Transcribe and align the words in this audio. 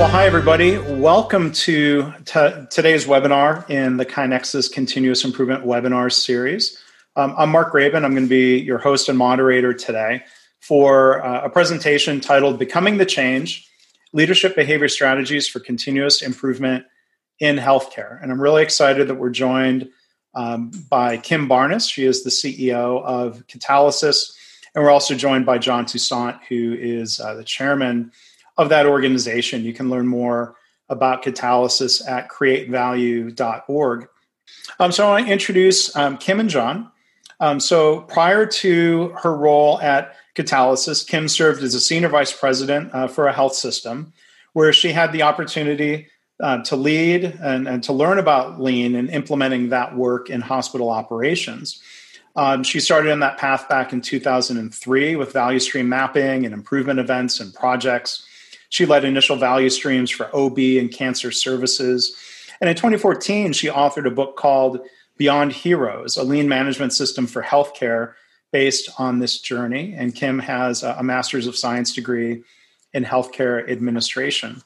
well, 0.00 0.08
hi, 0.08 0.24
everybody. 0.24 0.78
Welcome 0.78 1.52
to 1.52 2.10
t- 2.24 2.66
today's 2.70 3.04
webinar 3.04 3.68
in 3.68 3.98
the 3.98 4.06
KaiNexus 4.06 4.72
Continuous 4.72 5.26
Improvement 5.26 5.66
webinar 5.66 6.10
series. 6.10 6.78
Um, 7.16 7.34
I'm 7.36 7.50
Mark 7.50 7.70
Graban. 7.70 8.02
I'm 8.02 8.12
going 8.12 8.24
to 8.24 8.26
be 8.26 8.58
your 8.58 8.78
host 8.78 9.10
and 9.10 9.18
moderator 9.18 9.74
today 9.74 10.22
for 10.60 11.22
uh, 11.22 11.44
a 11.44 11.50
presentation 11.50 12.18
titled 12.18 12.58
Becoming 12.58 12.96
the 12.96 13.04
Change 13.04 13.68
Leadership 14.14 14.56
Behavior 14.56 14.88
Strategies 14.88 15.46
for 15.46 15.60
Continuous 15.60 16.22
Improvement 16.22 16.86
in 17.38 17.58
Healthcare. 17.58 18.22
And 18.22 18.32
I'm 18.32 18.40
really 18.40 18.62
excited 18.62 19.06
that 19.08 19.16
we're 19.16 19.28
joined 19.28 19.90
um, 20.34 20.70
by 20.88 21.18
Kim 21.18 21.46
Barnes. 21.46 21.86
She 21.86 22.06
is 22.06 22.24
the 22.24 22.30
CEO 22.30 23.04
of 23.04 23.46
Catalysis. 23.48 24.32
And 24.74 24.82
we're 24.82 24.90
also 24.90 25.14
joined 25.14 25.44
by 25.44 25.58
John 25.58 25.84
Toussaint, 25.84 26.38
who 26.48 26.74
is 26.80 27.20
uh, 27.20 27.34
the 27.34 27.44
chairman 27.44 28.12
of 28.60 28.68
that 28.68 28.84
organization. 28.84 29.64
You 29.64 29.72
can 29.72 29.88
learn 29.88 30.06
more 30.06 30.54
about 30.90 31.24
Catalysis 31.24 32.06
at 32.06 32.28
createvalue.org. 32.28 34.08
Um, 34.78 34.92
so 34.92 35.06
I 35.06 35.10
want 35.10 35.26
to 35.26 35.32
introduce 35.32 35.96
um, 35.96 36.18
Kim 36.18 36.38
and 36.40 36.50
John. 36.50 36.92
Um, 37.40 37.58
so 37.58 38.02
prior 38.02 38.44
to 38.44 39.14
her 39.22 39.34
role 39.34 39.80
at 39.80 40.14
Catalysis, 40.34 41.08
Kim 41.08 41.26
served 41.26 41.62
as 41.62 41.74
a 41.74 41.80
senior 41.80 42.10
vice 42.10 42.38
president 42.38 42.94
uh, 42.94 43.08
for 43.08 43.26
a 43.28 43.32
health 43.32 43.54
system 43.54 44.12
where 44.52 44.74
she 44.74 44.92
had 44.92 45.10
the 45.12 45.22
opportunity 45.22 46.08
uh, 46.40 46.62
to 46.64 46.76
lead 46.76 47.24
and, 47.40 47.66
and, 47.66 47.82
to 47.84 47.94
learn 47.94 48.18
about 48.18 48.60
lean 48.60 48.94
and 48.94 49.08
implementing 49.08 49.70
that 49.70 49.96
work 49.96 50.28
in 50.28 50.42
hospital 50.42 50.90
operations. 50.90 51.82
Um, 52.36 52.62
she 52.62 52.78
started 52.78 53.10
in 53.10 53.20
that 53.20 53.38
path 53.38 53.68
back 53.70 53.92
in 53.92 54.02
2003 54.02 55.16
with 55.16 55.32
value 55.32 55.58
stream 55.58 55.88
mapping 55.88 56.44
and 56.44 56.52
improvement 56.52 56.98
events 56.98 57.40
and 57.40 57.54
projects. 57.54 58.26
She 58.70 58.86
led 58.86 59.04
initial 59.04 59.36
value 59.36 59.68
streams 59.68 60.10
for 60.10 60.34
OB 60.34 60.58
and 60.58 60.90
cancer 60.90 61.30
services. 61.30 62.16
And 62.60 62.70
in 62.70 62.76
2014, 62.76 63.52
she 63.52 63.68
authored 63.68 64.06
a 64.06 64.10
book 64.10 64.36
called 64.36 64.80
Beyond 65.16 65.52
Heroes, 65.52 66.16
a 66.16 66.24
lean 66.24 66.48
management 66.48 66.92
system 66.92 67.26
for 67.26 67.42
healthcare 67.42 68.14
based 68.52 68.88
on 68.98 69.18
this 69.18 69.38
journey. 69.38 69.94
And 69.96 70.14
Kim 70.14 70.38
has 70.38 70.82
a 70.82 71.02
Master's 71.02 71.46
of 71.46 71.56
Science 71.56 71.94
degree 71.94 72.42
in 72.92 73.04
healthcare 73.04 73.68
administration. 73.70 74.62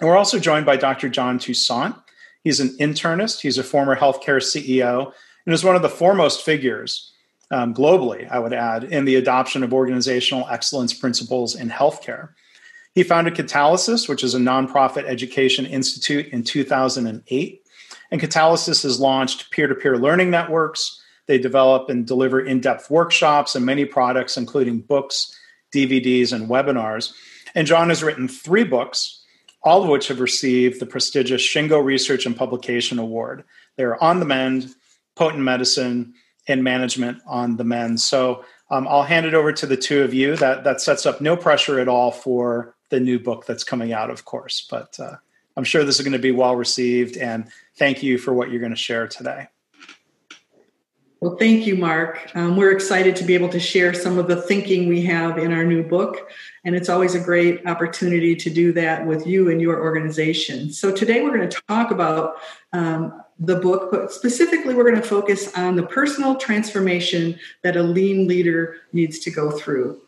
And 0.00 0.08
we're 0.08 0.16
also 0.16 0.38
joined 0.38 0.66
by 0.66 0.76
Dr. 0.76 1.08
John 1.08 1.38
Toussaint. 1.38 1.94
He's 2.42 2.60
an 2.60 2.76
internist, 2.78 3.40
he's 3.40 3.58
a 3.58 3.64
former 3.64 3.96
healthcare 3.96 4.40
CEO, 4.40 5.12
and 5.44 5.52
is 5.52 5.64
one 5.64 5.76
of 5.76 5.82
the 5.82 5.88
foremost 5.88 6.44
figures 6.44 7.12
um, 7.50 7.74
globally, 7.74 8.28
I 8.30 8.38
would 8.38 8.54
add, 8.54 8.84
in 8.84 9.04
the 9.04 9.16
adoption 9.16 9.62
of 9.62 9.74
organizational 9.74 10.48
excellence 10.48 10.94
principles 10.94 11.54
in 11.54 11.68
healthcare. 11.68 12.30
He 12.94 13.02
founded 13.04 13.34
Catalysis, 13.34 14.08
which 14.08 14.24
is 14.24 14.34
a 14.34 14.38
nonprofit 14.38 15.04
education 15.04 15.64
institute, 15.64 16.26
in 16.28 16.42
2008. 16.42 17.62
And 18.10 18.20
Catalysis 18.20 18.82
has 18.82 18.98
launched 18.98 19.50
peer 19.50 19.68
to 19.68 19.74
peer 19.74 19.96
learning 19.96 20.30
networks. 20.30 21.00
They 21.26 21.38
develop 21.38 21.88
and 21.88 22.06
deliver 22.06 22.40
in 22.40 22.60
depth 22.60 22.90
workshops 22.90 23.54
and 23.54 23.64
many 23.64 23.84
products, 23.84 24.36
including 24.36 24.80
books, 24.80 25.32
DVDs, 25.72 26.32
and 26.32 26.48
webinars. 26.48 27.12
And 27.54 27.66
John 27.66 27.88
has 27.88 28.02
written 28.02 28.26
three 28.26 28.64
books, 28.64 29.24
all 29.62 29.82
of 29.82 29.88
which 29.88 30.08
have 30.08 30.18
received 30.18 30.80
the 30.80 30.86
prestigious 30.86 31.42
Shingo 31.42 31.84
Research 31.84 32.26
and 32.26 32.36
Publication 32.36 32.98
Award. 32.98 33.44
They're 33.76 34.02
On 34.02 34.18
the 34.18 34.26
Mend, 34.26 34.74
Potent 35.14 35.42
Medicine, 35.42 36.14
and 36.48 36.64
Management 36.64 37.18
on 37.26 37.56
the 37.56 37.64
Mend. 37.64 38.00
So 38.00 38.44
um, 38.70 38.88
I'll 38.88 39.04
hand 39.04 39.26
it 39.26 39.34
over 39.34 39.52
to 39.52 39.66
the 39.66 39.76
two 39.76 40.02
of 40.02 40.12
you. 40.12 40.36
That 40.36 40.64
that 40.64 40.80
sets 40.80 41.06
up 41.06 41.20
no 41.20 41.36
pressure 41.36 41.78
at 41.78 41.88
all 41.88 42.10
for 42.10 42.74
the 42.90 43.00
new 43.00 43.18
book 43.18 43.46
that's 43.46 43.64
coming 43.64 43.92
out, 43.92 44.10
of 44.10 44.24
course. 44.24 44.66
But 44.68 44.98
uh, 45.00 45.16
I'm 45.56 45.64
sure 45.64 45.84
this 45.84 45.98
is 45.98 46.04
going 46.04 46.12
to 46.12 46.18
be 46.18 46.32
well 46.32 46.56
received. 46.56 47.16
And 47.16 47.48
thank 47.76 48.02
you 48.02 48.18
for 48.18 48.34
what 48.34 48.50
you're 48.50 48.60
going 48.60 48.70
to 48.70 48.76
share 48.76 49.08
today. 49.08 49.48
Well, 51.20 51.36
thank 51.36 51.66
you, 51.66 51.76
Mark. 51.76 52.30
Um, 52.34 52.56
we're 52.56 52.72
excited 52.72 53.14
to 53.16 53.24
be 53.24 53.34
able 53.34 53.50
to 53.50 53.60
share 53.60 53.92
some 53.92 54.16
of 54.16 54.26
the 54.26 54.40
thinking 54.40 54.88
we 54.88 55.02
have 55.02 55.36
in 55.36 55.52
our 55.52 55.64
new 55.64 55.82
book. 55.82 56.30
And 56.64 56.74
it's 56.74 56.88
always 56.88 57.14
a 57.14 57.20
great 57.20 57.66
opportunity 57.66 58.34
to 58.36 58.48
do 58.48 58.72
that 58.72 59.06
with 59.06 59.26
you 59.26 59.50
and 59.50 59.60
your 59.60 59.82
organization. 59.82 60.72
So, 60.72 60.90
today 60.90 61.20
we're 61.20 61.36
going 61.36 61.48
to 61.48 61.60
talk 61.68 61.90
about 61.90 62.36
um, 62.72 63.22
the 63.38 63.56
book, 63.56 63.90
but 63.90 64.12
specifically, 64.12 64.74
we're 64.74 64.88
going 64.90 65.00
to 65.00 65.06
focus 65.06 65.54
on 65.58 65.76
the 65.76 65.82
personal 65.82 66.36
transformation 66.36 67.38
that 67.62 67.76
a 67.76 67.82
lean 67.82 68.26
leader 68.26 68.76
needs 68.94 69.18
to 69.18 69.30
go 69.30 69.50
through. 69.50 70.00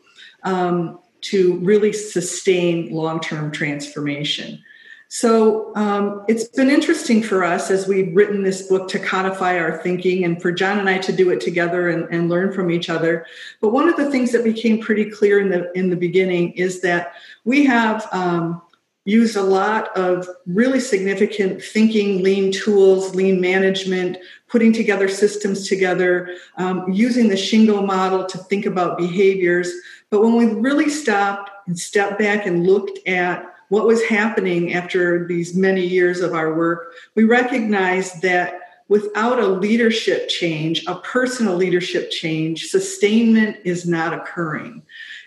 Um, 0.43 0.99
to 1.23 1.57
really 1.57 1.93
sustain 1.93 2.91
long 2.91 3.19
term 3.19 3.51
transformation. 3.51 4.63
So 5.09 5.75
um, 5.75 6.25
it's 6.27 6.45
been 6.45 6.71
interesting 6.71 7.21
for 7.21 7.43
us 7.43 7.69
as 7.69 7.87
we've 7.87 8.15
written 8.15 8.41
this 8.41 8.63
book 8.63 8.89
to 8.89 8.99
codify 8.99 9.59
our 9.59 9.77
thinking 9.77 10.23
and 10.25 10.41
for 10.41 10.51
John 10.51 10.79
and 10.79 10.89
I 10.89 10.97
to 10.97 11.13
do 11.13 11.29
it 11.29 11.39
together 11.39 11.87
and, 11.87 12.11
and 12.11 12.29
learn 12.29 12.51
from 12.51 12.71
each 12.71 12.89
other. 12.89 13.27
But 13.61 13.69
one 13.69 13.87
of 13.87 13.95
the 13.95 14.09
things 14.09 14.31
that 14.31 14.43
became 14.43 14.81
pretty 14.81 15.11
clear 15.11 15.39
in 15.39 15.49
the 15.49 15.71
in 15.77 15.91
the 15.91 15.95
beginning 15.95 16.53
is 16.53 16.81
that 16.81 17.13
we 17.45 17.63
have 17.65 18.07
um, 18.11 18.59
used 19.05 19.35
a 19.35 19.43
lot 19.43 19.95
of 19.97 20.27
really 20.47 20.79
significant 20.79 21.61
thinking, 21.61 22.23
lean 22.23 22.51
tools, 22.51 23.13
lean 23.13 23.41
management, 23.41 24.17
putting 24.47 24.71
together 24.71 25.07
systems 25.09 25.67
together, 25.67 26.35
um, 26.57 26.91
using 26.91 27.27
the 27.27 27.35
Shingo 27.35 27.85
model 27.85 28.25
to 28.25 28.37
think 28.37 28.65
about 28.65 28.97
behaviors. 28.97 29.71
But 30.13 30.21
when 30.21 30.35
we 30.35 30.45
really 30.45 30.91
stopped 30.91 31.49
and 31.65 31.77
stepped 31.77 32.19
back 32.19 32.45
and 32.45 32.67
looked 32.67 32.99
at 33.07 33.51
what 33.69 33.87
was 33.87 34.03
happening 34.03 34.75
after 34.75 35.25
these 35.25 35.55
many 35.55 35.83
years 35.83 36.19
of 36.19 36.35
our 36.35 36.53
work, 36.53 36.93
we 37.15 37.23
recognized 37.23 38.21
that 38.21 38.59
without 38.89 39.39
a 39.39 39.47
leadership 39.47 40.29
change, 40.29 40.85
a 40.85 40.97
personal 40.97 41.55
leadership 41.55 42.11
change, 42.11 42.65
sustainment 42.65 43.57
is 43.65 43.87
not 43.87 44.13
occurring. 44.13 44.83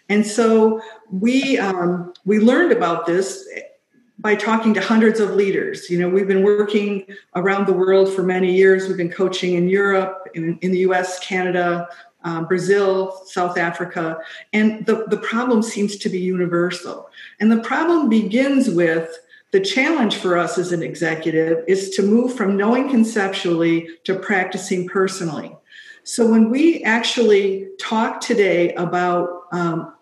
And 0.08 0.24
so 0.24 0.80
we 1.10 1.58
um, 1.58 2.12
we 2.24 2.38
learned 2.38 2.70
about 2.70 3.06
this 3.06 3.44
by 4.20 4.36
talking 4.36 4.72
to 4.74 4.80
hundreds 4.80 5.18
of 5.18 5.30
leaders. 5.30 5.90
You 5.90 5.98
know, 5.98 6.08
we've 6.08 6.28
been 6.28 6.44
working 6.44 7.06
around 7.34 7.66
the 7.66 7.72
world 7.72 8.14
for 8.14 8.22
many 8.22 8.54
years. 8.54 8.86
We've 8.86 8.96
been 8.96 9.10
coaching 9.10 9.54
in 9.54 9.68
Europe, 9.68 10.28
in, 10.34 10.58
in 10.62 10.70
the 10.70 10.78
U.S., 10.78 11.18
Canada, 11.18 11.88
uh, 12.26 12.42
Brazil, 12.42 13.22
South 13.26 13.56
Africa, 13.56 14.18
and 14.52 14.84
the, 14.84 15.04
the 15.06 15.16
problem 15.16 15.62
seems 15.62 15.96
to 15.96 16.08
be 16.08 16.18
universal. 16.18 17.08
And 17.38 17.52
the 17.52 17.60
problem 17.60 18.08
begins 18.08 18.68
with 18.68 19.16
the 19.52 19.60
challenge 19.60 20.16
for 20.16 20.36
us 20.36 20.58
as 20.58 20.72
an 20.72 20.82
executive 20.82 21.64
is 21.68 21.90
to 21.90 22.02
move 22.02 22.34
from 22.34 22.56
knowing 22.56 22.90
conceptually 22.90 23.88
to 24.04 24.18
practicing 24.18 24.88
personally. 24.88 25.56
So 26.02 26.28
when 26.28 26.50
we 26.50 26.82
actually 26.82 27.68
talk 27.80 28.20
today 28.20 28.74
about 28.74 29.44
um, 29.52 29.94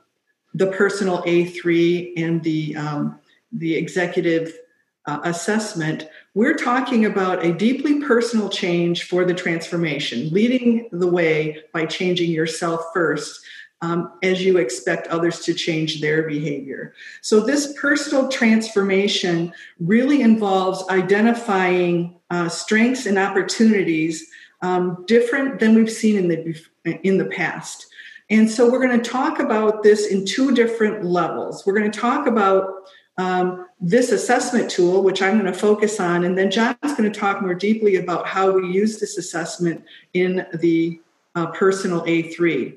the 0.55 0.69
personal 0.69 1.23
A3 1.25 2.15
and 2.17 2.43
the 2.43 2.75
um, 2.77 3.21
the 3.53 3.75
executive 3.77 4.59
uh, 5.07 5.21
assessment, 5.25 6.09
we're 6.35 6.55
talking 6.55 7.05
about 7.05 7.45
a 7.45 7.53
deeply 7.53 8.01
personal 8.01 8.49
change 8.49 9.05
for 9.05 9.25
the 9.25 9.35
transformation, 9.35 10.31
leading 10.31 10.89
the 10.93 11.07
way 11.07 11.63
by 11.73 11.85
changing 11.87 12.31
yourself 12.31 12.81
first. 12.93 13.45
Um, 13.83 14.13
as 14.23 14.43
you 14.43 14.57
expect 14.57 15.09
others 15.09 15.41
to 15.41 15.53
change 15.53 16.01
their 16.01 16.23
behavior. 16.23 16.95
So, 17.21 17.41
this 17.41 17.75
personal 17.79 18.29
transformation 18.29 19.53
really 19.79 20.23
involves 20.23 20.89
identifying 20.89 22.19
uh, 22.31 22.49
strengths 22.49 23.05
and 23.05 23.19
opportunities 23.19 24.27
um, 24.63 25.05
different 25.07 25.61
than 25.61 25.75
we've 25.75 25.91
seen 25.91 26.17
in 26.17 26.29
the 26.29 26.99
in 27.03 27.19
the 27.19 27.27
past. 27.27 27.87
And 28.31 28.51
so, 28.51 28.71
we're 28.71 28.81
going 28.87 28.99
to 28.99 29.11
talk 29.11 29.39
about 29.39 29.83
this 29.83 30.07
in 30.07 30.25
two 30.25 30.55
different 30.55 31.05
levels. 31.05 31.67
We're 31.67 31.79
going 31.79 31.91
to 31.91 32.01
talk 32.01 32.27
about 32.27 32.87
um, 33.17 33.67
this 33.81 34.11
assessment 34.11 34.71
tool, 34.71 35.03
which 35.03 35.23
I'm 35.23 35.39
going 35.39 35.53
to 35.53 35.59
focus 35.59 36.01
on, 36.01 36.25
and 36.25 36.37
then 36.37 36.51
John's 36.51 36.77
going 36.83 37.11
to 37.11 37.21
talk 37.21 37.43
more 37.43 37.55
deeply 37.55 37.97
about 37.97 38.27
how 38.27 38.51
we 38.51 38.69
use 38.69 38.99
this 38.99 39.19
assessment 39.19 39.85
in 40.15 40.47
the 40.55 41.01
uh, 41.35 41.47
personal 41.49 42.03
A3. 42.03 42.77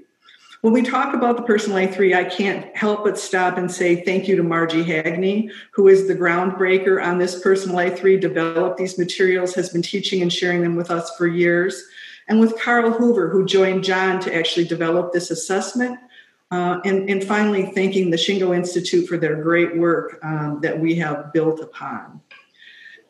When 0.62 0.74
we 0.74 0.82
talk 0.82 1.14
about 1.14 1.38
the 1.38 1.44
personal 1.44 1.78
A3, 1.78 2.16
I 2.16 2.24
can't 2.26 2.76
help 2.76 3.04
but 3.04 3.18
stop 3.18 3.58
and 3.58 3.72
say 3.72 4.04
thank 4.04 4.28
you 4.28 4.36
to 4.36 4.44
Margie 4.44 4.84
Hagney, 4.84 5.52
who 5.72 5.88
is 5.88 6.08
the 6.08 6.16
groundbreaker 6.16 7.04
on 7.04 7.20
this 7.20 7.42
personal 7.42 7.78
A3, 7.78 8.20
developed 8.20 8.78
these 8.78 8.98
materials, 8.98 9.54
has 9.54 9.70
been 9.70 9.84
teaching 9.84 10.22
and 10.22 10.34
sharing 10.34 10.62
them 10.62 10.76
with 10.76 10.92
us 10.92 11.16
for 11.16 11.28
years, 11.28 11.84
and 12.28 12.40
with 12.40 12.60
Carl 12.60 12.92
Hoover, 12.92 13.30
who 13.30 13.46
joined 13.46 13.84
John 13.84 14.20
to 14.22 14.36
actually 14.36 14.66
develop 14.66 15.14
this 15.14 15.32
assessment 15.32 16.00
uh, 16.52 16.80
and, 16.86 17.10
and 17.10 17.24
finally, 17.24 17.66
thanking 17.74 18.10
the 18.10 18.18
Shingo 18.18 18.56
Institute 18.56 19.08
for 19.08 19.18
their 19.18 19.42
great 19.42 19.78
work 19.78 20.20
um, 20.24 20.60
that 20.62 20.80
we 20.80 20.96
have 20.96 21.34
built 21.34 21.60
upon. 21.60 22.22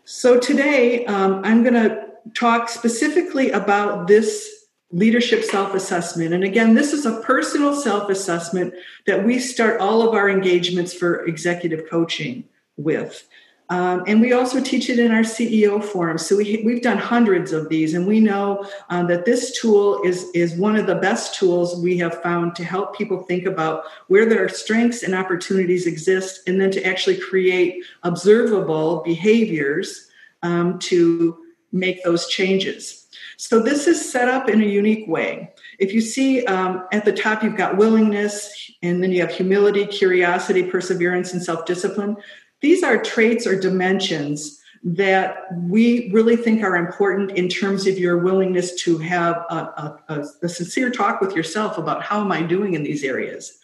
So, 0.05 0.39
today 0.39 1.05
um, 1.05 1.41
I'm 1.43 1.63
going 1.63 1.75
to 1.75 2.07
talk 2.33 2.69
specifically 2.69 3.51
about 3.51 4.07
this 4.07 4.57
leadership 4.91 5.43
self 5.43 5.73
assessment. 5.73 6.33
And 6.33 6.43
again, 6.43 6.73
this 6.73 6.93
is 6.93 7.05
a 7.05 7.19
personal 7.21 7.75
self 7.75 8.09
assessment 8.09 8.73
that 9.05 9.25
we 9.25 9.39
start 9.39 9.79
all 9.79 10.07
of 10.07 10.15
our 10.15 10.29
engagements 10.29 10.93
for 10.93 11.25
executive 11.25 11.89
coaching 11.89 12.45
with. 12.77 13.27
Um, 13.69 14.03
and 14.07 14.21
we 14.21 14.31
also 14.31 14.61
teach 14.61 14.89
it 14.89 14.97
in 14.97 15.11
our 15.11 15.23
CEO 15.23 15.83
forum. 15.83 16.17
So 16.17 16.37
we, 16.37 16.61
we've 16.63 16.81
done 16.81 16.97
hundreds 16.97 17.51
of 17.51 17.67
these, 17.67 17.93
and 17.93 18.07
we 18.07 18.19
know 18.19 18.65
um, 18.89 19.07
that 19.07 19.25
this 19.25 19.59
tool 19.59 20.01
is, 20.03 20.29
is 20.33 20.55
one 20.55 20.77
of 20.77 20.87
the 20.87 20.95
best 20.95 21.35
tools 21.35 21.77
we 21.81 21.97
have 21.97 22.21
found 22.21 22.55
to 22.55 22.63
help 22.63 22.95
people 22.95 23.23
think 23.23 23.45
about 23.45 23.83
where 24.07 24.25
their 24.25 24.47
strengths 24.47 25.03
and 25.03 25.13
opportunities 25.13 25.85
exist, 25.85 26.47
and 26.47 26.61
then 26.61 26.71
to 26.71 26.83
actually 26.85 27.17
create 27.17 27.83
observable 28.03 29.01
behaviors 29.03 30.09
um, 30.43 30.79
to 30.79 31.37
make 31.73 32.01
those 32.03 32.27
changes. 32.27 33.07
So 33.35 33.59
this 33.59 33.85
is 33.85 34.11
set 34.11 34.29
up 34.29 34.49
in 34.49 34.61
a 34.61 34.65
unique 34.65 35.07
way. 35.07 35.53
If 35.77 35.93
you 35.93 36.01
see 36.01 36.43
um, 36.45 36.87
at 36.91 37.05
the 37.05 37.13
top, 37.13 37.43
you've 37.43 37.57
got 37.57 37.77
willingness, 37.77 38.71
and 38.81 39.03
then 39.03 39.11
you 39.11 39.21
have 39.21 39.31
humility, 39.31 39.85
curiosity, 39.85 40.63
perseverance, 40.63 41.33
and 41.33 41.43
self 41.43 41.65
discipline. 41.65 42.17
These 42.61 42.83
are 42.83 43.01
traits 43.01 43.45
or 43.45 43.59
dimensions 43.59 44.61
that 44.83 45.47
we 45.53 46.09
really 46.11 46.35
think 46.35 46.63
are 46.63 46.75
important 46.75 47.31
in 47.31 47.49
terms 47.49 47.87
of 47.87 47.97
your 47.97 48.19
willingness 48.19 48.75
to 48.83 48.97
have 48.99 49.35
a, 49.49 49.99
a, 50.07 50.25
a, 50.41 50.49
sincere 50.49 50.89
talk 50.89 51.19
with 51.19 51.35
yourself 51.35 51.77
about 51.77 52.03
how 52.03 52.21
am 52.21 52.31
I 52.31 52.41
doing 52.43 52.73
in 52.73 52.83
these 52.83 53.03
areas. 53.03 53.57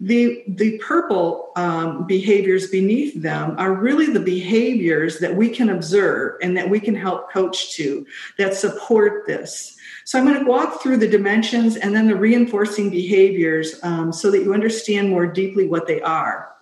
The, 0.00 0.44
the 0.46 0.78
purple 0.78 1.50
um, 1.56 2.06
behaviors 2.06 2.70
beneath 2.70 3.20
them 3.20 3.56
are 3.58 3.72
really 3.72 4.06
the 4.06 4.20
behaviors 4.20 5.18
that 5.18 5.34
we 5.34 5.48
can 5.48 5.70
observe 5.70 6.36
and 6.40 6.56
that 6.56 6.70
we 6.70 6.78
can 6.78 6.94
help 6.94 7.32
coach 7.32 7.74
to 7.74 8.06
that 8.36 8.54
support 8.54 9.26
this. 9.26 9.76
So 10.04 10.18
I'm 10.18 10.24
going 10.24 10.38
to 10.38 10.48
walk 10.48 10.82
through 10.82 10.98
the 10.98 11.08
dimensions 11.08 11.76
and 11.76 11.94
then 11.94 12.06
the 12.06 12.16
reinforcing 12.16 12.90
behaviors 12.90 13.82
um, 13.82 14.12
so 14.12 14.30
that 14.30 14.42
you 14.42 14.54
understand 14.54 15.08
more 15.08 15.26
deeply 15.26 15.66
what 15.66 15.86
they 15.86 16.00
are. 16.00 16.54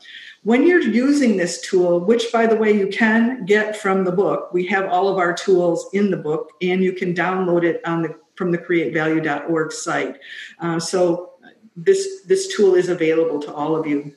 When 0.46 0.64
you're 0.64 0.80
using 0.80 1.36
this 1.36 1.60
tool, 1.60 1.98
which 1.98 2.30
by 2.32 2.46
the 2.46 2.54
way, 2.54 2.70
you 2.70 2.86
can 2.86 3.44
get 3.46 3.76
from 3.76 4.04
the 4.04 4.12
book, 4.12 4.52
we 4.52 4.64
have 4.66 4.88
all 4.88 5.08
of 5.08 5.18
our 5.18 5.32
tools 5.32 5.88
in 5.92 6.12
the 6.12 6.16
book 6.16 6.52
and 6.62 6.84
you 6.84 6.92
can 6.92 7.14
download 7.14 7.64
it 7.64 7.84
on 7.84 8.02
the 8.02 8.16
from 8.36 8.52
the 8.52 8.58
createvalue.org 8.58 9.72
site. 9.72 10.20
Uh, 10.60 10.78
so 10.78 11.32
this 11.74 12.22
this 12.26 12.56
tool 12.56 12.76
is 12.76 12.88
available 12.88 13.40
to 13.40 13.52
all 13.52 13.74
of 13.74 13.88
you. 13.88 14.14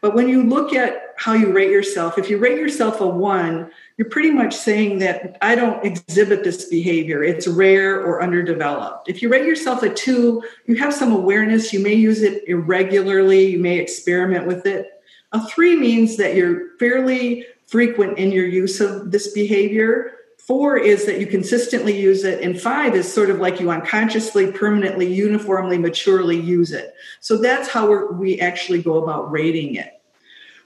But 0.00 0.14
when 0.14 0.28
you 0.28 0.44
look 0.44 0.72
at 0.72 1.14
how 1.16 1.32
you 1.32 1.52
rate 1.52 1.72
yourself, 1.72 2.16
if 2.16 2.30
you 2.30 2.38
rate 2.38 2.60
yourself 2.60 3.00
a 3.00 3.06
one, 3.08 3.68
you're 3.96 4.08
pretty 4.08 4.30
much 4.30 4.54
saying 4.54 5.00
that 5.00 5.36
I 5.42 5.56
don't 5.56 5.84
exhibit 5.84 6.44
this 6.44 6.66
behavior. 6.66 7.24
It's 7.24 7.48
rare 7.48 8.00
or 8.00 8.22
underdeveloped. 8.22 9.08
If 9.08 9.20
you 9.20 9.28
rate 9.28 9.46
yourself 9.46 9.82
a 9.82 9.92
two, 9.92 10.44
you 10.66 10.76
have 10.76 10.94
some 10.94 11.10
awareness. 11.10 11.72
You 11.72 11.80
may 11.80 11.94
use 11.94 12.22
it 12.22 12.44
irregularly. 12.46 13.46
You 13.46 13.58
may 13.58 13.78
experiment 13.80 14.46
with 14.46 14.64
it. 14.64 15.01
A 15.32 15.46
three 15.46 15.76
means 15.76 16.16
that 16.16 16.34
you're 16.34 16.76
fairly 16.78 17.46
frequent 17.66 18.18
in 18.18 18.32
your 18.32 18.46
use 18.46 18.80
of 18.80 19.10
this 19.10 19.32
behavior. 19.32 20.12
Four 20.38 20.76
is 20.76 21.06
that 21.06 21.20
you 21.20 21.26
consistently 21.26 21.98
use 21.98 22.24
it. 22.24 22.42
And 22.42 22.60
five 22.60 22.94
is 22.94 23.10
sort 23.10 23.30
of 23.30 23.38
like 23.38 23.60
you 23.60 23.70
unconsciously, 23.70 24.52
permanently, 24.52 25.12
uniformly, 25.12 25.78
maturely 25.78 26.38
use 26.38 26.72
it. 26.72 26.94
So 27.20 27.38
that's 27.38 27.68
how 27.68 28.12
we 28.12 28.40
actually 28.40 28.82
go 28.82 29.02
about 29.02 29.30
rating 29.30 29.76
it. 29.76 30.00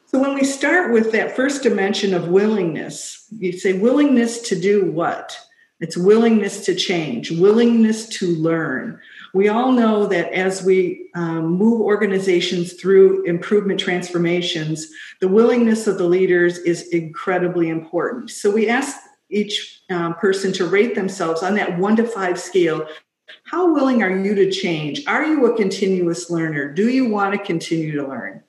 So 0.06 0.18
when 0.18 0.34
we 0.34 0.44
start 0.44 0.92
with 0.92 1.12
that 1.12 1.36
first 1.36 1.62
dimension 1.62 2.14
of 2.14 2.28
willingness, 2.28 3.26
you 3.38 3.52
say 3.52 3.74
willingness 3.74 4.40
to 4.48 4.58
do 4.58 4.90
what? 4.90 5.38
It's 5.78 5.96
willingness 5.96 6.64
to 6.64 6.74
change, 6.74 7.30
willingness 7.30 8.08
to 8.18 8.34
learn, 8.36 8.98
we 9.36 9.48
all 9.48 9.70
know 9.70 10.06
that 10.06 10.32
as 10.32 10.62
we 10.62 11.10
um, 11.14 11.48
move 11.48 11.82
organizations 11.82 12.72
through 12.72 13.22
improvement 13.24 13.78
transformations, 13.78 14.88
the 15.20 15.28
willingness 15.28 15.86
of 15.86 15.98
the 15.98 16.08
leaders 16.08 16.56
is 16.58 16.88
incredibly 16.88 17.68
important. 17.68 18.30
So 18.30 18.50
we 18.50 18.70
ask 18.70 18.96
each 19.28 19.82
um, 19.90 20.14
person 20.14 20.54
to 20.54 20.66
rate 20.66 20.94
themselves 20.94 21.42
on 21.42 21.54
that 21.56 21.78
one 21.78 21.96
to 21.96 22.04
five 22.04 22.40
scale. 22.40 22.88
How 23.44 23.74
willing 23.74 24.02
are 24.02 24.16
you 24.16 24.34
to 24.34 24.50
change? 24.50 25.06
Are 25.06 25.26
you 25.26 25.44
a 25.46 25.56
continuous 25.56 26.30
learner? 26.30 26.72
Do 26.72 26.88
you 26.88 27.06
want 27.06 27.34
to 27.34 27.38
continue 27.38 27.92
to 27.96 28.08
learn? 28.08 28.42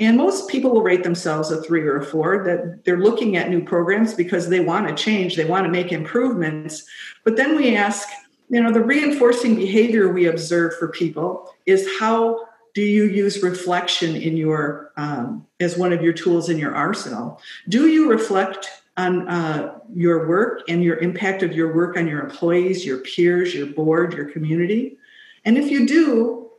And 0.00 0.16
most 0.16 0.48
people 0.48 0.72
will 0.72 0.82
rate 0.82 1.04
themselves 1.04 1.52
a 1.52 1.62
three 1.62 1.82
or 1.82 1.98
a 1.98 2.04
four, 2.04 2.42
that 2.42 2.84
they're 2.84 2.98
looking 2.98 3.36
at 3.36 3.50
new 3.50 3.62
programs 3.62 4.14
because 4.14 4.48
they 4.48 4.58
want 4.58 4.88
to 4.88 4.94
change, 4.94 5.36
they 5.36 5.44
want 5.44 5.64
to 5.66 5.70
make 5.70 5.92
improvements. 5.92 6.84
But 7.24 7.36
then 7.36 7.54
we 7.54 7.76
ask, 7.76 8.08
you 8.50 8.62
know 8.62 8.72
the 8.72 8.80
reinforcing 8.80 9.56
behavior 9.56 10.12
we 10.12 10.26
observe 10.26 10.76
for 10.76 10.88
people 10.88 11.50
is 11.66 11.88
how 11.98 12.46
do 12.74 12.82
you 12.82 13.04
use 13.04 13.42
reflection 13.42 14.16
in 14.16 14.36
your 14.36 14.92
um, 14.96 15.46
as 15.60 15.78
one 15.78 15.92
of 15.92 16.02
your 16.02 16.12
tools 16.12 16.48
in 16.48 16.58
your 16.58 16.74
arsenal? 16.74 17.40
Do 17.68 17.86
you 17.86 18.10
reflect 18.10 18.68
on 18.96 19.28
uh, 19.28 19.78
your 19.94 20.28
work 20.28 20.62
and 20.68 20.82
your 20.82 20.96
impact 20.98 21.42
of 21.42 21.52
your 21.52 21.74
work 21.74 21.96
on 21.96 22.06
your 22.06 22.20
employees 22.20 22.84
your 22.84 22.98
peers 22.98 23.54
your 23.54 23.66
board 23.66 24.12
your 24.14 24.30
community? 24.30 24.96
And 25.44 25.56
if 25.56 25.70
you 25.70 25.86
do 25.86 26.50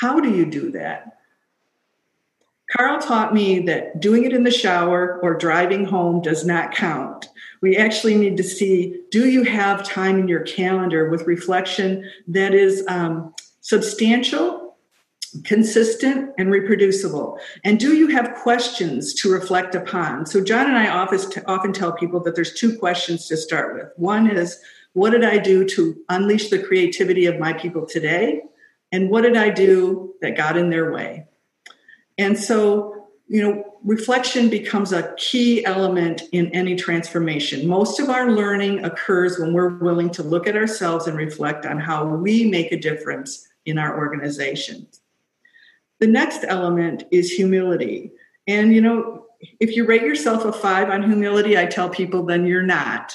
how 0.00 0.20
do 0.20 0.30
you 0.30 0.44
do 0.44 0.70
that? 0.72 1.18
Carl 2.76 3.00
taught 3.00 3.32
me 3.32 3.60
that 3.60 4.00
doing 4.00 4.24
it 4.24 4.32
in 4.32 4.42
the 4.42 4.50
shower 4.50 5.20
or 5.22 5.34
driving 5.34 5.84
home 5.84 6.20
does 6.20 6.44
not 6.44 6.74
count 6.74 7.28
we 7.64 7.78
actually 7.78 8.14
need 8.14 8.36
to 8.36 8.42
see 8.44 9.00
do 9.10 9.26
you 9.26 9.42
have 9.42 9.82
time 9.82 10.18
in 10.18 10.28
your 10.28 10.42
calendar 10.42 11.08
with 11.08 11.22
reflection 11.22 12.10
that 12.28 12.52
is 12.52 12.84
um, 12.88 13.34
substantial, 13.62 14.76
consistent, 15.44 16.30
and 16.36 16.50
reproducible? 16.50 17.38
And 17.64 17.80
do 17.80 17.96
you 17.96 18.08
have 18.08 18.34
questions 18.34 19.14
to 19.14 19.32
reflect 19.32 19.74
upon? 19.74 20.26
So, 20.26 20.44
John 20.44 20.66
and 20.66 20.76
I 20.76 20.88
often 20.88 21.72
tell 21.72 21.92
people 21.92 22.20
that 22.24 22.34
there's 22.34 22.52
two 22.52 22.76
questions 22.78 23.28
to 23.28 23.36
start 23.38 23.74
with. 23.74 23.86
One 23.96 24.30
is, 24.30 24.60
what 24.92 25.10
did 25.10 25.24
I 25.24 25.38
do 25.38 25.64
to 25.64 25.96
unleash 26.10 26.50
the 26.50 26.62
creativity 26.62 27.24
of 27.24 27.38
my 27.38 27.54
people 27.54 27.86
today? 27.86 28.42
And 28.92 29.08
what 29.08 29.22
did 29.22 29.38
I 29.38 29.48
do 29.48 30.12
that 30.20 30.36
got 30.36 30.58
in 30.58 30.68
their 30.68 30.92
way? 30.92 31.28
And 32.18 32.38
so 32.38 32.94
you 33.26 33.42
know, 33.42 33.73
reflection 33.84 34.48
becomes 34.48 34.92
a 34.92 35.14
key 35.16 35.64
element 35.66 36.22
in 36.32 36.48
any 36.54 36.74
transformation. 36.74 37.68
Most 37.68 38.00
of 38.00 38.08
our 38.08 38.32
learning 38.32 38.84
occurs 38.84 39.38
when 39.38 39.52
we're 39.52 39.76
willing 39.76 40.10
to 40.10 40.22
look 40.22 40.46
at 40.46 40.56
ourselves 40.56 41.06
and 41.06 41.16
reflect 41.16 41.66
on 41.66 41.78
how 41.78 42.04
we 42.06 42.46
make 42.46 42.72
a 42.72 42.78
difference 42.78 43.46
in 43.66 43.78
our 43.78 43.96
organization. 43.96 44.86
The 46.00 46.06
next 46.06 46.44
element 46.48 47.04
is 47.10 47.30
humility. 47.30 48.10
And, 48.46 48.74
you 48.74 48.80
know, 48.80 49.26
if 49.60 49.76
you 49.76 49.86
rate 49.86 50.02
yourself 50.02 50.44
a 50.44 50.52
five 50.52 50.88
on 50.88 51.02
humility, 51.02 51.58
I 51.58 51.66
tell 51.66 51.90
people 51.90 52.24
then 52.24 52.46
you're 52.46 52.62
not. 52.62 53.14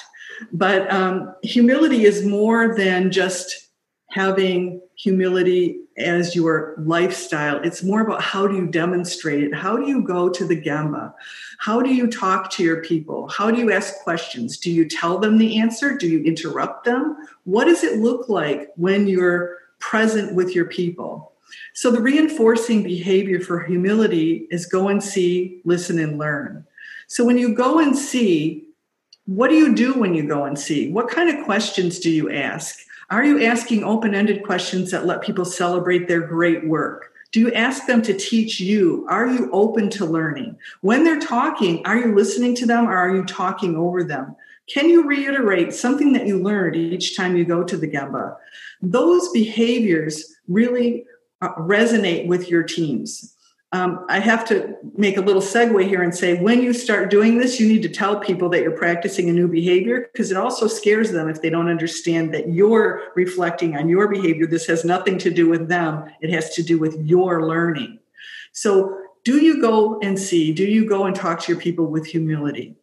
But 0.52 0.90
um, 0.92 1.34
humility 1.42 2.04
is 2.04 2.24
more 2.24 2.76
than 2.76 3.10
just 3.10 3.68
having 4.10 4.80
humility 4.96 5.80
as 6.00 6.34
your 6.34 6.74
lifestyle. 6.78 7.60
It's 7.62 7.82
more 7.82 8.00
about 8.00 8.22
how 8.22 8.46
do 8.46 8.56
you 8.56 8.66
demonstrate 8.66 9.44
it? 9.44 9.54
How 9.54 9.76
do 9.76 9.86
you 9.86 10.02
go 10.02 10.28
to 10.28 10.44
the 10.44 10.60
Gemba? 10.60 11.12
How 11.58 11.80
do 11.80 11.94
you 11.94 12.08
talk 12.08 12.50
to 12.52 12.62
your 12.62 12.82
people? 12.82 13.28
How 13.28 13.50
do 13.50 13.58
you 13.58 13.70
ask 13.70 13.94
questions? 14.02 14.56
Do 14.56 14.70
you 14.70 14.88
tell 14.88 15.18
them 15.18 15.38
the 15.38 15.58
answer? 15.58 15.96
Do 15.96 16.08
you 16.08 16.22
interrupt 16.24 16.84
them? 16.84 17.16
What 17.44 17.66
does 17.66 17.84
it 17.84 17.98
look 17.98 18.28
like 18.28 18.70
when 18.76 19.06
you're 19.06 19.58
present 19.78 20.34
with 20.34 20.54
your 20.54 20.66
people? 20.66 21.32
So, 21.72 21.90
the 21.90 22.00
reinforcing 22.00 22.82
behavior 22.82 23.40
for 23.40 23.60
humility 23.60 24.46
is 24.50 24.66
go 24.66 24.88
and 24.88 25.02
see, 25.02 25.60
listen, 25.64 25.98
and 25.98 26.18
learn. 26.18 26.64
So, 27.08 27.24
when 27.24 27.38
you 27.38 27.54
go 27.54 27.78
and 27.78 27.96
see, 27.96 28.66
what 29.26 29.48
do 29.48 29.56
you 29.56 29.74
do 29.74 29.94
when 29.94 30.14
you 30.14 30.26
go 30.26 30.44
and 30.44 30.58
see? 30.58 30.90
What 30.90 31.08
kind 31.08 31.28
of 31.30 31.44
questions 31.44 31.98
do 31.98 32.10
you 32.10 32.30
ask? 32.30 32.78
Are 33.10 33.24
you 33.24 33.44
asking 33.44 33.82
open 33.82 34.14
ended 34.14 34.44
questions 34.44 34.92
that 34.92 35.04
let 35.04 35.20
people 35.20 35.44
celebrate 35.44 36.06
their 36.06 36.20
great 36.20 36.66
work? 36.68 37.12
Do 37.32 37.40
you 37.40 37.52
ask 37.52 37.86
them 37.86 38.02
to 38.02 38.14
teach 38.14 38.60
you? 38.60 39.04
Are 39.08 39.26
you 39.26 39.50
open 39.52 39.90
to 39.90 40.04
learning? 40.04 40.56
When 40.80 41.02
they're 41.02 41.18
talking, 41.18 41.84
are 41.86 41.98
you 41.98 42.14
listening 42.14 42.54
to 42.56 42.66
them 42.66 42.86
or 42.86 42.96
are 42.96 43.14
you 43.14 43.24
talking 43.24 43.76
over 43.76 44.04
them? 44.04 44.36
Can 44.68 44.88
you 44.88 45.06
reiterate 45.06 45.74
something 45.74 46.12
that 46.12 46.28
you 46.28 46.40
learned 46.40 46.76
each 46.76 47.16
time 47.16 47.36
you 47.36 47.44
go 47.44 47.64
to 47.64 47.76
the 47.76 47.88
Gemba? 47.88 48.36
Those 48.80 49.28
behaviors 49.30 50.36
really 50.46 51.04
uh, 51.42 51.54
resonate 51.54 52.28
with 52.28 52.48
your 52.48 52.62
teams 52.62 53.34
um, 53.72 54.04
I 54.08 54.18
have 54.18 54.46
to 54.48 54.74
make 54.96 55.16
a 55.16 55.20
little 55.20 55.42
segue 55.42 55.86
here 55.86 56.02
and 56.02 56.14
say 56.14 56.40
when 56.40 56.60
you 56.60 56.72
start 56.72 57.08
doing 57.08 57.38
this, 57.38 57.60
you 57.60 57.68
need 57.68 57.82
to 57.82 57.88
tell 57.88 58.18
people 58.18 58.48
that 58.48 58.62
you're 58.62 58.76
practicing 58.76 59.28
a 59.28 59.32
new 59.32 59.46
behavior 59.46 60.08
because 60.12 60.32
it 60.32 60.36
also 60.36 60.66
scares 60.66 61.12
them 61.12 61.28
if 61.28 61.40
they 61.40 61.50
don't 61.50 61.68
understand 61.68 62.34
that 62.34 62.48
you're 62.48 63.12
reflecting 63.14 63.76
on 63.76 63.88
your 63.88 64.08
behavior. 64.08 64.46
This 64.46 64.66
has 64.66 64.84
nothing 64.84 65.18
to 65.18 65.30
do 65.30 65.48
with 65.48 65.68
them, 65.68 66.04
it 66.20 66.30
has 66.30 66.52
to 66.54 66.64
do 66.64 66.78
with 66.78 66.96
your 67.06 67.46
learning. 67.46 68.00
So, 68.52 68.96
do 69.22 69.36
you 69.36 69.60
go 69.60 70.00
and 70.00 70.18
see? 70.18 70.52
Do 70.52 70.64
you 70.64 70.88
go 70.88 71.04
and 71.04 71.14
talk 71.14 71.40
to 71.40 71.52
your 71.52 71.60
people 71.60 71.86
with 71.86 72.06
humility? 72.06 72.74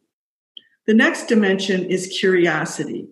The 0.85 0.93
next 0.93 1.25
dimension 1.25 1.85
is 1.85 2.15
curiosity. 2.19 3.09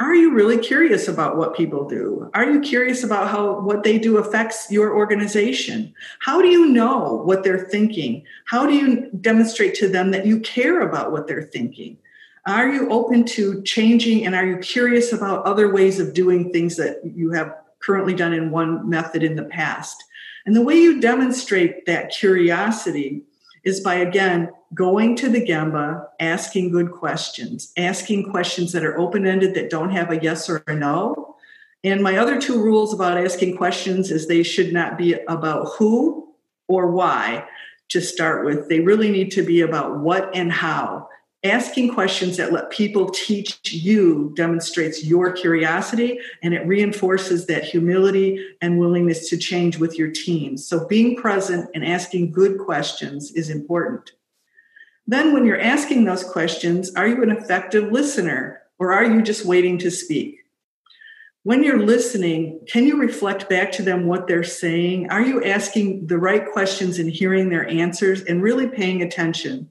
Are 0.00 0.14
you 0.14 0.32
really 0.32 0.56
curious 0.56 1.08
about 1.08 1.36
what 1.36 1.54
people 1.54 1.86
do? 1.86 2.30
Are 2.32 2.50
you 2.50 2.60
curious 2.60 3.04
about 3.04 3.28
how 3.28 3.60
what 3.60 3.84
they 3.84 3.98
do 3.98 4.16
affects 4.16 4.70
your 4.70 4.96
organization? 4.96 5.94
How 6.20 6.40
do 6.40 6.48
you 6.48 6.66
know 6.66 7.20
what 7.24 7.44
they're 7.44 7.66
thinking? 7.66 8.24
How 8.46 8.66
do 8.66 8.72
you 8.72 9.10
demonstrate 9.20 9.74
to 9.74 9.88
them 9.88 10.10
that 10.12 10.24
you 10.24 10.40
care 10.40 10.80
about 10.80 11.12
what 11.12 11.26
they're 11.26 11.42
thinking? 11.42 11.98
Are 12.46 12.68
you 12.68 12.88
open 12.88 13.26
to 13.26 13.62
changing 13.62 14.24
and 14.24 14.34
are 14.34 14.46
you 14.46 14.56
curious 14.56 15.12
about 15.12 15.44
other 15.44 15.70
ways 15.70 16.00
of 16.00 16.14
doing 16.14 16.50
things 16.50 16.76
that 16.76 17.02
you 17.04 17.32
have 17.32 17.54
currently 17.80 18.14
done 18.14 18.32
in 18.32 18.50
one 18.50 18.88
method 18.88 19.22
in 19.22 19.36
the 19.36 19.44
past? 19.44 20.02
And 20.46 20.56
the 20.56 20.62
way 20.62 20.76
you 20.76 20.98
demonstrate 20.98 21.84
that 21.84 22.10
curiosity 22.10 23.22
is 23.64 23.80
by 23.80 23.96
again 23.96 24.50
going 24.74 25.16
to 25.16 25.28
the 25.28 25.44
Gemba, 25.44 26.06
asking 26.20 26.70
good 26.70 26.92
questions, 26.92 27.72
asking 27.76 28.30
questions 28.30 28.72
that 28.72 28.84
are 28.84 28.98
open 28.98 29.26
ended 29.26 29.54
that 29.54 29.70
don't 29.70 29.90
have 29.90 30.10
a 30.10 30.22
yes 30.22 30.48
or 30.48 30.62
a 30.66 30.74
no. 30.74 31.36
And 31.82 32.02
my 32.02 32.16
other 32.16 32.40
two 32.40 32.62
rules 32.62 32.92
about 32.92 33.18
asking 33.18 33.56
questions 33.56 34.10
is 34.10 34.26
they 34.26 34.42
should 34.42 34.72
not 34.72 34.96
be 34.96 35.14
about 35.28 35.70
who 35.78 36.28
or 36.68 36.90
why 36.90 37.46
to 37.88 38.00
start 38.00 38.44
with. 38.44 38.68
They 38.68 38.80
really 38.80 39.10
need 39.10 39.32
to 39.32 39.42
be 39.42 39.62
about 39.62 39.98
what 39.98 40.34
and 40.34 40.52
how 40.52 41.08
asking 41.42 41.94
questions 41.94 42.36
that 42.36 42.52
let 42.52 42.70
people 42.70 43.08
teach 43.08 43.72
you 43.72 44.32
demonstrates 44.36 45.04
your 45.04 45.32
curiosity 45.32 46.18
and 46.42 46.52
it 46.52 46.66
reinforces 46.66 47.46
that 47.46 47.64
humility 47.64 48.44
and 48.60 48.78
willingness 48.78 49.28
to 49.30 49.38
change 49.38 49.78
with 49.78 49.98
your 49.98 50.10
team. 50.10 50.56
So 50.58 50.86
being 50.86 51.16
present 51.16 51.70
and 51.74 51.84
asking 51.84 52.32
good 52.32 52.58
questions 52.58 53.30
is 53.32 53.48
important. 53.48 54.12
Then, 55.06 55.32
when 55.32 55.44
you're 55.44 55.60
asking 55.60 56.04
those 56.04 56.22
questions, 56.22 56.94
are 56.94 57.08
you 57.08 57.22
an 57.22 57.30
effective 57.30 57.90
listener 57.90 58.62
or 58.78 58.92
are 58.92 59.04
you 59.04 59.22
just 59.22 59.44
waiting 59.44 59.78
to 59.78 59.90
speak? 59.90 60.36
When 61.42 61.64
you're 61.64 61.84
listening, 61.84 62.60
can 62.68 62.84
you 62.84 62.98
reflect 62.98 63.48
back 63.48 63.72
to 63.72 63.82
them 63.82 64.06
what 64.06 64.26
they're 64.26 64.44
saying? 64.44 65.10
Are 65.10 65.22
you 65.22 65.42
asking 65.42 66.06
the 66.06 66.18
right 66.18 66.46
questions 66.52 66.98
and 66.98 67.10
hearing 67.10 67.48
their 67.48 67.66
answers 67.66 68.22
and 68.22 68.42
really 68.42 68.68
paying 68.68 69.00
attention? 69.00 69.69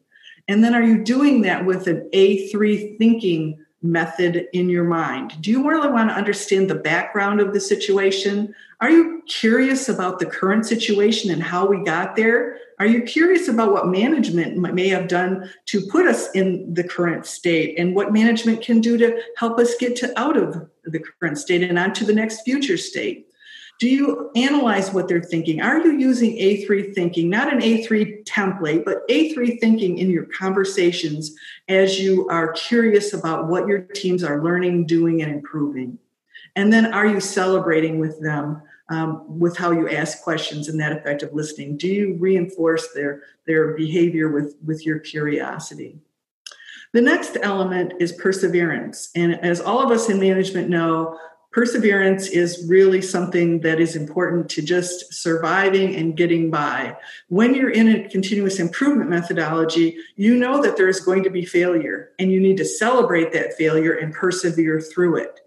And 0.49 0.63
then 0.63 0.73
are 0.73 0.83
you 0.83 1.03
doing 1.03 1.43
that 1.43 1.63
with 1.63 1.85
an 1.85 2.09
A3 2.11 2.97
thinking 2.97 3.63
method 3.83 4.47
in 4.51 4.67
your 4.67 4.83
mind? 4.83 5.39
Do 5.41 5.51
you 5.51 5.69
really 5.69 5.89
want 5.89 6.09
to 6.09 6.15
understand 6.15 6.69
the 6.69 6.75
background 6.75 7.39
of 7.39 7.53
the 7.53 7.59
situation? 7.61 8.55
Are 8.81 8.89
you 8.89 9.21
curious 9.27 9.87
about 9.87 10.17
the 10.17 10.25
current 10.25 10.65
situation 10.65 11.29
and 11.29 11.43
how 11.43 11.67
we 11.67 11.83
got 11.83 12.15
there? 12.15 12.57
Are 12.79 12.87
you 12.87 13.03
curious 13.03 13.47
about 13.47 13.71
what 13.71 13.89
management 13.89 14.57
may 14.57 14.87
have 14.87 15.07
done 15.07 15.51
to 15.67 15.85
put 15.85 16.07
us 16.07 16.31
in 16.31 16.73
the 16.73 16.83
current 16.83 17.27
state 17.27 17.77
and 17.77 17.93
what 17.93 18.11
management 18.11 18.63
can 18.63 18.81
do 18.81 18.97
to 18.97 19.21
help 19.37 19.59
us 19.59 19.75
get 19.75 19.95
to 19.97 20.19
out 20.19 20.35
of 20.35 20.67
the 20.83 20.99
current 21.19 21.37
state 21.37 21.61
and 21.61 21.77
onto 21.77 22.05
the 22.05 22.13
next 22.13 22.41
future 22.41 22.77
state? 22.77 23.28
Do 23.79 23.87
you 23.87 24.29
analyze 24.35 24.91
what 24.91 25.07
they're 25.07 25.21
thinking? 25.21 25.61
Are 25.61 25.79
you 25.79 25.97
using 25.97 26.33
A3 26.33 26.93
thinking, 26.93 27.29
not 27.29 27.51
an 27.51 27.61
A3 27.61 28.25
template, 28.25 28.83
but 28.83 29.07
A3 29.07 29.57
thinking 29.61 29.97
in 29.97 30.09
your 30.09 30.25
conversations 30.25 31.33
as 31.69 31.97
you 31.97 32.27
are 32.27 32.51
curious 32.51 33.13
about 33.13 33.47
what 33.47 33.67
your 33.67 33.79
teams 33.79 34.21
are 34.21 34.43
learning, 34.43 34.85
doing, 34.85 35.21
and 35.21 35.31
improving? 35.31 35.97
And 36.57 36.73
then 36.73 36.93
are 36.93 37.07
you 37.07 37.21
celebrating 37.21 37.99
with 37.99 38.21
them 38.21 38.61
um, 38.89 39.39
with 39.39 39.55
how 39.55 39.71
you 39.71 39.87
ask 39.87 40.23
questions 40.23 40.67
and 40.67 40.77
that 40.81 40.91
effective 40.91 41.33
listening? 41.33 41.77
Do 41.77 41.87
you 41.87 42.17
reinforce 42.19 42.91
their, 42.91 43.23
their 43.47 43.77
behavior 43.77 44.29
with, 44.29 44.57
with 44.65 44.85
your 44.85 44.99
curiosity? 44.99 45.99
The 46.91 47.01
next 47.01 47.37
element 47.41 47.93
is 47.99 48.11
perseverance. 48.11 49.11
And 49.15 49.35
as 49.41 49.61
all 49.61 49.79
of 49.81 49.91
us 49.91 50.09
in 50.09 50.19
management 50.19 50.69
know, 50.69 51.17
perseverance 51.51 52.27
is 52.27 52.65
really 52.67 53.01
something 53.01 53.61
that 53.61 53.79
is 53.79 53.95
important 53.95 54.49
to 54.49 54.61
just 54.61 55.13
surviving 55.13 55.95
and 55.95 56.15
getting 56.15 56.51
by. 56.51 56.95
When 57.27 57.55
you're 57.55 57.71
in 57.71 57.87
a 57.87 58.07
continuous 58.07 58.59
improvement 58.59 59.09
methodology, 59.09 59.97
you 60.15 60.35
know 60.35 60.61
that 60.61 60.77
there's 60.77 60.99
going 60.99 61.23
to 61.23 61.29
be 61.29 61.45
failure 61.45 62.11
and 62.19 62.31
you 62.31 62.39
need 62.39 62.57
to 62.57 62.65
celebrate 62.65 63.33
that 63.33 63.55
failure 63.55 63.93
and 63.93 64.13
persevere 64.13 64.79
through 64.79 65.17
it. 65.17 65.39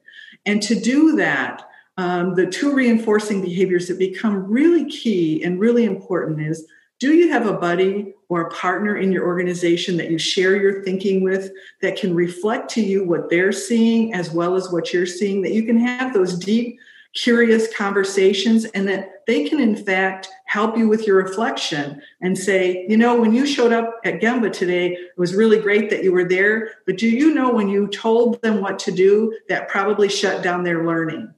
And 0.44 0.60
to 0.62 0.78
do 0.78 1.14
that, 1.16 1.68
um, 1.98 2.34
the 2.34 2.46
two 2.46 2.74
reinforcing 2.74 3.42
behaviors 3.42 3.86
that 3.88 3.98
become 3.98 4.46
really 4.50 4.90
key 4.90 5.42
and 5.44 5.60
really 5.60 5.84
important 5.84 6.40
is 6.40 6.66
do 7.02 7.14
you 7.14 7.30
have 7.30 7.46
a 7.46 7.52
buddy 7.52 8.14
or 8.28 8.42
a 8.42 8.50
partner 8.50 8.96
in 8.96 9.10
your 9.10 9.26
organization 9.26 9.96
that 9.96 10.08
you 10.08 10.18
share 10.18 10.54
your 10.54 10.84
thinking 10.84 11.24
with 11.24 11.50
that 11.80 11.96
can 11.96 12.14
reflect 12.14 12.70
to 12.70 12.80
you 12.80 13.02
what 13.04 13.28
they're 13.28 13.50
seeing 13.50 14.14
as 14.14 14.30
well 14.30 14.54
as 14.54 14.70
what 14.70 14.92
you're 14.92 15.04
seeing? 15.04 15.42
That 15.42 15.50
you 15.50 15.64
can 15.64 15.76
have 15.78 16.14
those 16.14 16.38
deep, 16.38 16.78
curious 17.16 17.76
conversations 17.76 18.66
and 18.66 18.86
that 18.86 19.26
they 19.26 19.48
can, 19.48 19.58
in 19.58 19.74
fact, 19.74 20.28
help 20.44 20.78
you 20.78 20.88
with 20.88 21.04
your 21.04 21.16
reflection 21.16 22.00
and 22.20 22.38
say, 22.38 22.86
you 22.88 22.96
know, 22.96 23.20
when 23.20 23.34
you 23.34 23.46
showed 23.46 23.72
up 23.72 23.98
at 24.04 24.20
Gemba 24.20 24.52
today, 24.52 24.92
it 24.92 25.18
was 25.18 25.34
really 25.34 25.58
great 25.58 25.90
that 25.90 26.04
you 26.04 26.12
were 26.12 26.28
there. 26.28 26.70
But 26.86 26.98
do 26.98 27.08
you 27.08 27.34
know 27.34 27.52
when 27.52 27.68
you 27.68 27.88
told 27.88 28.40
them 28.42 28.60
what 28.60 28.78
to 28.78 28.92
do, 28.92 29.36
that 29.48 29.68
probably 29.68 30.08
shut 30.08 30.44
down 30.44 30.62
their 30.62 30.86
learning? 30.86 31.34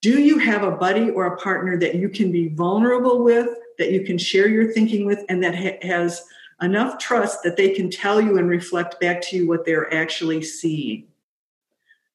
Do 0.00 0.22
you 0.22 0.38
have 0.38 0.62
a 0.62 0.70
buddy 0.70 1.10
or 1.10 1.26
a 1.26 1.36
partner 1.38 1.76
that 1.78 1.96
you 1.96 2.08
can 2.08 2.30
be 2.30 2.50
vulnerable 2.50 3.24
with 3.24 3.48
that 3.78 3.90
you 3.90 4.04
can 4.04 4.18
share 4.18 4.48
your 4.48 4.72
thinking 4.72 5.06
with 5.06 5.24
and 5.28 5.42
that 5.42 5.54
ha- 5.54 5.78
has 5.82 6.24
enough 6.60 6.98
trust 6.98 7.42
that 7.44 7.56
they 7.56 7.70
can 7.70 7.90
tell 7.90 8.20
you 8.20 8.38
and 8.38 8.48
reflect 8.48 9.00
back 9.00 9.20
to 9.22 9.36
you 9.36 9.48
what 9.48 9.64
they're 9.64 9.92
actually 9.94 10.42
seeing. 10.42 11.06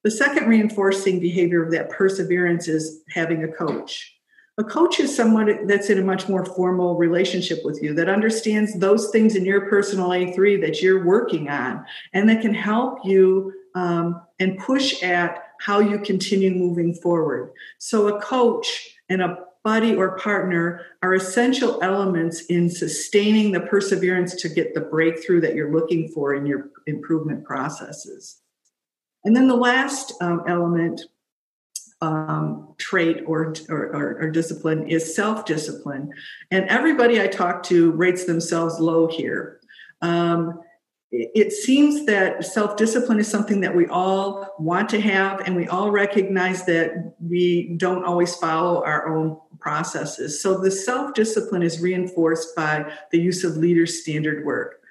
The 0.04 0.12
second 0.12 0.50
reinforcing 0.50 1.20
behavior 1.20 1.64
of 1.64 1.72
that 1.72 1.90
perseverance 1.90 2.68
is 2.68 3.02
having 3.10 3.44
a 3.44 3.48
coach. 3.48 4.14
A 4.58 4.64
coach 4.64 5.00
is 5.00 5.16
someone 5.16 5.66
that's 5.66 5.90
in 5.90 5.98
a 5.98 6.04
much 6.04 6.30
more 6.30 6.46
formal 6.46 6.96
relationship 6.96 7.64
with 7.64 7.82
you 7.82 7.94
that 7.96 8.10
understands 8.10 8.78
those 8.78 9.10
things 9.10 9.36
in 9.36 9.46
your 9.46 9.68
personal 9.68 10.10
A3 10.10 10.62
that 10.62 10.82
you're 10.82 11.06
working 11.06 11.50
on 11.50 11.84
and 12.14 12.30
that 12.30 12.42
can 12.42 12.54
help 12.54 13.00
you 13.04 13.54
um, 13.74 14.22
and 14.40 14.60
push 14.60 15.02
at 15.02 15.54
how 15.60 15.80
you 15.80 15.98
continue 15.98 16.52
moving 16.52 16.94
forward. 16.94 17.54
So, 17.80 18.16
a 18.16 18.22
coach 18.22 18.96
and 19.10 19.22
a 19.22 19.38
buddy 19.64 19.96
or 19.96 20.18
partner 20.18 20.82
are 21.02 21.14
essential 21.14 21.82
elements 21.82 22.42
in 22.46 22.70
sustaining 22.70 23.52
the 23.52 23.62
perseverance 23.62 24.36
to 24.36 24.50
get 24.50 24.74
the 24.74 24.82
breakthrough 24.82 25.40
that 25.42 25.56
you're 25.56 25.72
looking 25.72 26.10
for 26.10 26.36
in 26.36 26.46
your 26.46 26.70
improvement 26.86 27.46
processes. 27.46 28.42
And 29.24 29.36
then 29.36 29.48
the 29.48 29.56
last 29.56 30.14
um, 30.22 30.44
element, 30.48 31.02
um, 32.02 32.76
trait 32.78 33.24
or, 33.26 33.54
or, 33.70 34.18
or 34.22 34.30
discipline 34.30 34.90
is 34.90 35.16
self 35.16 35.46
discipline. 35.46 36.12
And 36.52 36.68
everybody 36.68 37.22
I 37.22 37.28
talk 37.28 37.64
to 37.64 37.92
rates 37.92 38.26
themselves 38.26 38.80
low 38.82 39.08
here. 39.08 39.62
Um, 40.02 40.60
it 41.16 41.54
seems 41.54 42.08
that 42.08 42.44
self 42.44 42.76
discipline 42.76 43.20
is 43.20 43.28
something 43.28 43.62
that 43.62 43.76
we 43.76 43.86
all 43.86 44.56
want 44.58 44.90
to 44.90 45.00
have, 45.00 45.42
and 45.42 45.56
we 45.56 45.68
all 45.68 45.92
recognize 45.92 46.66
that 46.66 47.14
we 47.22 47.76
don't 47.78 48.04
always 48.04 48.36
follow 48.36 48.84
our 48.84 49.16
own 49.16 49.40
processes. 49.64 50.42
So, 50.42 50.58
the 50.58 50.70
self 50.70 51.14
discipline 51.16 51.64
is 51.64 51.80
reinforced 51.80 52.56
by 52.56 52.92
the 53.12 53.20
use 53.20 53.44
of 53.44 53.58
leader 53.58 53.88
standard 53.88 54.46
work. 54.46 54.82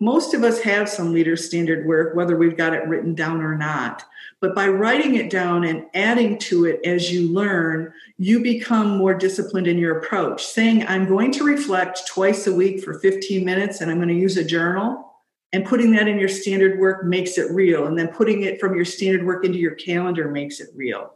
Most 0.00 0.34
of 0.34 0.42
us 0.42 0.60
have 0.62 0.88
some 0.88 1.12
leader 1.12 1.36
standard 1.36 1.86
work, 1.86 2.16
whether 2.16 2.36
we've 2.36 2.56
got 2.56 2.74
it 2.74 2.88
written 2.88 3.14
down 3.14 3.40
or 3.40 3.56
not. 3.56 4.04
But 4.40 4.54
by 4.54 4.66
writing 4.66 5.14
it 5.14 5.30
down 5.30 5.62
and 5.62 5.86
adding 5.94 6.38
to 6.38 6.64
it 6.64 6.80
as 6.84 7.12
you 7.12 7.32
learn, 7.32 7.92
you 8.18 8.42
become 8.42 8.96
more 8.96 9.14
disciplined 9.14 9.68
in 9.68 9.78
your 9.78 9.98
approach. 9.98 10.44
Saying, 10.44 10.84
I'm 10.88 11.06
going 11.06 11.30
to 11.32 11.44
reflect 11.44 12.08
twice 12.08 12.48
a 12.48 12.54
week 12.54 12.82
for 12.82 12.98
15 12.98 13.44
minutes 13.44 13.80
and 13.80 13.90
I'm 13.90 13.98
going 13.98 14.08
to 14.08 14.14
use 14.14 14.36
a 14.36 14.44
journal 14.44 15.12
and 15.52 15.64
putting 15.64 15.92
that 15.92 16.08
in 16.08 16.18
your 16.18 16.28
standard 16.28 16.80
work 16.80 17.04
makes 17.04 17.38
it 17.38 17.52
real 17.52 17.86
and 17.86 17.96
then 17.96 18.08
putting 18.08 18.42
it 18.42 18.58
from 18.58 18.74
your 18.74 18.86
standard 18.86 19.24
work 19.24 19.44
into 19.44 19.58
your 19.58 19.76
calendar 19.76 20.28
makes 20.28 20.58
it 20.58 20.70
real 20.74 21.12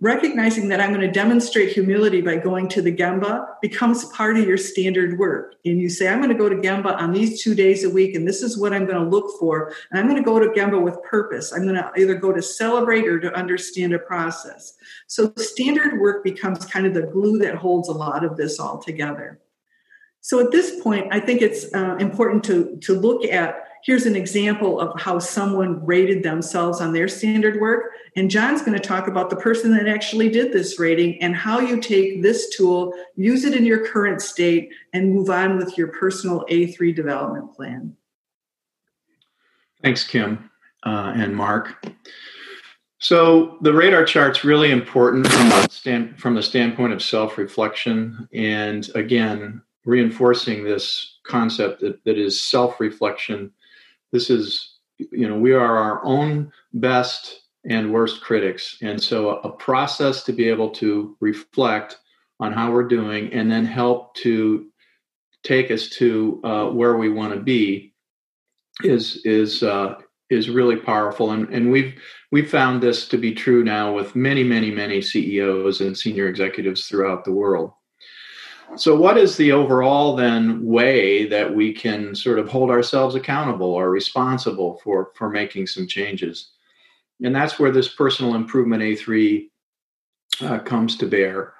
recognizing 0.00 0.68
that 0.68 0.80
i'm 0.80 0.92
going 0.92 1.00
to 1.00 1.10
demonstrate 1.10 1.72
humility 1.72 2.20
by 2.20 2.36
going 2.36 2.68
to 2.68 2.82
the 2.82 2.94
gemba 2.94 3.46
becomes 3.62 4.04
part 4.06 4.36
of 4.36 4.46
your 4.46 4.56
standard 4.56 5.18
work. 5.18 5.54
And 5.64 5.80
you 5.80 5.88
say 5.88 6.08
i'm 6.08 6.18
going 6.18 6.32
to 6.32 6.38
go 6.38 6.48
to 6.48 6.56
gemba 6.56 6.96
on 6.96 7.12
these 7.12 7.42
two 7.42 7.54
days 7.54 7.84
a 7.84 7.90
week 7.90 8.14
and 8.14 8.26
this 8.26 8.42
is 8.42 8.58
what 8.58 8.72
i'm 8.72 8.86
going 8.86 9.02
to 9.02 9.08
look 9.08 9.38
for 9.38 9.72
and 9.90 10.00
i'm 10.00 10.08
going 10.08 10.22
to 10.22 10.28
go 10.28 10.38
to 10.38 10.48
gemba 10.48 10.82
with 10.82 11.02
purpose. 11.02 11.52
I'm 11.52 11.62
going 11.62 11.76
to 11.76 11.92
either 11.96 12.14
go 12.14 12.32
to 12.32 12.42
celebrate 12.42 13.06
or 13.06 13.20
to 13.20 13.32
understand 13.34 13.94
a 13.94 13.98
process. 13.98 14.74
So 15.06 15.32
standard 15.36 16.00
work 16.00 16.24
becomes 16.24 16.64
kind 16.66 16.86
of 16.86 16.94
the 16.94 17.02
glue 17.02 17.38
that 17.38 17.54
holds 17.54 17.88
a 17.88 17.92
lot 17.92 18.24
of 18.24 18.36
this 18.36 18.58
all 18.58 18.78
together. 18.78 19.40
So 20.24 20.40
at 20.40 20.50
this 20.50 20.80
point, 20.80 21.08
I 21.12 21.20
think 21.20 21.42
it's 21.42 21.66
uh, 21.74 21.96
important 22.00 22.44
to, 22.44 22.78
to 22.84 22.98
look 22.98 23.26
at 23.26 23.56
here's 23.84 24.06
an 24.06 24.16
example 24.16 24.80
of 24.80 24.98
how 25.00 25.18
someone 25.18 25.84
rated 25.84 26.22
themselves 26.22 26.80
on 26.80 26.92
their 26.92 27.06
standard 27.06 27.60
work. 27.60 27.92
And 28.16 28.30
John's 28.30 28.62
going 28.62 28.78
to 28.78 28.88
talk 28.88 29.08
about 29.08 29.30
the 29.30 29.36
person 29.36 29.70
that 29.76 29.86
actually 29.86 30.30
did 30.30 30.52
this 30.52 30.78
rating 30.78 31.20
and 31.22 31.36
how 31.36 31.60
you 31.60 31.80
take 31.80 32.22
this 32.22 32.54
tool, 32.56 32.94
use 33.14 33.44
it 33.44 33.54
in 33.54 33.66
your 33.66 33.86
current 33.86 34.22
state, 34.22 34.70
and 34.92 35.12
move 35.12 35.30
on 35.30 35.58
with 35.58 35.76
your 35.76 35.88
personal 35.88 36.44
A3 36.50 36.94
development 36.94 37.54
plan. 37.54 37.96
Thanks, 39.82 40.02
Kim 40.02 40.50
uh, 40.84 41.12
and 41.14 41.36
Mark. 41.36 41.84
So 42.98 43.58
the 43.60 43.74
radar 43.74 44.04
chart's 44.04 44.44
really 44.44 44.70
important 44.70 45.26
from, 45.26 45.68
stand, 45.68 46.18
from 46.18 46.34
the 46.34 46.42
standpoint 46.42 46.94
of 46.94 47.02
self-reflection, 47.02 48.30
and 48.32 48.88
again, 48.94 49.60
reinforcing 49.84 50.64
this 50.64 51.18
concept 51.24 51.80
that, 51.80 52.02
that 52.04 52.16
is 52.16 52.42
self-reflection. 52.42 53.52
This 54.14 54.30
is, 54.30 54.76
you 54.98 55.28
know, 55.28 55.36
we 55.36 55.52
are 55.54 55.76
our 55.76 56.04
own 56.04 56.52
best 56.72 57.42
and 57.68 57.92
worst 57.92 58.20
critics, 58.20 58.78
and 58.80 59.02
so 59.02 59.38
a, 59.38 59.50
process 59.50 60.22
to 60.22 60.32
be 60.32 60.48
able 60.48 60.70
to 60.70 61.16
reflect 61.18 61.98
on 62.38 62.52
how 62.52 62.70
we're 62.70 62.86
doing, 62.86 63.32
and 63.32 63.50
then 63.50 63.64
help 63.66 64.14
to 64.18 64.66
take 65.42 65.72
us 65.72 65.88
to 65.88 66.40
uh, 66.44 66.66
where 66.66 66.96
we 66.96 67.08
want 67.08 67.34
to 67.34 67.40
be 67.40 67.92
is 68.84 69.20
is 69.24 69.64
uh, 69.64 69.96
is 70.30 70.48
really 70.48 70.76
powerful, 70.76 71.32
and 71.32 71.48
and 71.48 71.72
we've 71.72 72.00
we've 72.30 72.48
found 72.48 72.80
this 72.80 73.08
to 73.08 73.18
be 73.18 73.34
true 73.34 73.64
now 73.64 73.92
with 73.92 74.14
many 74.14 74.44
many 74.44 74.70
many 74.70 75.02
CEOs 75.02 75.80
and 75.80 75.98
senior 75.98 76.28
executives 76.28 76.86
throughout 76.86 77.24
the 77.24 77.32
world. 77.32 77.72
So, 78.76 78.96
what 78.96 79.16
is 79.16 79.36
the 79.36 79.52
overall 79.52 80.16
then 80.16 80.64
way 80.64 81.26
that 81.28 81.54
we 81.54 81.72
can 81.72 82.14
sort 82.14 82.38
of 82.38 82.48
hold 82.48 82.70
ourselves 82.70 83.14
accountable 83.14 83.72
or 83.72 83.90
responsible 83.90 84.80
for 84.82 85.12
for 85.14 85.30
making 85.30 85.66
some 85.68 85.86
changes? 85.86 86.50
And 87.22 87.34
that's 87.34 87.58
where 87.58 87.70
this 87.70 87.94
personal 87.94 88.34
improvement 88.34 88.82
A3 88.82 89.48
uh, 90.40 90.58
comes 90.60 90.96
to 90.96 91.06
bear. 91.06 91.54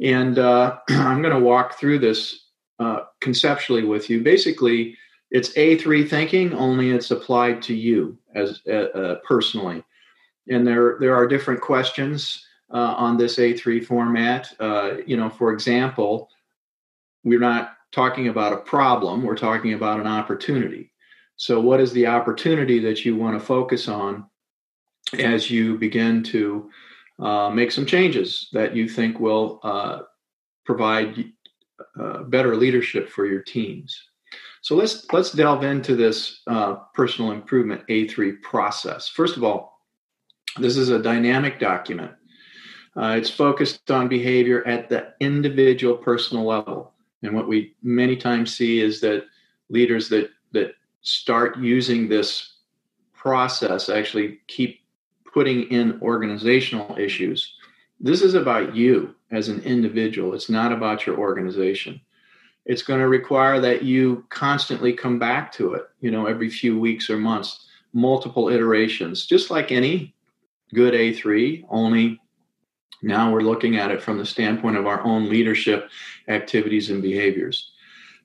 And 0.00 0.38
uh, 0.38 0.78
I'm 0.88 1.22
going 1.22 1.34
to 1.34 1.44
walk 1.44 1.78
through 1.78 1.98
this 1.98 2.46
uh, 2.78 3.00
conceptually 3.20 3.84
with 3.84 4.08
you. 4.08 4.22
Basically, 4.22 4.96
it's 5.30 5.52
A3 5.54 6.08
thinking, 6.08 6.52
only 6.54 6.90
it's 6.90 7.10
applied 7.10 7.62
to 7.62 7.74
you 7.74 8.18
as 8.34 8.62
uh, 8.68 8.70
uh, 8.70 9.14
personally. 9.26 9.84
And 10.48 10.66
there, 10.66 10.96
there 11.00 11.14
are 11.14 11.26
different 11.26 11.60
questions 11.60 12.44
uh, 12.72 12.94
on 12.96 13.16
this 13.16 13.36
A3 13.36 13.84
format. 13.84 14.52
You 15.06 15.16
know, 15.16 15.30
for 15.30 15.52
example, 15.52 16.30
we're 17.24 17.40
not 17.40 17.74
talking 17.92 18.28
about 18.28 18.52
a 18.52 18.58
problem, 18.58 19.22
we're 19.22 19.36
talking 19.36 19.74
about 19.74 20.00
an 20.00 20.06
opportunity. 20.06 20.92
So, 21.36 21.60
what 21.60 21.80
is 21.80 21.92
the 21.92 22.06
opportunity 22.06 22.78
that 22.80 23.04
you 23.04 23.16
want 23.16 23.38
to 23.38 23.44
focus 23.44 23.88
on 23.88 24.26
as 25.18 25.50
you 25.50 25.78
begin 25.78 26.22
to 26.24 26.70
uh, 27.18 27.50
make 27.50 27.72
some 27.72 27.86
changes 27.86 28.48
that 28.52 28.74
you 28.76 28.88
think 28.88 29.18
will 29.18 29.60
uh, 29.62 30.00
provide 30.64 31.32
uh, 31.98 32.22
better 32.24 32.56
leadership 32.56 33.08
for 33.08 33.26
your 33.26 33.42
teams? 33.42 34.10
So 34.62 34.76
let's 34.76 35.10
let's 35.12 35.32
delve 35.32 35.64
into 35.64 35.96
this 35.96 36.42
uh, 36.46 36.74
personal 36.94 37.32
improvement 37.32 37.86
A3 37.88 38.42
process. 38.42 39.08
First 39.08 39.36
of 39.36 39.44
all, 39.44 39.80
this 40.58 40.76
is 40.76 40.90
a 40.90 41.02
dynamic 41.02 41.58
document. 41.58 42.12
Uh, 42.96 43.14
it's 43.16 43.30
focused 43.30 43.90
on 43.90 44.08
behavior 44.08 44.66
at 44.66 44.88
the 44.88 45.14
individual 45.20 45.96
personal 45.96 46.44
level. 46.44 46.89
And 47.22 47.34
what 47.34 47.48
we 47.48 47.74
many 47.82 48.16
times 48.16 48.54
see 48.54 48.80
is 48.80 49.00
that 49.00 49.24
leaders 49.68 50.08
that 50.08 50.30
that 50.52 50.74
start 51.02 51.58
using 51.58 52.08
this 52.08 52.54
process 53.14 53.88
actually 53.88 54.40
keep 54.46 54.80
putting 55.32 55.64
in 55.64 56.00
organizational 56.02 56.96
issues. 56.98 57.54
This 58.00 58.22
is 58.22 58.34
about 58.34 58.74
you 58.74 59.14
as 59.30 59.48
an 59.48 59.60
individual. 59.62 60.34
It's 60.34 60.50
not 60.50 60.72
about 60.72 61.06
your 61.06 61.18
organization 61.18 62.00
it's 62.66 62.82
going 62.82 63.00
to 63.00 63.08
require 63.08 63.60
that 63.60 63.82
you 63.82 64.24
constantly 64.28 64.92
come 64.92 65.18
back 65.18 65.52
to 65.52 65.74
it 65.74 65.88
you 66.00 66.10
know 66.10 66.26
every 66.26 66.50
few 66.50 66.78
weeks 66.78 67.10
or 67.10 67.16
months 67.16 67.66
multiple 67.92 68.48
iterations 68.48 69.26
just 69.26 69.50
like 69.50 69.72
any 69.72 70.14
good 70.74 70.94
a3 70.94 71.64
only 71.68 72.20
now 73.02 73.32
we're 73.32 73.40
looking 73.40 73.76
at 73.76 73.90
it 73.90 74.02
from 74.02 74.18
the 74.18 74.26
standpoint 74.26 74.76
of 74.76 74.86
our 74.86 75.02
own 75.02 75.28
leadership 75.28 75.90
activities 76.28 76.90
and 76.90 77.02
behaviors 77.02 77.70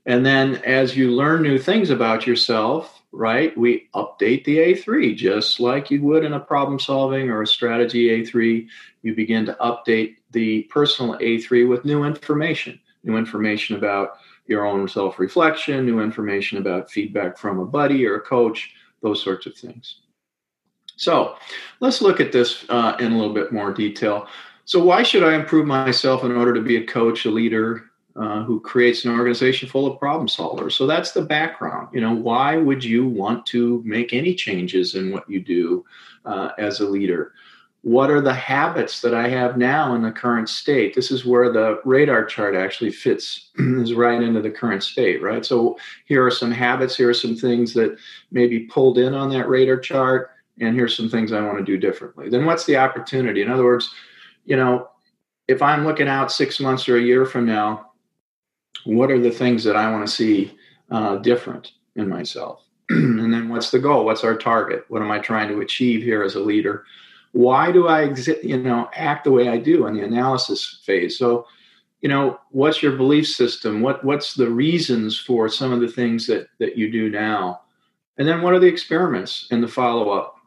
and 0.05 0.25
then 0.25 0.55
as 0.57 0.95
you 0.95 1.11
learn 1.11 1.41
new 1.41 1.57
things 1.57 1.89
about 1.89 2.27
yourself 2.27 3.01
right 3.11 3.57
we 3.57 3.87
update 3.95 4.43
the 4.45 4.57
a3 4.57 5.15
just 5.15 5.59
like 5.59 5.89
you 5.89 6.01
would 6.01 6.23
in 6.23 6.33
a 6.33 6.39
problem 6.39 6.79
solving 6.79 7.29
or 7.29 7.41
a 7.41 7.47
strategy 7.47 8.09
a3 8.09 8.67
you 9.01 9.15
begin 9.15 9.45
to 9.45 9.53
update 9.61 10.15
the 10.31 10.63
personal 10.63 11.17
a3 11.19 11.67
with 11.67 11.85
new 11.85 12.03
information 12.03 12.79
new 13.03 13.17
information 13.17 13.75
about 13.75 14.17
your 14.47 14.65
own 14.65 14.87
self 14.87 15.19
reflection, 15.19 15.85
new 15.85 15.99
information 16.01 16.57
about 16.57 16.91
feedback 16.91 17.37
from 17.37 17.59
a 17.59 17.65
buddy 17.65 18.05
or 18.05 18.15
a 18.15 18.21
coach, 18.21 18.73
those 19.01 19.21
sorts 19.23 19.45
of 19.45 19.55
things. 19.55 20.01
So 20.97 21.35
let's 21.79 22.01
look 22.01 22.19
at 22.19 22.31
this 22.31 22.65
uh, 22.69 22.95
in 22.99 23.11
a 23.11 23.17
little 23.17 23.33
bit 23.33 23.51
more 23.51 23.73
detail. 23.73 24.27
So, 24.65 24.83
why 24.83 25.03
should 25.03 25.23
I 25.23 25.35
improve 25.35 25.65
myself 25.65 26.23
in 26.23 26.31
order 26.31 26.53
to 26.53 26.61
be 26.61 26.77
a 26.77 26.85
coach, 26.85 27.25
a 27.25 27.29
leader 27.29 27.85
uh, 28.15 28.43
who 28.43 28.59
creates 28.59 29.05
an 29.05 29.11
organization 29.11 29.69
full 29.69 29.85
of 29.85 29.99
problem 29.99 30.27
solvers? 30.27 30.73
So, 30.73 30.87
that's 30.87 31.11
the 31.11 31.21
background. 31.21 31.89
You 31.93 32.01
know, 32.01 32.13
why 32.13 32.57
would 32.57 32.83
you 32.83 33.07
want 33.07 33.45
to 33.47 33.81
make 33.85 34.13
any 34.13 34.33
changes 34.35 34.95
in 34.95 35.11
what 35.11 35.29
you 35.29 35.39
do 35.39 35.85
uh, 36.25 36.49
as 36.57 36.79
a 36.79 36.85
leader? 36.85 37.33
what 37.85 38.09
are 38.09 38.19
the 38.19 38.33
habits 38.33 39.01
that 39.01 39.13
I 39.13 39.27
have 39.27 39.57
now 39.57 39.93
in 39.93 40.01
the 40.01 40.11
current 40.11 40.49
state? 40.49 40.95
This 40.95 41.11
is 41.11 41.23
where 41.23 41.51
the 41.51 41.79
radar 41.85 42.25
chart 42.25 42.55
actually 42.55 42.89
fits 42.89 43.51
is 43.59 43.93
right 43.93 44.23
into 44.23 44.41
the 44.41 44.49
current 44.49 44.81
state, 44.81 45.21
right? 45.21 45.45
So 45.45 45.77
here 46.05 46.25
are 46.25 46.31
some 46.31 46.51
habits, 46.51 46.97
here 46.97 47.11
are 47.11 47.13
some 47.13 47.35
things 47.35 47.75
that 47.75 47.95
may 48.31 48.47
be 48.47 48.61
pulled 48.61 48.97
in 48.97 49.13
on 49.13 49.29
that 49.29 49.47
radar 49.47 49.77
chart, 49.77 50.31
and 50.59 50.73
here's 50.73 50.97
some 50.97 51.11
things 51.11 51.31
I 51.31 51.45
want 51.45 51.59
to 51.59 51.63
do 51.63 51.77
differently. 51.77 52.27
Then 52.27 52.47
what's 52.47 52.65
the 52.65 52.75
opportunity? 52.75 53.43
In 53.43 53.51
other 53.51 53.65
words, 53.65 53.93
you 54.45 54.55
know, 54.55 54.89
if 55.47 55.61
I'm 55.61 55.85
looking 55.85 56.07
out 56.07 56.31
six 56.31 56.59
months 56.59 56.87
or 56.87 56.97
a 56.97 57.01
year 57.01 57.25
from 57.25 57.45
now, 57.45 57.91
what 58.85 59.11
are 59.11 59.19
the 59.19 59.31
things 59.31 59.63
that 59.63 59.75
I 59.75 59.91
want 59.91 60.07
to 60.07 60.13
see 60.13 60.57
uh, 60.91 61.17
different 61.17 61.73
in 61.95 62.07
myself? 62.07 62.63
and 62.89 63.33
then 63.33 63.49
what's 63.49 63.71
the 63.71 63.79
goal? 63.79 64.05
What's 64.05 64.23
our 64.23 64.37
target? 64.37 64.85
What 64.89 65.01
am 65.01 65.11
I 65.11 65.19
trying 65.19 65.49
to 65.49 65.61
achieve 65.61 66.03
here 66.03 66.23
as 66.23 66.35
a 66.35 66.39
leader? 66.39 66.85
why 67.35 67.69
do 67.69 67.89
I 67.89 68.13
you 68.43 68.57
know, 68.57 68.89
act 68.95 69.25
the 69.25 69.31
way 69.31 69.49
I 69.49 69.57
do 69.57 69.87
in 69.87 69.93
the 69.93 70.05
analysis 70.05 70.79
phase? 70.85 71.17
So, 71.17 71.45
you 71.99 72.07
know, 72.07 72.39
what's 72.51 72.81
your 72.81 72.95
belief 72.95 73.27
system? 73.27 73.81
What 73.81 74.05
what's 74.05 74.35
the 74.35 74.49
reasons 74.49 75.19
for 75.19 75.49
some 75.49 75.73
of 75.73 75.81
the 75.81 75.89
things 75.89 76.27
that 76.27 76.47
that 76.59 76.77
you 76.77 76.89
do 76.89 77.09
now? 77.09 77.59
And 78.17 78.25
then 78.25 78.41
what 78.41 78.53
are 78.53 78.59
the 78.59 78.67
experiments 78.67 79.49
and 79.51 79.61
the 79.61 79.67
follow 79.67 80.11
up 80.11 80.37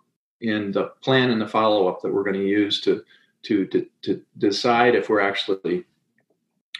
in 0.41 0.73
the 0.73 0.93
plan 1.03 1.31
and 1.31 1.43
the 1.43 1.47
follow 1.47 1.89
up 1.89 2.01
that 2.01 2.13
we're 2.13 2.25
going 2.25 2.41
to 2.41 2.49
use 2.49 2.81
to 2.83 3.05
to 3.49 3.67
to, 3.67 3.87
to 4.03 4.23
decide 4.39 4.95
if 4.95 5.09
we're 5.09 5.21
actually 5.21 5.85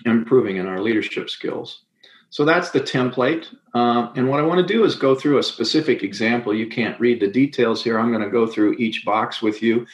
improving 0.05 0.57
in 0.57 0.67
our 0.67 0.81
leadership 0.81 1.29
skills. 1.29 1.83
So 2.31 2.45
that's 2.45 2.71
the 2.71 2.81
template. 2.81 3.47
Uh, 3.75 4.13
and 4.15 4.29
what 4.29 4.39
I 4.39 4.43
want 4.43 4.67
to 4.67 4.75
do 4.75 4.85
is 4.85 4.95
go 4.95 5.15
through 5.15 5.39
a 5.39 5.43
specific 5.43 6.03
example. 6.03 6.55
You 6.55 6.67
can't 6.67 6.99
read 7.01 7.21
the 7.21 7.29
details 7.29 7.83
here. 7.83 7.99
I'm 7.99 8.13
going 8.13 8.23
to 8.23 8.31
go 8.31 8.47
through 8.47 8.75
each 8.75 9.05
box 9.05 9.41
with 9.41 9.63
you. 9.63 9.87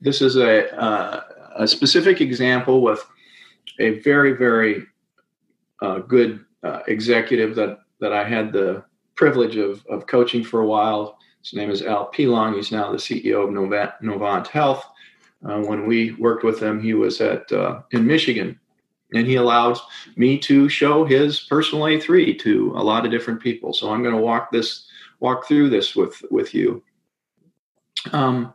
This 0.00 0.22
is 0.22 0.36
a, 0.36 0.72
uh, 0.80 1.22
a 1.56 1.66
specific 1.66 2.20
example 2.20 2.80
with 2.80 3.04
a 3.80 3.98
very, 4.00 4.34
very 4.34 4.86
uh, 5.82 5.98
good 5.98 6.44
uh, 6.62 6.80
executive 6.86 7.56
that, 7.56 7.80
that 8.00 8.12
I 8.12 8.22
had 8.22 8.52
the 8.52 8.84
privilege 9.16 9.56
of, 9.56 9.84
of 9.86 10.06
coaching 10.06 10.44
for 10.44 10.60
a 10.60 10.66
while. 10.66 11.18
His 11.42 11.54
name 11.54 11.70
is 11.70 11.82
Al 11.82 12.10
Pilong. 12.12 12.54
He's 12.54 12.70
now 12.70 12.92
the 12.92 12.98
CEO 12.98 13.44
of 13.44 13.50
Novant, 13.50 13.94
Novant 14.00 14.46
Health. 14.46 14.86
Uh, 15.44 15.60
when 15.60 15.86
we 15.86 16.12
worked 16.12 16.44
with 16.44 16.62
him, 16.62 16.80
he 16.80 16.94
was 16.94 17.20
at 17.20 17.50
uh, 17.52 17.80
in 17.92 18.06
Michigan 18.06 18.58
and 19.14 19.26
he 19.26 19.36
allowed 19.36 19.78
me 20.16 20.38
to 20.38 20.68
show 20.68 21.04
his 21.04 21.40
personal 21.40 21.84
A3 21.84 22.38
to 22.40 22.72
a 22.76 22.82
lot 22.82 23.04
of 23.04 23.10
different 23.10 23.40
people. 23.40 23.72
So 23.72 23.90
I'm 23.90 24.02
going 24.02 24.14
to 24.14 24.20
walk 24.20 24.52
this 24.52 24.86
walk 25.20 25.46
through 25.46 25.70
this 25.70 25.96
with 25.96 26.22
with 26.30 26.54
you. 26.54 26.82
Um, 28.12 28.54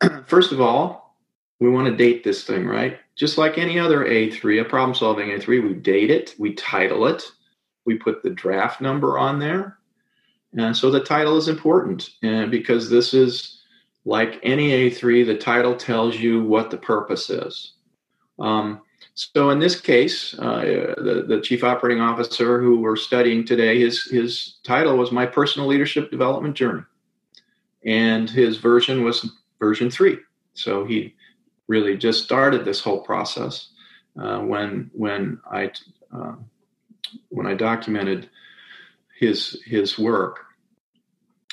first 0.26 0.52
of 0.52 0.60
all, 0.60 1.16
we 1.60 1.70
want 1.70 1.86
to 1.86 1.96
date 1.96 2.24
this 2.24 2.44
thing, 2.44 2.66
right? 2.66 2.98
Just 3.14 3.38
like 3.38 3.58
any 3.58 3.78
other 3.78 4.04
A3, 4.04 4.60
a 4.60 4.64
problem 4.64 4.94
solving 4.94 5.28
A3, 5.28 5.62
we 5.62 5.74
date 5.74 6.10
it, 6.10 6.34
we 6.38 6.54
title 6.54 7.06
it, 7.06 7.24
we 7.84 7.96
put 7.96 8.22
the 8.22 8.30
draft 8.30 8.80
number 8.80 9.18
on 9.18 9.38
there. 9.38 9.78
And 10.56 10.76
so 10.76 10.90
the 10.90 11.02
title 11.02 11.36
is 11.36 11.48
important 11.48 12.10
and 12.22 12.50
because 12.50 12.90
this 12.90 13.14
is 13.14 13.61
like 14.04 14.40
any 14.42 14.90
A3, 14.90 15.26
the 15.26 15.36
title 15.36 15.76
tells 15.76 16.16
you 16.16 16.42
what 16.42 16.70
the 16.70 16.76
purpose 16.76 17.30
is. 17.30 17.74
Um, 18.38 18.82
so 19.14 19.50
in 19.50 19.58
this 19.58 19.80
case, 19.80 20.34
uh, 20.38 20.94
the, 20.96 21.24
the 21.28 21.40
chief 21.40 21.62
operating 21.62 22.02
officer 22.02 22.60
who 22.60 22.80
we're 22.80 22.96
studying 22.96 23.44
today, 23.44 23.78
his, 23.78 24.04
his 24.04 24.56
title 24.64 24.96
was 24.96 25.12
My 25.12 25.26
Personal 25.26 25.68
Leadership 25.68 26.10
Development 26.10 26.56
Journey. 26.56 26.82
And 27.84 28.30
his 28.30 28.56
version 28.58 29.04
was 29.04 29.30
version 29.58 29.90
three. 29.90 30.18
So 30.54 30.84
he 30.84 31.14
really 31.68 31.96
just 31.96 32.24
started 32.24 32.64
this 32.64 32.80
whole 32.80 33.00
process 33.00 33.68
uh, 34.20 34.38
when, 34.38 34.90
when, 34.94 35.40
I, 35.50 35.70
uh, 36.14 36.34
when 37.28 37.46
I 37.46 37.54
documented 37.54 38.30
his, 39.18 39.62
his 39.64 39.98
work. 39.98 40.46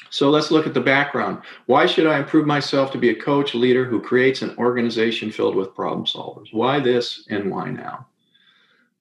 So 0.10 0.30
let's 0.30 0.52
look 0.52 0.66
at 0.66 0.74
the 0.74 0.82
background. 0.82 1.42
Why 1.66 1.86
should 1.86 2.08
I 2.08 2.18
improve 2.18 2.48
myself 2.48 2.92
to 2.92 2.98
be 2.98 3.10
a 3.10 3.16
coach, 3.16 3.54
leader 3.54 3.86
who 3.86 4.02
creates 4.02 4.42
an 4.42 4.56
organization 4.58 5.32
filled 5.32 5.56
with 5.56 5.76
problem 5.76 6.06
solvers? 6.06 6.52
Why 6.52 6.80
this 6.80 7.26
and 7.30 7.52
why 7.52 7.70
now? 7.70 8.08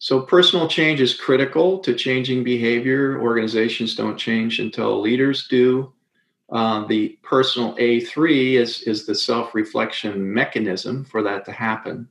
So, 0.00 0.20
personal 0.20 0.68
change 0.68 1.00
is 1.00 1.14
critical 1.14 1.80
to 1.80 1.92
changing 1.92 2.44
behavior. 2.44 3.20
Organizations 3.20 3.96
don't 3.96 4.16
change 4.16 4.60
until 4.60 5.00
leaders 5.00 5.48
do. 5.48 5.92
Uh, 6.50 6.86
the 6.86 7.18
personal 7.22 7.74
A3 7.76 8.54
is, 8.54 8.82
is 8.82 9.06
the 9.06 9.14
self 9.14 9.54
reflection 9.54 10.32
mechanism 10.32 11.04
for 11.04 11.22
that 11.22 11.44
to 11.46 11.52
happen. 11.52 12.08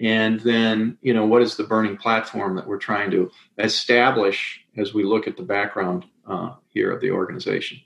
And 0.00 0.40
then, 0.40 0.98
you 1.02 1.14
know, 1.14 1.26
what 1.26 1.42
is 1.42 1.56
the 1.56 1.64
burning 1.64 1.96
platform 1.96 2.56
that 2.56 2.66
we're 2.66 2.78
trying 2.78 3.10
to 3.12 3.30
establish 3.58 4.60
as 4.76 4.94
we 4.94 5.04
look 5.04 5.26
at 5.26 5.36
the 5.36 5.42
background 5.42 6.04
uh, 6.26 6.54
here 6.68 6.90
of 6.90 7.00
the 7.00 7.10
organization? 7.10 7.80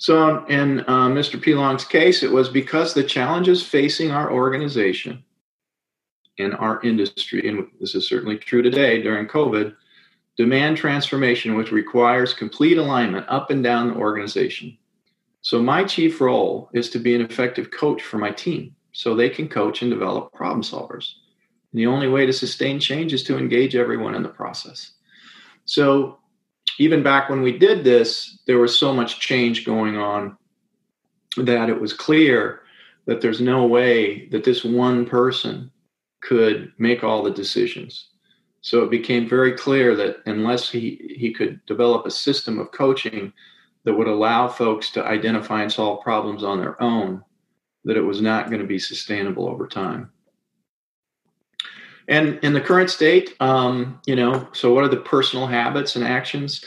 So, 0.00 0.46
in 0.46 0.80
uh, 0.80 1.08
Mr. 1.08 1.38
Pilong's 1.38 1.84
case, 1.84 2.22
it 2.22 2.32
was 2.32 2.48
because 2.48 2.94
the 2.94 3.04
challenges 3.04 3.62
facing 3.62 4.10
our 4.10 4.32
organization 4.32 5.22
and 6.38 6.54
our 6.54 6.80
industry, 6.80 7.46
and 7.46 7.66
this 7.80 7.94
is 7.94 8.08
certainly 8.08 8.38
true 8.38 8.62
today 8.62 9.02
during 9.02 9.28
COVID, 9.28 9.76
demand 10.38 10.78
transformation, 10.78 11.54
which 11.54 11.70
requires 11.70 12.32
complete 12.32 12.78
alignment 12.78 13.26
up 13.28 13.50
and 13.50 13.62
down 13.62 13.88
the 13.88 13.94
organization. 13.94 14.78
So, 15.42 15.62
my 15.62 15.84
chief 15.84 16.18
role 16.18 16.70
is 16.72 16.88
to 16.90 16.98
be 16.98 17.14
an 17.14 17.20
effective 17.20 17.70
coach 17.70 18.00
for 18.00 18.16
my 18.16 18.30
team 18.30 18.74
so 18.92 19.14
they 19.14 19.28
can 19.28 19.50
coach 19.50 19.82
and 19.82 19.90
develop 19.90 20.32
problem 20.32 20.62
solvers. 20.62 21.12
And 21.72 21.78
the 21.78 21.86
only 21.86 22.08
way 22.08 22.24
to 22.24 22.32
sustain 22.32 22.80
change 22.80 23.12
is 23.12 23.22
to 23.24 23.36
engage 23.36 23.76
everyone 23.76 24.14
in 24.14 24.22
the 24.22 24.30
process. 24.30 24.92
So, 25.66 26.19
even 26.80 27.02
back 27.02 27.28
when 27.28 27.42
we 27.42 27.58
did 27.58 27.84
this, 27.84 28.38
there 28.46 28.58
was 28.58 28.76
so 28.76 28.90
much 28.90 29.20
change 29.20 29.66
going 29.66 29.98
on 29.98 30.34
that 31.36 31.68
it 31.68 31.78
was 31.78 31.92
clear 31.92 32.62
that 33.04 33.20
there's 33.20 33.42
no 33.42 33.66
way 33.66 34.26
that 34.28 34.44
this 34.44 34.64
one 34.64 35.04
person 35.04 35.70
could 36.22 36.72
make 36.78 37.04
all 37.04 37.22
the 37.22 37.30
decisions. 37.30 38.08
So 38.62 38.82
it 38.82 38.90
became 38.90 39.28
very 39.28 39.52
clear 39.52 39.94
that 39.96 40.22
unless 40.24 40.70
he, 40.70 41.14
he 41.18 41.34
could 41.34 41.60
develop 41.66 42.06
a 42.06 42.10
system 42.10 42.58
of 42.58 42.72
coaching 42.72 43.30
that 43.84 43.92
would 43.92 44.08
allow 44.08 44.48
folks 44.48 44.90
to 44.92 45.04
identify 45.04 45.60
and 45.60 45.70
solve 45.70 46.02
problems 46.02 46.42
on 46.42 46.58
their 46.58 46.82
own, 46.82 47.22
that 47.84 47.98
it 47.98 48.04
was 48.04 48.22
not 48.22 48.48
going 48.48 48.62
to 48.62 48.66
be 48.66 48.78
sustainable 48.78 49.46
over 49.50 49.66
time. 49.66 50.10
And 52.10 52.40
in 52.42 52.52
the 52.52 52.60
current 52.60 52.90
state, 52.90 53.34
um, 53.40 54.00
you 54.04 54.16
know, 54.16 54.46
so 54.52 54.74
what 54.74 54.84
are 54.84 54.88
the 54.88 54.96
personal 54.96 55.46
habits 55.46 55.94
and 55.96 56.04
actions? 56.04 56.62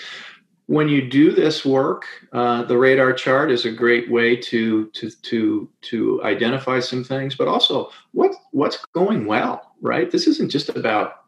When 0.67 0.87
you 0.87 1.07
do 1.07 1.31
this 1.31 1.65
work, 1.65 2.05
uh, 2.31 2.63
the 2.63 2.77
radar 2.77 3.11
chart 3.11 3.51
is 3.51 3.65
a 3.65 3.71
great 3.71 4.09
way 4.09 4.37
to 4.37 4.87
to 4.87 5.09
to 5.09 5.69
to 5.81 6.23
identify 6.23 6.79
some 6.79 7.03
things, 7.03 7.35
but 7.35 7.49
also 7.49 7.91
what 8.13 8.33
what's 8.51 8.83
going 8.93 9.25
well, 9.25 9.73
right? 9.81 10.09
This 10.09 10.25
isn't 10.27 10.49
just 10.49 10.69
about 10.69 11.23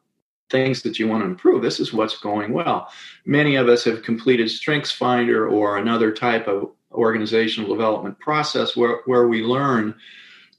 things 0.49 0.83
that 0.83 0.97
you 0.97 1.07
want 1.07 1.23
to 1.23 1.29
improve. 1.29 1.61
This 1.61 1.81
is 1.81 1.91
what's 1.91 2.17
going 2.17 2.53
well. 2.53 2.89
Many 3.25 3.55
of 3.55 3.67
us 3.67 3.83
have 3.83 4.03
completed 4.03 4.49
Strengths 4.49 4.91
Finder 4.91 5.47
or 5.47 5.77
another 5.77 6.11
type 6.11 6.47
of 6.47 6.71
organizational 6.93 7.69
development 7.69 8.19
process 8.19 8.75
where, 8.77 9.01
where 9.05 9.27
we 9.27 9.41
learn, 9.41 9.95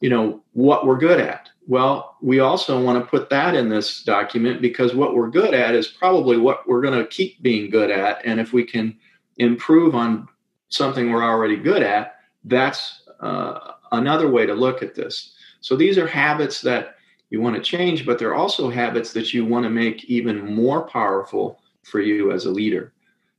you 0.00 0.10
know, 0.10 0.42
what 0.52 0.86
we're 0.86 0.98
good 0.98 1.20
at. 1.20 1.48
Well, 1.68 2.16
we 2.22 2.38
also 2.38 2.80
want 2.80 3.02
to 3.02 3.10
put 3.10 3.28
that 3.30 3.56
in 3.56 3.68
this 3.68 4.04
document 4.04 4.62
because 4.62 4.94
what 4.94 5.14
we're 5.14 5.30
good 5.30 5.52
at 5.52 5.74
is 5.74 5.88
probably 5.88 6.36
what 6.36 6.66
we're 6.68 6.80
going 6.80 6.98
to 6.98 7.06
keep 7.06 7.42
being 7.42 7.70
good 7.70 7.90
at. 7.90 8.24
And 8.24 8.38
if 8.38 8.52
we 8.52 8.64
can 8.64 8.96
improve 9.38 9.96
on 9.96 10.28
something 10.68 11.10
we're 11.10 11.24
already 11.24 11.56
good 11.56 11.82
at, 11.82 12.16
that's 12.44 13.02
uh, 13.20 13.72
another 13.90 14.30
way 14.30 14.46
to 14.46 14.54
look 14.54 14.80
at 14.82 14.94
this. 14.94 15.34
So 15.60 15.74
these 15.74 15.98
are 15.98 16.06
habits 16.06 16.60
that 16.60 16.94
you 17.30 17.40
want 17.40 17.56
to 17.56 17.62
change, 17.62 18.06
but 18.06 18.20
they're 18.20 18.36
also 18.36 18.70
habits 18.70 19.12
that 19.14 19.34
you 19.34 19.44
want 19.44 19.64
to 19.64 19.70
make 19.70 20.04
even 20.04 20.54
more 20.54 20.86
powerful 20.86 21.60
for 21.82 22.00
you 22.00 22.30
as 22.30 22.44
a 22.44 22.50
leader. 22.50 22.92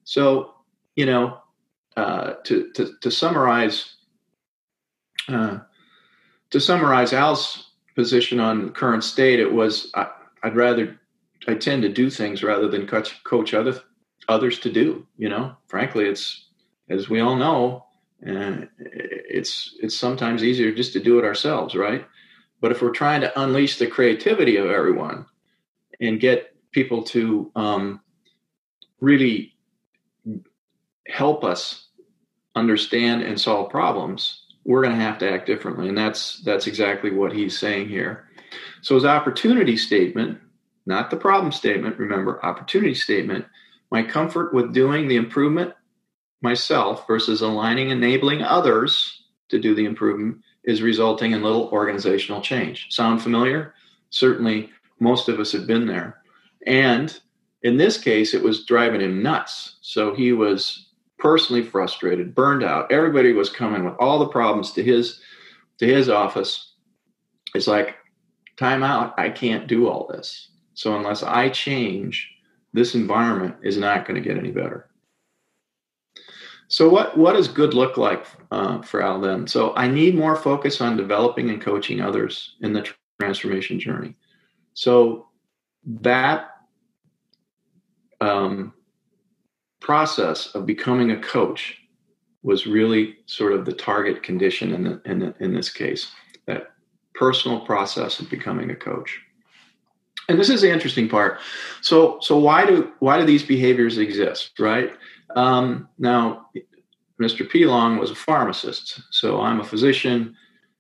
So, 0.04 0.56
you 0.98 1.06
know, 1.06 1.38
uh, 1.96 2.34
to, 2.44 2.72
to, 2.74 2.92
to 3.00 3.10
summarize, 3.10 3.96
uh, 5.30 5.60
to 6.50 6.60
summarize 6.60 7.14
Al's 7.14 7.67
position 7.98 8.40
on 8.40 8.70
current 8.70 9.04
state, 9.04 9.40
it 9.40 9.52
was 9.52 9.92
I, 9.96 10.08
would 10.44 10.56
rather 10.56 10.98
I 11.48 11.56
tend 11.56 11.82
to 11.82 11.90
do 11.90 12.10
things 12.10 12.44
rather 12.44 12.70
than 12.70 12.88
coach, 12.88 13.22
coach 13.24 13.54
other 13.54 13.82
others 14.30 14.60
to 14.60 14.72
do. 14.72 15.06
You 15.18 15.30
know, 15.30 15.56
frankly, 15.68 16.06
it's 16.06 16.46
as 16.90 17.10
we 17.10 17.20
all 17.20 17.36
know, 17.36 17.86
uh, 18.26 18.66
it's 18.78 19.76
it's 19.82 19.96
sometimes 19.96 20.44
easier 20.44 20.72
just 20.72 20.94
to 20.94 21.00
do 21.00 21.18
it 21.18 21.26
ourselves, 21.26 21.76
right? 21.76 22.06
But 22.62 22.72
if 22.72 22.82
we're 22.82 22.92
trying 22.92 23.22
to 23.22 23.42
unleash 23.42 23.78
the 23.78 23.88
creativity 23.88 24.58
of 24.58 24.70
everyone 24.70 25.26
and 26.00 26.20
get 26.20 26.56
people 26.72 27.04
to 27.04 27.52
um, 27.56 28.00
really 29.02 29.56
help 31.08 31.44
us 31.44 31.88
understand 32.56 33.24
and 33.24 33.40
solve 33.40 33.70
problems, 33.72 34.47
we're 34.68 34.84
going 34.84 34.96
to 34.96 35.02
have 35.02 35.18
to 35.18 35.32
act 35.32 35.48
differently, 35.48 35.88
and 35.88 35.98
that's 35.98 36.42
that's 36.42 36.68
exactly 36.68 37.10
what 37.10 37.32
he's 37.32 37.58
saying 37.58 37.88
here. 37.88 38.28
So 38.82 38.96
his 38.96 39.06
opportunity 39.06 39.78
statement, 39.78 40.40
not 40.86 41.10
the 41.10 41.18
problem 41.18 41.54
statement. 41.54 41.98
Remember, 41.98 42.46
opportunity 42.46 42.94
statement. 42.94 43.46
My 43.90 44.04
comfort 44.04 44.54
with 44.54 44.74
doing 44.74 45.08
the 45.08 45.16
improvement 45.16 45.74
myself 46.42 47.08
versus 47.08 47.42
aligning, 47.42 47.90
enabling 47.90 48.44
others 48.44 49.24
to 49.48 49.58
do 49.58 49.74
the 49.74 49.86
improvement 49.86 50.40
is 50.66 50.82
resulting 50.82 51.32
in 51.32 51.42
little 51.42 51.70
organizational 51.70 52.42
change. 52.42 52.88
Sound 52.90 53.24
familiar? 53.24 53.74
Certainly, 54.10 54.70
most 55.00 55.30
of 55.30 55.40
us 55.40 55.54
have 55.54 55.66
been 55.66 55.88
there. 55.88 56.22
And 56.66 57.18
in 57.64 57.78
this 57.78 57.98
case, 57.98 58.34
it 58.34 58.44
was 58.44 58.66
driving 58.66 59.00
him 59.00 59.24
nuts. 59.24 59.78
So 59.80 60.14
he 60.14 60.34
was 60.34 60.87
personally 61.20 61.64
frustrated, 61.64 62.36
burned 62.36 62.64
out. 62.64 62.92
Everybody 62.92 63.34
was 63.34 63.50
coming 63.50 63.84
with 63.84 63.96
all 64.00 64.20
the 64.20 64.28
problems 64.28 64.72
to 64.74 64.84
his 64.84 65.20
to 65.80 65.86
his 65.86 66.10
office. 66.10 66.74
It's 67.54 67.68
like, 67.68 67.96
time 68.58 68.84
out. 68.84 69.14
I 69.18 69.30
can't 69.30 69.68
do 69.68 69.88
all 69.88 70.08
this. 70.12 70.50
So 70.74 70.96
unless 70.96 71.24
I 71.24 71.50
change, 71.50 72.30
this 72.74 72.96
environment 72.96 73.56
is 73.64 73.78
not 73.78 74.06
going 74.06 74.22
to 74.22 74.28
get 74.28 74.38
any 74.38 74.52
better. 74.52 74.90
So 76.68 76.90
what 76.90 77.18
what 77.18 77.34
does 77.34 77.48
good 77.48 77.74
look 77.74 77.96
like 77.98 78.26
uh, 78.52 78.82
for 78.82 79.02
Al 79.02 79.22
then? 79.22 79.48
So 79.48 79.74
I 79.76 79.88
need 79.88 80.16
more 80.16 80.36
focus 80.36 80.82
on 80.82 80.98
developing 80.98 81.50
and 81.50 81.62
coaching 81.62 82.02
others 82.02 82.56
in 82.62 82.74
the 82.74 82.88
transformation 83.22 83.80
journey. 83.80 84.16
So 84.74 85.30
that 85.86 86.50
um, 88.20 88.74
process 89.88 90.54
of 90.54 90.66
becoming 90.66 91.12
a 91.12 91.22
coach 91.22 91.78
was 92.44 92.68
really 92.68 93.16
sort 93.26 93.54
of 93.54 93.64
the 93.64 93.72
target 93.72 94.22
condition 94.22 94.74
in 94.74 94.84
the, 94.84 95.02
in, 95.06 95.20
the, 95.20 95.34
in 95.40 95.54
this 95.54 95.70
case. 95.70 96.12
That 96.46 96.74
personal 97.16 97.62
process 97.62 98.20
of 98.20 98.30
becoming 98.30 98.70
a 98.70 98.76
coach. 98.76 99.18
And 100.28 100.38
this 100.38 100.50
is 100.50 100.60
the 100.62 100.70
interesting 100.70 101.08
part. 101.08 101.40
So 101.82 102.20
so 102.22 102.38
why 102.38 102.66
do 102.66 102.92
why 103.00 103.18
do 103.18 103.26
these 103.26 103.44
behaviors 103.44 103.98
exist, 103.98 104.60
right? 104.60 104.92
Um, 105.38 105.88
now, 105.98 106.50
Mr. 107.22 107.50
Pilong 107.50 107.98
was 107.98 108.12
a 108.12 108.16
pharmacist, 108.16 109.02
so 109.10 109.40
I'm 109.40 109.62
a 109.62 109.64
physician. 109.64 110.36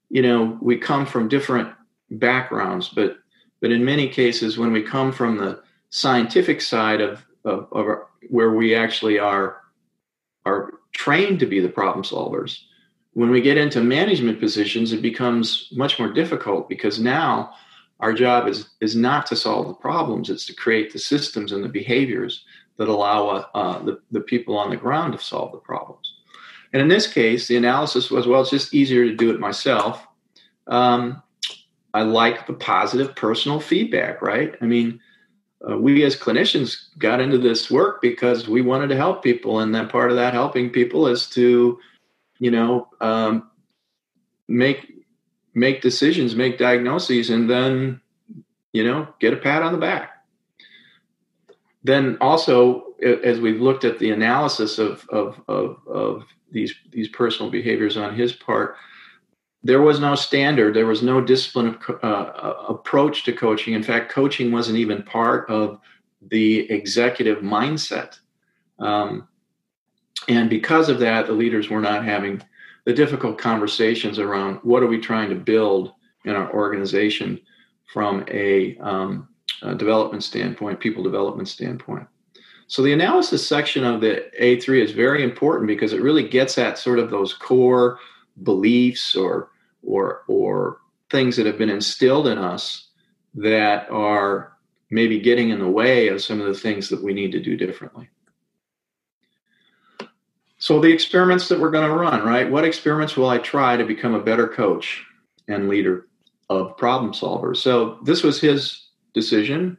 You 0.09 0.21
know, 0.21 0.57
we 0.61 0.77
come 0.77 1.05
from 1.05 1.29
different 1.29 1.69
backgrounds, 2.11 2.89
but 2.89 3.19
but 3.61 3.71
in 3.71 3.85
many 3.85 4.09
cases, 4.09 4.57
when 4.57 4.73
we 4.73 4.83
come 4.83 5.13
from 5.13 5.37
the 5.37 5.61
scientific 5.91 6.59
side 6.61 6.99
of, 6.99 7.25
of, 7.47 7.67
of 7.71 7.99
where 8.29 8.51
we 8.51 8.75
actually 8.75 9.19
are 9.19 9.61
are 10.45 10.73
trained 10.93 11.39
to 11.39 11.45
be 11.45 11.59
the 11.59 11.69
problem 11.69 12.03
solvers, 12.03 12.59
when 13.13 13.29
we 13.29 13.41
get 13.41 13.57
into 13.57 13.81
management 13.81 14.39
positions, 14.39 14.93
it 14.93 15.01
becomes 15.01 15.69
much 15.71 15.99
more 15.99 16.13
difficult 16.13 16.69
because 16.69 16.99
now 16.99 17.53
our 17.99 18.13
job 18.13 18.47
is 18.47 18.69
is 18.81 18.95
not 18.95 19.25
to 19.27 19.35
solve 19.35 19.67
the 19.67 19.73
problems; 19.73 20.29
it's 20.29 20.45
to 20.45 20.53
create 20.53 20.93
the 20.93 20.99
systems 20.99 21.51
and 21.51 21.63
the 21.63 21.69
behaviors 21.69 22.43
that 22.77 22.87
allow 22.87 23.27
uh, 23.27 23.45
uh, 23.55 23.83
the, 23.83 23.99
the 24.11 24.21
people 24.21 24.55
on 24.55 24.69
the 24.69 24.77
ground 24.77 25.13
to 25.13 25.19
solve 25.19 25.51
the 25.51 25.57
problems. 25.57 26.13
And 26.73 26.81
in 26.81 26.89
this 26.89 27.11
case, 27.11 27.47
the 27.47 27.57
analysis 27.57 28.11
was 28.11 28.27
well, 28.27 28.41
it's 28.41 28.51
just 28.51 28.73
easier 28.73 29.05
to 29.05 29.15
do 29.15 29.31
it 29.31 29.39
myself. 29.39 30.05
Um, 30.67 31.23
I 31.93 32.03
like 32.03 32.45
the 32.45 32.53
positive 32.53 33.15
personal 33.15 33.59
feedback, 33.59 34.21
right? 34.21 34.53
I 34.61 34.65
mean, 34.65 34.99
uh, 35.67 35.77
we 35.77 36.03
as 36.03 36.15
clinicians 36.15 36.97
got 36.97 37.19
into 37.19 37.37
this 37.37 37.71
work 37.71 38.01
because 38.01 38.47
we 38.47 38.61
wanted 38.61 38.87
to 38.87 38.95
help 38.95 39.23
people, 39.23 39.59
and 39.59 39.73
that 39.73 39.89
part 39.89 40.11
of 40.11 40.17
that 40.17 40.33
helping 40.33 40.69
people 40.69 41.07
is 41.07 41.27
to, 41.27 41.79
you 42.39 42.51
know, 42.51 42.87
um, 43.01 43.49
make 44.47 44.93
make 45.55 45.81
decisions, 45.81 46.35
make 46.35 46.59
diagnoses, 46.59 47.31
and 47.31 47.49
then, 47.49 47.99
you 48.73 48.83
know, 48.83 49.07
get 49.19 49.33
a 49.33 49.37
pat 49.37 49.63
on 49.63 49.73
the 49.73 49.79
back. 49.79 50.23
Then 51.83 52.17
also, 52.21 52.93
as 53.01 53.39
we've 53.39 53.59
looked 53.59 53.83
at 53.83 53.97
the 53.97 54.11
analysis 54.11 54.77
of, 54.77 55.03
of, 55.09 55.41
of, 55.47 55.77
of 55.87 56.23
these, 56.51 56.75
these 56.91 57.07
personal 57.07 57.49
behaviors 57.49 57.97
on 57.97 58.15
his 58.15 58.33
part, 58.33 58.75
there 59.67 59.81
was 59.81 59.99
no 59.99 60.15
standard, 60.15 60.73
there 60.73 60.85
was 60.85 61.03
no 61.03 61.19
discipline 61.19 61.77
uh, 61.89 62.07
uh, 62.07 62.65
approach 62.69 63.25
to 63.25 63.33
coaching. 63.33 63.73
In 63.73 63.83
fact, 63.83 64.09
coaching 64.09 64.49
wasn't 64.49 64.77
even 64.77 65.03
part 65.03 65.49
of 65.49 65.81
the 66.29 66.71
executive 66.71 67.39
mindset. 67.39 68.17
Um, 68.79 69.27
and 70.29 70.49
because 70.49 70.87
of 70.87 70.99
that, 70.99 71.27
the 71.27 71.33
leaders 71.33 71.69
were 71.69 71.81
not 71.81 72.05
having 72.05 72.41
the 72.85 72.93
difficult 72.93 73.37
conversations 73.37 74.19
around 74.19 74.59
what 74.63 74.83
are 74.83 74.87
we 74.87 75.01
trying 75.01 75.29
to 75.29 75.35
build 75.35 75.91
in 76.23 76.33
our 76.33 76.49
organization 76.53 77.37
from 77.91 78.23
a, 78.29 78.77
um, 78.77 79.27
a 79.63 79.75
development 79.75 80.23
standpoint, 80.23 80.79
people 80.79 81.03
development 81.03 81.49
standpoint. 81.49 82.07
So 82.67 82.81
the 82.81 82.93
analysis 82.93 83.45
section 83.45 83.83
of 83.83 83.99
the 83.99 84.29
A3 84.41 84.81
is 84.81 84.91
very 84.91 85.25
important 85.25 85.67
because 85.67 85.91
it 85.91 86.01
really 86.01 86.25
gets 86.25 86.57
at 86.57 86.77
sort 86.77 86.99
of 86.99 87.11
those 87.11 87.33
core 87.33 87.99
beliefs 88.43 89.13
or 89.13 89.49
or 89.87 90.23
or 90.27 90.77
things 91.09 91.37
that 91.37 91.45
have 91.45 91.57
been 91.57 91.69
instilled 91.69 92.27
in 92.27 92.37
us 92.37 92.89
that 93.33 93.89
are 93.89 94.57
maybe 94.91 95.19
getting 95.19 95.49
in 95.49 95.59
the 95.59 95.69
way 95.69 96.09
of 96.09 96.21
some 96.21 96.39
of 96.39 96.47
the 96.47 96.59
things 96.59 96.89
that 96.89 97.03
we 97.03 97.13
need 97.13 97.31
to 97.31 97.41
do 97.41 97.55
differently. 97.55 98.09
So 100.59 100.81
the 100.81 100.91
experiments 100.91 101.47
that 101.49 101.59
we're 101.59 101.71
going 101.71 101.87
to 101.87 101.95
run, 101.95 102.25
right? 102.25 102.49
What 102.49 102.65
experiments 102.65 103.15
will 103.15 103.29
I 103.29 103.37
try 103.37 103.77
to 103.77 103.85
become 103.85 104.15
a 104.15 104.23
better 104.23 104.47
coach 104.47 105.05
and 105.47 105.69
leader 105.69 106.07
of 106.49 106.75
problem 106.77 107.13
solvers? 107.13 107.57
So 107.57 107.99
this 108.03 108.23
was 108.23 108.41
his 108.41 108.87
decision. 109.13 109.77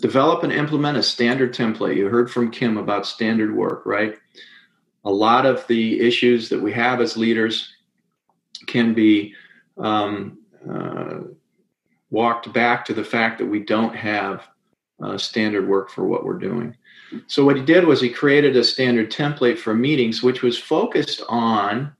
Develop 0.00 0.44
and 0.44 0.52
implement 0.52 0.98
a 0.98 1.02
standard 1.02 1.54
template. 1.54 1.96
You 1.96 2.08
heard 2.08 2.30
from 2.30 2.50
Kim 2.50 2.76
about 2.76 3.06
standard 3.06 3.56
work, 3.56 3.82
right? 3.86 4.14
A 5.04 5.10
lot 5.10 5.46
of 5.46 5.66
the 5.66 6.00
issues 6.00 6.50
that 6.50 6.60
we 6.60 6.72
have 6.72 7.00
as 7.00 7.16
leaders 7.16 7.72
can 8.66 8.94
be 8.94 9.34
um, 9.78 10.38
uh, 10.70 11.20
walked 12.10 12.52
back 12.52 12.84
to 12.84 12.94
the 12.94 13.04
fact 13.04 13.38
that 13.38 13.46
we 13.46 13.60
don't 13.60 13.94
have 13.94 14.46
uh, 15.02 15.16
standard 15.16 15.68
work 15.68 15.90
for 15.90 16.06
what 16.06 16.24
we're 16.24 16.38
doing. 16.38 16.76
So 17.26 17.44
what 17.44 17.56
he 17.56 17.62
did 17.62 17.86
was 17.86 18.00
he 18.00 18.10
created 18.10 18.56
a 18.56 18.64
standard 18.64 19.10
template 19.10 19.58
for 19.58 19.74
meetings, 19.74 20.22
which 20.22 20.42
was 20.42 20.58
focused 20.58 21.22
on, 21.28 21.92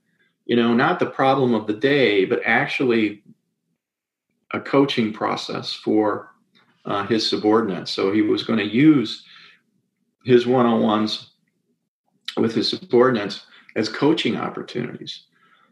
you 0.45 0.55
know, 0.55 0.73
not 0.73 0.99
the 0.99 1.05
problem 1.05 1.53
of 1.53 1.67
the 1.67 1.73
day, 1.73 2.25
but 2.25 2.41
actually 2.45 3.23
a 4.53 4.59
coaching 4.59 5.13
process 5.13 5.73
for 5.73 6.31
uh, 6.85 7.05
his 7.07 7.27
subordinates. 7.27 7.91
So 7.91 8.11
he 8.11 8.21
was 8.21 8.43
going 8.43 8.59
to 8.59 8.65
use 8.65 9.23
his 10.25 10.45
one-on-ones 10.45 11.31
with 12.37 12.53
his 12.53 12.69
subordinates 12.69 13.45
as 13.75 13.89
coaching 13.89 14.37
opportunities. 14.37 15.25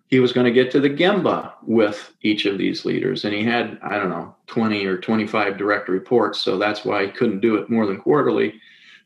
He 0.07 0.19
was 0.19 0.31
going 0.31 0.45
to 0.45 0.51
get 0.51 0.71
to 0.71 0.79
the 0.79 0.89
Gemba 0.89 1.51
with 1.63 2.13
each 2.21 2.45
of 2.45 2.57
these 2.57 2.85
leaders, 2.85 3.25
and 3.25 3.33
he 3.33 3.43
had 3.43 3.77
I 3.83 3.97
don't 3.97 4.09
know 4.09 4.35
20 4.47 4.85
or 4.85 4.97
25 4.97 5.57
direct 5.57 5.89
reports, 5.89 6.41
so 6.41 6.57
that's 6.57 6.85
why 6.85 7.05
he 7.05 7.11
couldn't 7.11 7.41
do 7.41 7.55
it 7.55 7.69
more 7.69 7.85
than 7.85 7.99
quarterly 7.99 8.59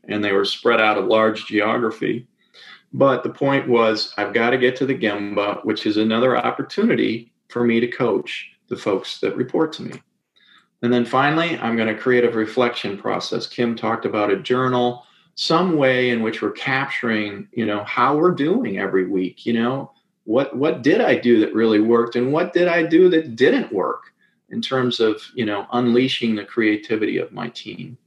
and 0.07 0.23
they 0.23 0.31
were 0.31 0.45
spread 0.45 0.81
out 0.81 0.97
a 0.97 1.01
large 1.01 1.45
geography. 1.45 2.27
But 2.93 3.23
the 3.23 3.29
point 3.29 3.69
was, 3.69 4.13
I've 4.17 4.33
got 4.33 4.49
to 4.49 4.57
get 4.57 4.75
to 4.77 4.85
the 4.85 4.97
Gemba, 4.97 5.63
which 5.63 5.85
is 5.85 5.97
another 5.97 6.37
opportunity 6.37 7.31
for 7.49 7.63
me 7.63 7.79
to 7.79 7.87
coach 7.87 8.49
the 8.67 8.75
folks 8.75 9.19
that 9.19 9.35
report 9.35 9.73
to 9.73 9.83
me. 9.83 10.01
And 10.81 10.91
then 10.91 11.05
finally, 11.05 11.57
I'm 11.59 11.75
going 11.75 11.93
to 11.93 12.01
create 12.01 12.25
a 12.25 12.29
reflection 12.29 12.97
process. 12.97 13.47
Kim 13.47 13.75
talked 13.75 14.05
about 14.05 14.31
a 14.31 14.41
journal, 14.41 15.05
some 15.35 15.77
way 15.77 16.09
in 16.09 16.21
which 16.21 16.41
we're 16.41 16.51
capturing, 16.51 17.47
you 17.53 17.65
know, 17.65 17.83
how 17.83 18.17
we're 18.17 18.31
doing 18.31 18.79
every 18.79 19.07
week. 19.07 19.45
You 19.45 19.53
know, 19.53 19.91
what 20.31 20.55
what 20.55 20.81
did 20.81 21.01
I 21.01 21.15
do 21.15 21.39
that 21.41 21.53
really 21.53 21.81
worked, 21.81 22.15
and 22.15 22.31
what 22.31 22.53
did 22.53 22.67
I 22.67 22.83
do 22.83 23.09
that 23.09 23.35
didn't 23.35 23.73
work 23.73 24.11
in 24.51 24.61
terms 24.61 24.99
of, 24.99 25.21
you 25.33 25.45
know, 25.45 25.65
unleashing 25.71 26.35
the 26.35 26.45
creativity 26.45 27.17
of 27.17 27.31
my 27.31 27.49
team. 27.49 27.97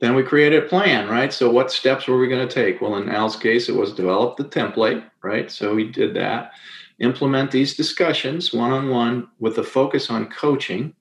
Then 0.00 0.14
we 0.14 0.22
created 0.22 0.64
a 0.64 0.68
plan, 0.68 1.08
right? 1.08 1.32
So 1.32 1.50
what 1.50 1.70
steps 1.70 2.08
were 2.08 2.18
we 2.18 2.28
going 2.28 2.46
to 2.46 2.54
take? 2.54 2.80
Well, 2.80 2.96
in 2.96 3.10
Al's 3.10 3.36
case, 3.36 3.68
it 3.68 3.74
was 3.74 3.92
develop 3.92 4.38
the 4.38 4.44
template, 4.44 5.04
right? 5.22 5.50
So 5.50 5.74
we 5.74 5.90
did 5.90 6.14
that. 6.14 6.52
Implement 7.00 7.50
these 7.50 7.76
discussions 7.76 8.52
one 8.52 8.72
on 8.72 8.88
one 8.88 9.28
with 9.38 9.58
a 9.58 9.62
focus 9.62 10.08
on 10.10 10.30
coaching. 10.30 10.94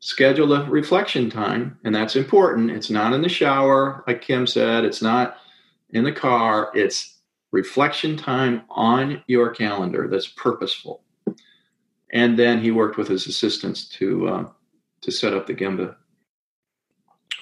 Schedule 0.00 0.52
a 0.52 0.64
reflection 0.64 1.30
time, 1.30 1.78
and 1.84 1.94
that's 1.94 2.16
important. 2.16 2.70
It's 2.70 2.90
not 2.90 3.14
in 3.14 3.22
the 3.22 3.28
shower, 3.28 4.04
like 4.06 4.20
Kim 4.20 4.46
said. 4.46 4.84
It's 4.84 5.02
not 5.02 5.38
in 5.90 6.04
the 6.04 6.12
car. 6.12 6.70
It's 6.74 7.17
reflection 7.50 8.16
time 8.16 8.62
on 8.68 9.22
your 9.26 9.50
calendar 9.50 10.08
that's 10.08 10.28
purposeful. 10.28 11.02
And 12.12 12.38
then 12.38 12.60
he 12.60 12.70
worked 12.70 12.96
with 12.96 13.08
his 13.08 13.26
assistants 13.26 13.88
to 13.90 14.28
uh, 14.28 14.48
to 15.02 15.10
set 15.10 15.34
up 15.34 15.46
the 15.46 15.54
Gemba 15.54 15.94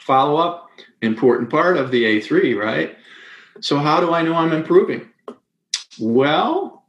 follow 0.06 0.36
up, 0.36 0.68
important 1.02 1.50
part 1.50 1.76
of 1.76 1.90
the 1.90 2.04
A3, 2.04 2.56
right? 2.56 2.96
So, 3.60 3.78
how 3.78 4.00
do 4.00 4.14
I 4.14 4.22
know 4.22 4.34
I'm 4.34 4.52
improving? 4.52 5.08
Well, 5.98 6.84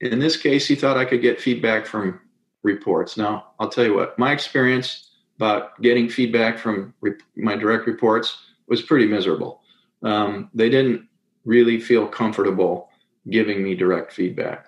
in 0.00 0.18
this 0.18 0.36
case, 0.36 0.66
he 0.66 0.74
thought 0.74 0.98
I 0.98 1.06
could 1.06 1.22
get 1.22 1.40
feedback 1.40 1.86
from 1.86 2.20
reports. 2.62 3.16
Now, 3.16 3.52
I'll 3.58 3.70
tell 3.70 3.84
you 3.84 3.94
what, 3.94 4.18
my 4.18 4.32
experience 4.32 5.10
about 5.36 5.80
getting 5.80 6.08
feedback 6.08 6.58
from 6.58 6.92
re- 7.00 7.12
my 7.36 7.56
direct 7.56 7.86
reports 7.86 8.36
was 8.66 8.82
pretty 8.82 9.06
miserable. 9.06 9.62
Um, 10.02 10.50
they 10.52 10.68
didn't 10.68 11.07
really 11.48 11.80
feel 11.80 12.06
comfortable 12.06 12.90
giving 13.30 13.62
me 13.62 13.74
direct 13.74 14.12
feedback. 14.12 14.66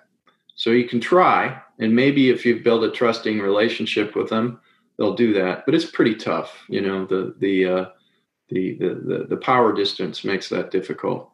So 0.55 0.71
you 0.71 0.87
can 0.87 0.99
try, 0.99 1.61
and 1.79 1.95
maybe 1.95 2.29
if 2.29 2.45
you've 2.45 2.63
built 2.63 2.83
a 2.83 2.91
trusting 2.91 3.39
relationship 3.39 4.15
with 4.15 4.29
them, 4.29 4.59
they'll 4.97 5.15
do 5.15 5.33
that. 5.33 5.65
But 5.65 5.75
it's 5.75 5.85
pretty 5.85 6.15
tough. 6.15 6.65
You 6.67 6.81
know, 6.81 7.05
the 7.05 7.35
the 7.39 7.65
uh, 7.65 7.85
the, 8.49 8.73
the 8.77 8.89
the 9.09 9.25
the 9.29 9.37
power 9.37 9.73
distance 9.73 10.23
makes 10.23 10.49
that 10.49 10.71
difficult. 10.71 11.29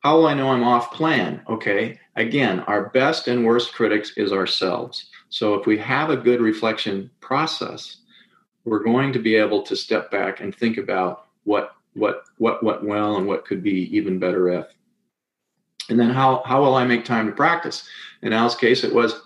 How 0.00 0.16
will 0.16 0.26
I 0.26 0.34
know 0.34 0.50
I'm 0.50 0.64
off 0.64 0.92
plan? 0.92 1.42
Okay, 1.48 1.98
again, 2.16 2.60
our 2.60 2.90
best 2.90 3.28
and 3.28 3.44
worst 3.44 3.72
critics 3.72 4.12
is 4.16 4.32
ourselves. 4.32 5.10
So 5.28 5.54
if 5.54 5.66
we 5.66 5.78
have 5.78 6.10
a 6.10 6.16
good 6.16 6.40
reflection 6.40 7.10
process, 7.20 7.98
we're 8.64 8.82
going 8.82 9.12
to 9.12 9.18
be 9.18 9.36
able 9.36 9.62
to 9.62 9.76
step 9.76 10.10
back 10.10 10.40
and 10.40 10.54
think 10.54 10.76
about 10.78 11.26
what 11.44 11.72
what 11.94 12.24
what 12.38 12.62
went 12.64 12.84
well 12.84 13.16
and 13.16 13.26
what 13.26 13.44
could 13.44 13.62
be 13.62 13.96
even 13.96 14.18
better 14.18 14.48
if. 14.48 14.66
And 15.88 15.98
then 15.98 16.10
how 16.10 16.42
how 16.44 16.62
will 16.62 16.74
I 16.74 16.84
make 16.84 17.04
time 17.04 17.26
to 17.26 17.32
practice? 17.32 17.88
In 18.22 18.32
Al's 18.32 18.54
case, 18.54 18.84
it 18.84 18.94
was 18.94 19.20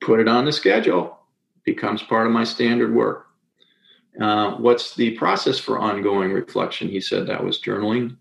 put 0.00 0.20
it 0.20 0.28
on 0.28 0.44
the 0.44 0.52
schedule, 0.52 1.18
becomes 1.64 2.02
part 2.02 2.26
of 2.26 2.32
my 2.32 2.44
standard 2.44 2.94
work. 2.94 3.26
Uh, 4.20 4.52
what's 4.56 4.94
the 4.94 5.12
process 5.12 5.58
for 5.58 5.78
ongoing 5.78 6.32
reflection? 6.32 6.88
He 6.88 7.00
said 7.00 7.26
that 7.26 7.44
was 7.44 7.60
journaling. 7.60 8.16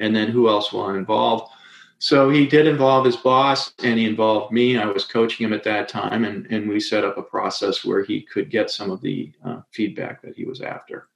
And 0.00 0.14
then 0.14 0.28
who 0.28 0.48
else 0.48 0.72
will 0.72 0.86
I 0.86 0.96
involve? 0.96 1.50
So 1.98 2.30
he 2.30 2.46
did 2.46 2.66
involve 2.66 3.04
his 3.04 3.16
boss 3.16 3.72
and 3.82 3.98
he 3.98 4.06
involved 4.06 4.52
me. 4.52 4.78
I 4.78 4.86
was 4.86 5.04
coaching 5.04 5.44
him 5.44 5.52
at 5.52 5.64
that 5.64 5.88
time, 5.88 6.24
and, 6.24 6.46
and 6.46 6.68
we 6.68 6.78
set 6.78 7.04
up 7.04 7.18
a 7.18 7.22
process 7.22 7.84
where 7.84 8.04
he 8.04 8.22
could 8.22 8.50
get 8.50 8.70
some 8.70 8.90
of 8.90 9.00
the 9.00 9.32
uh, 9.44 9.60
feedback 9.72 10.22
that 10.22 10.36
he 10.36 10.44
was 10.44 10.60
after. 10.60 11.08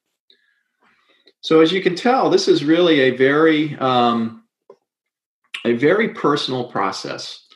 So 1.40 1.60
as 1.60 1.72
you 1.72 1.82
can 1.82 1.94
tell, 1.94 2.30
this 2.30 2.48
is 2.48 2.64
really 2.64 3.00
a 3.00 3.16
very 3.16 3.76
um, 3.78 4.41
a 5.64 5.74
very 5.74 6.10
personal 6.10 6.64
process, 6.64 7.46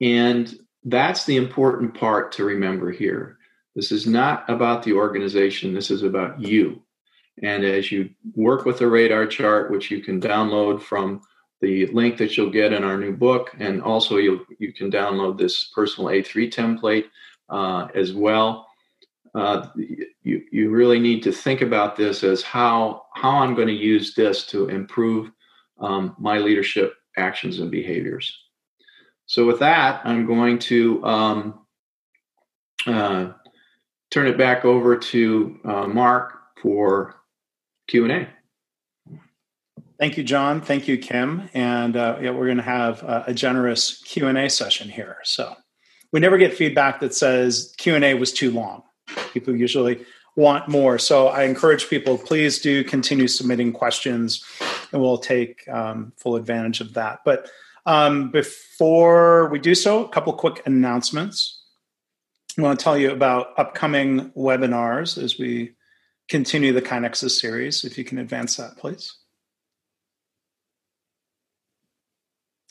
and 0.00 0.54
that's 0.84 1.24
the 1.24 1.36
important 1.36 1.94
part 1.94 2.32
to 2.32 2.44
remember 2.44 2.90
here. 2.90 3.38
This 3.74 3.92
is 3.92 4.06
not 4.06 4.48
about 4.48 4.82
the 4.82 4.92
organization, 4.92 5.74
this 5.74 5.90
is 5.90 6.02
about 6.02 6.40
you. 6.40 6.82
And 7.42 7.64
as 7.64 7.92
you 7.92 8.10
work 8.34 8.64
with 8.64 8.78
the 8.78 8.88
radar 8.88 9.26
chart, 9.26 9.70
which 9.70 9.90
you 9.90 10.02
can 10.02 10.20
download 10.20 10.82
from 10.82 11.22
the 11.60 11.86
link 11.86 12.16
that 12.18 12.36
you'll 12.36 12.50
get 12.50 12.72
in 12.72 12.84
our 12.84 12.96
new 12.96 13.16
book, 13.16 13.54
and 13.58 13.82
also 13.82 14.16
you 14.16 14.46
you 14.58 14.72
can 14.72 14.90
download 14.90 15.38
this 15.38 15.70
personal 15.74 16.10
A3 16.10 16.52
template 16.52 17.04
uh, 17.48 17.88
as 17.94 18.12
well. 18.12 18.66
Uh, 19.34 19.68
you 19.76 20.42
you 20.50 20.70
really 20.70 20.98
need 20.98 21.22
to 21.22 21.32
think 21.32 21.60
about 21.60 21.96
this 21.96 22.22
as 22.24 22.42
how 22.42 23.02
how 23.14 23.38
I'm 23.38 23.54
going 23.54 23.68
to 23.68 23.74
use 23.74 24.14
this 24.14 24.46
to 24.46 24.68
improve 24.68 25.30
um, 25.80 26.16
my 26.18 26.38
leadership 26.38 26.94
actions 27.18 27.58
and 27.58 27.70
behaviors. 27.70 28.32
So 29.26 29.46
with 29.46 29.58
that, 29.58 30.00
I'm 30.04 30.26
going 30.26 30.58
to 30.60 31.04
um, 31.04 31.66
uh, 32.86 33.32
turn 34.10 34.26
it 34.26 34.38
back 34.38 34.64
over 34.64 34.96
to 34.96 35.60
uh, 35.64 35.86
Mark 35.86 36.32
for 36.62 37.16
Q 37.88 38.04
and 38.04 38.12
A. 38.12 38.28
Thank 39.98 40.16
you, 40.16 40.22
John. 40.22 40.60
Thank 40.60 40.86
you, 40.86 40.96
Kim. 40.96 41.50
And 41.54 41.96
uh, 41.96 42.18
yeah, 42.22 42.30
we're 42.30 42.46
going 42.46 42.58
to 42.58 42.62
have 42.62 43.02
a, 43.02 43.24
a 43.28 43.34
generous 43.34 44.00
Q 44.02 44.28
and 44.28 44.38
A 44.38 44.48
session 44.48 44.88
here. 44.88 45.18
So 45.24 45.54
we 46.12 46.20
never 46.20 46.38
get 46.38 46.54
feedback 46.54 47.00
that 47.00 47.14
says 47.14 47.74
Q 47.78 47.96
and 47.96 48.04
A 48.04 48.14
was 48.14 48.32
too 48.32 48.50
long. 48.50 48.82
People 49.32 49.56
usually 49.56 50.04
want 50.36 50.68
more. 50.68 50.98
So 50.98 51.28
I 51.28 51.42
encourage 51.42 51.88
people, 51.88 52.16
please 52.16 52.60
do 52.60 52.84
continue 52.84 53.26
submitting 53.26 53.72
questions 53.72 54.44
and 54.92 55.00
we'll 55.00 55.18
take 55.18 55.68
um, 55.68 56.12
full 56.16 56.36
advantage 56.36 56.80
of 56.80 56.94
that. 56.94 57.20
But 57.24 57.50
um, 57.86 58.30
before 58.30 59.48
we 59.48 59.58
do 59.58 59.74
so, 59.74 60.04
a 60.04 60.08
couple 60.08 60.32
quick 60.32 60.62
announcements. 60.66 61.62
I 62.58 62.62
want 62.62 62.78
to 62.78 62.82
tell 62.82 62.98
you 62.98 63.12
about 63.12 63.58
upcoming 63.58 64.30
webinars 64.32 65.22
as 65.22 65.38
we 65.38 65.74
continue 66.28 66.72
the 66.72 66.82
KaiNexus 66.82 67.30
series. 67.30 67.84
If 67.84 67.96
you 67.96 68.04
can 68.04 68.18
advance 68.18 68.56
that, 68.56 68.76
please. 68.76 69.14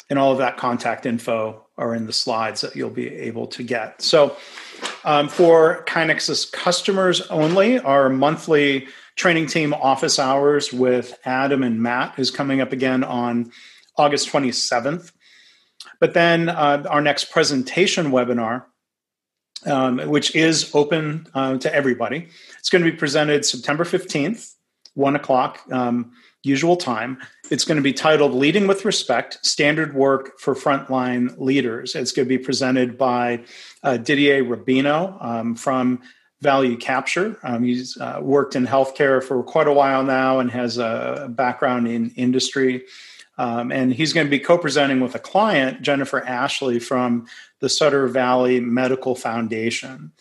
And 0.10 0.20
all 0.20 0.32
of 0.32 0.38
that 0.38 0.58
contact 0.58 1.06
info 1.06 1.66
are 1.78 1.94
in 1.94 2.06
the 2.06 2.14
slides 2.14 2.62
that 2.62 2.76
you'll 2.76 2.90
be 2.90 3.14
able 3.14 3.48
to 3.48 3.64
get. 3.64 4.02
So, 4.02 4.38
um, 5.04 5.28
for 5.28 5.84
KaiNexus 5.86 6.52
customers 6.52 7.22
only, 7.28 7.80
our 7.80 8.10
monthly 8.10 8.88
training 9.18 9.48
team 9.48 9.74
office 9.74 10.20
hours 10.20 10.72
with 10.72 11.20
Adam 11.26 11.64
and 11.64 11.82
Matt 11.82 12.18
is 12.18 12.32
coming 12.32 12.62
up 12.62 12.72
again 12.72 13.04
on 13.04 13.52
August 13.98 14.30
27th. 14.30 15.12
But 16.00 16.14
then 16.14 16.50
uh, 16.50 16.84
our 16.90 17.02
next 17.02 17.32
presentation 17.32 18.12
webinar, 18.12 18.66
um, 19.66 19.98
which 20.08 20.36
is 20.36 20.74
open 20.74 21.28
uh, 21.34 21.58
to 21.58 21.74
everybody, 21.74 22.28
it's 22.60 22.70
going 22.70 22.84
to 22.84 22.92
be 22.92 22.96
presented 22.96 23.44
September 23.44 23.84
15th, 23.84 24.54
1 24.94 25.16
o'clock. 25.16 25.62
Um, 25.72 26.14
usual 26.44 26.78
time. 26.78 27.18
It's 27.50 27.66
going 27.66 27.76
to 27.76 27.82
be 27.82 27.94
titled 27.94 28.34
Leading 28.34 28.68
with 28.68 28.86
Respect 28.86 29.46
Standard 29.46 29.94
Work 29.94 30.40
for 30.40 30.56
Frontline 30.56 31.38
Leaders. 31.38 31.94
It's 31.96 32.12
going 32.12 32.28
to 32.28 32.30
be 32.30 32.38
presented 32.38 32.98
by 32.98 33.44
uh, 33.84 33.98
Didier 33.98 34.46
Rabino 34.46 35.24
um, 35.24 35.56
from 35.56 36.02
Value 36.42 36.78
Capture. 36.78 37.38
Um, 37.44 37.64
he's 37.64 37.98
uh, 37.98 38.20
worked 38.22 38.56
in 38.56 38.68
healthcare 38.68 39.24
for 39.24 39.42
quite 39.44 39.68
a 39.68 39.74
while 39.74 40.04
now 40.04 40.40
and 40.40 40.52
has 40.52 40.78
a 40.78 41.28
background 41.30 41.88
in 41.88 42.12
industry. 42.12 42.86
Um, 43.40 43.72
and 43.72 43.94
he's 43.94 44.14
going 44.14 44.28
to 44.28 44.32
be 44.32 44.40
co 44.40 44.58
presenting 44.58 45.00
with 45.00 45.16
a 45.16 45.20
client, 45.20 45.82
Jennifer 45.82 46.24
Ashley 46.26 46.80
from 46.80 47.28
the 47.60 47.70
Sutter 47.70 48.08
Valley 48.08 48.60
Medical 48.60 49.16
Foundation. 49.16 50.12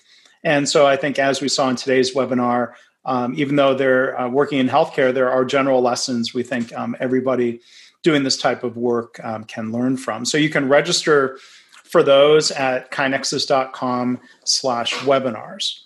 And 0.44 0.68
so 0.68 0.86
I 0.86 0.96
think, 0.96 1.18
as 1.18 1.40
we 1.40 1.48
saw 1.48 1.68
in 1.68 1.76
today's 1.76 2.14
webinar, 2.14 2.74
um, 3.04 3.34
even 3.36 3.56
though 3.56 3.74
they're 3.74 4.18
uh, 4.18 4.28
working 4.28 4.58
in 4.58 4.68
healthcare, 4.68 5.14
there 5.14 5.30
are 5.30 5.44
general 5.44 5.80
lessons 5.80 6.34
we 6.34 6.42
think 6.42 6.76
um, 6.76 6.96
everybody 7.00 7.60
doing 8.02 8.22
this 8.22 8.36
type 8.36 8.62
of 8.64 8.76
work 8.76 9.18
um, 9.24 9.44
can 9.44 9.72
learn 9.72 9.96
from. 9.96 10.24
So 10.24 10.38
you 10.38 10.50
can 10.50 10.68
register 10.68 11.38
for 11.84 12.02
those 12.02 12.50
at 12.50 12.90
kainexus.com 12.90 14.20
slash 14.44 14.94
webinars. 14.94 15.85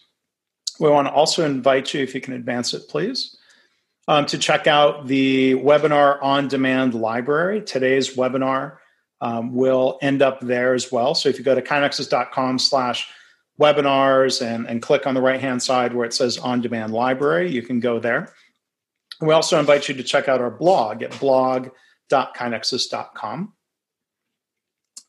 We 0.81 0.89
want 0.89 1.09
to 1.09 1.13
also 1.13 1.45
invite 1.45 1.95
you, 1.95 2.03
if 2.03 2.15
you 2.15 2.21
can 2.21 2.33
advance 2.33 2.75
it, 2.75 2.89
please, 2.89 3.37
um, 4.09 4.27
to 4.27 4.39
check 4.39 4.67
out 4.67 5.07
the 5.07 5.55
webinar 5.55 6.21
on 6.23 6.49
demand 6.49 6.95
library. 6.95 7.63
Today's 7.63 8.17
webinar 8.17 8.79
um, 9.21 9.55
will 9.55 9.99
end 10.01 10.23
up 10.23 10.41
there 10.41 10.75
as 10.75 10.91
well. 10.91 11.15
So 11.15 11.29
if 11.29 11.39
you 11.39 11.45
go 11.45 11.55
to 11.55 11.63
kainexus.com 11.63 12.59
slash 12.59 13.09
webinars 13.61 14.45
and, 14.45 14.67
and 14.67 14.81
click 14.81 15.07
on 15.07 15.15
the 15.15 15.21
right 15.21 15.41
hand 15.41 15.63
side 15.63 15.95
where 15.95 16.07
it 16.07 16.15
says 16.15 16.39
on 16.39 16.63
demand 16.63 16.95
library. 16.95 17.51
You 17.51 17.61
can 17.63 17.79
go 17.79 18.01
there. 18.01 18.33
We 19.21 19.35
also 19.35 19.61
invite 19.61 19.87
you 19.89 19.95
to 19.97 20.03
check 20.03 20.29
out 20.29 20.41
our 20.41 20.51
blog 20.51 21.03
at 21.03 21.21
blog.kainexus.com. 21.21 23.53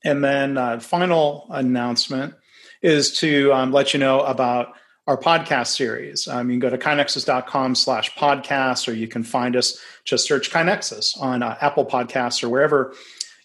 And 0.03 0.23
then, 0.23 0.57
uh, 0.57 0.79
final 0.79 1.45
announcement 1.49 2.33
is 2.81 3.19
to 3.19 3.53
um, 3.53 3.71
let 3.71 3.93
you 3.93 3.99
know 3.99 4.21
about 4.21 4.73
our 5.07 5.17
podcast 5.17 5.67
series. 5.67 6.27
Um, 6.27 6.49
you 6.49 6.59
can 6.59 6.59
go 6.59 6.69
to 6.69 6.77
kainexus.com 6.77 7.75
slash 7.75 8.15
podcast, 8.15 8.87
or 8.87 8.93
you 8.93 9.07
can 9.07 9.23
find 9.23 9.55
us, 9.55 9.79
just 10.03 10.27
search 10.27 10.51
KaiNexus 10.51 11.19
on 11.19 11.41
uh, 11.41 11.57
Apple 11.61 11.85
Podcasts 11.85 12.43
or 12.43 12.49
wherever 12.49 12.93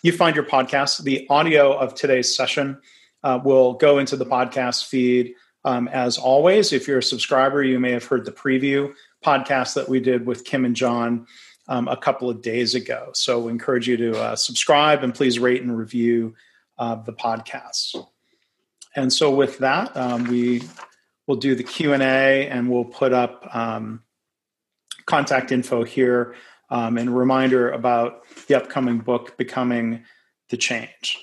you 0.02 0.12
find 0.12 0.36
your 0.36 0.44
podcast. 0.44 1.02
The 1.02 1.26
audio 1.30 1.76
of 1.76 1.94
today's 1.94 2.36
session 2.36 2.80
uh, 3.24 3.40
will 3.42 3.74
go 3.74 3.98
into 3.98 4.16
the 4.16 4.26
podcast 4.26 4.86
feed. 4.86 5.34
Um, 5.64 5.88
as 5.88 6.18
always, 6.18 6.72
if 6.72 6.86
you're 6.86 6.98
a 6.98 7.02
subscriber, 7.02 7.62
you 7.62 7.80
may 7.80 7.90
have 7.90 8.04
heard 8.04 8.24
the 8.24 8.32
preview 8.32 8.94
podcast 9.24 9.74
that 9.74 9.88
we 9.88 9.98
did 9.98 10.26
with 10.26 10.44
Kim 10.44 10.64
and 10.64 10.76
John 10.76 11.26
um, 11.68 11.88
a 11.88 11.96
couple 11.96 12.30
of 12.30 12.42
days 12.42 12.74
ago. 12.74 13.10
So 13.14 13.40
we 13.40 13.50
encourage 13.50 13.88
you 13.88 13.96
to 13.96 14.20
uh, 14.20 14.36
subscribe 14.36 15.02
and 15.02 15.12
please 15.14 15.38
rate 15.38 15.62
and 15.62 15.76
review 15.76 16.34
uh, 16.78 16.96
the 16.96 17.12
podcast. 17.12 18.06
And 18.94 19.12
so 19.12 19.34
with 19.34 19.58
that, 19.58 19.96
um, 19.96 20.24
we 20.24 20.62
will 21.26 21.36
do 21.36 21.54
the 21.54 21.62
Q 21.62 21.92
and 21.92 22.02
A, 22.02 22.48
and 22.48 22.70
we'll 22.70 22.84
put 22.84 23.12
up 23.12 23.48
um, 23.54 24.02
contact 25.06 25.52
info 25.52 25.84
here 25.84 26.34
um, 26.70 26.98
and 26.98 27.16
reminder 27.16 27.70
about 27.70 28.22
the 28.48 28.54
upcoming 28.54 28.98
book, 28.98 29.36
Becoming 29.36 30.04
the 30.50 30.56
Change. 30.56 31.18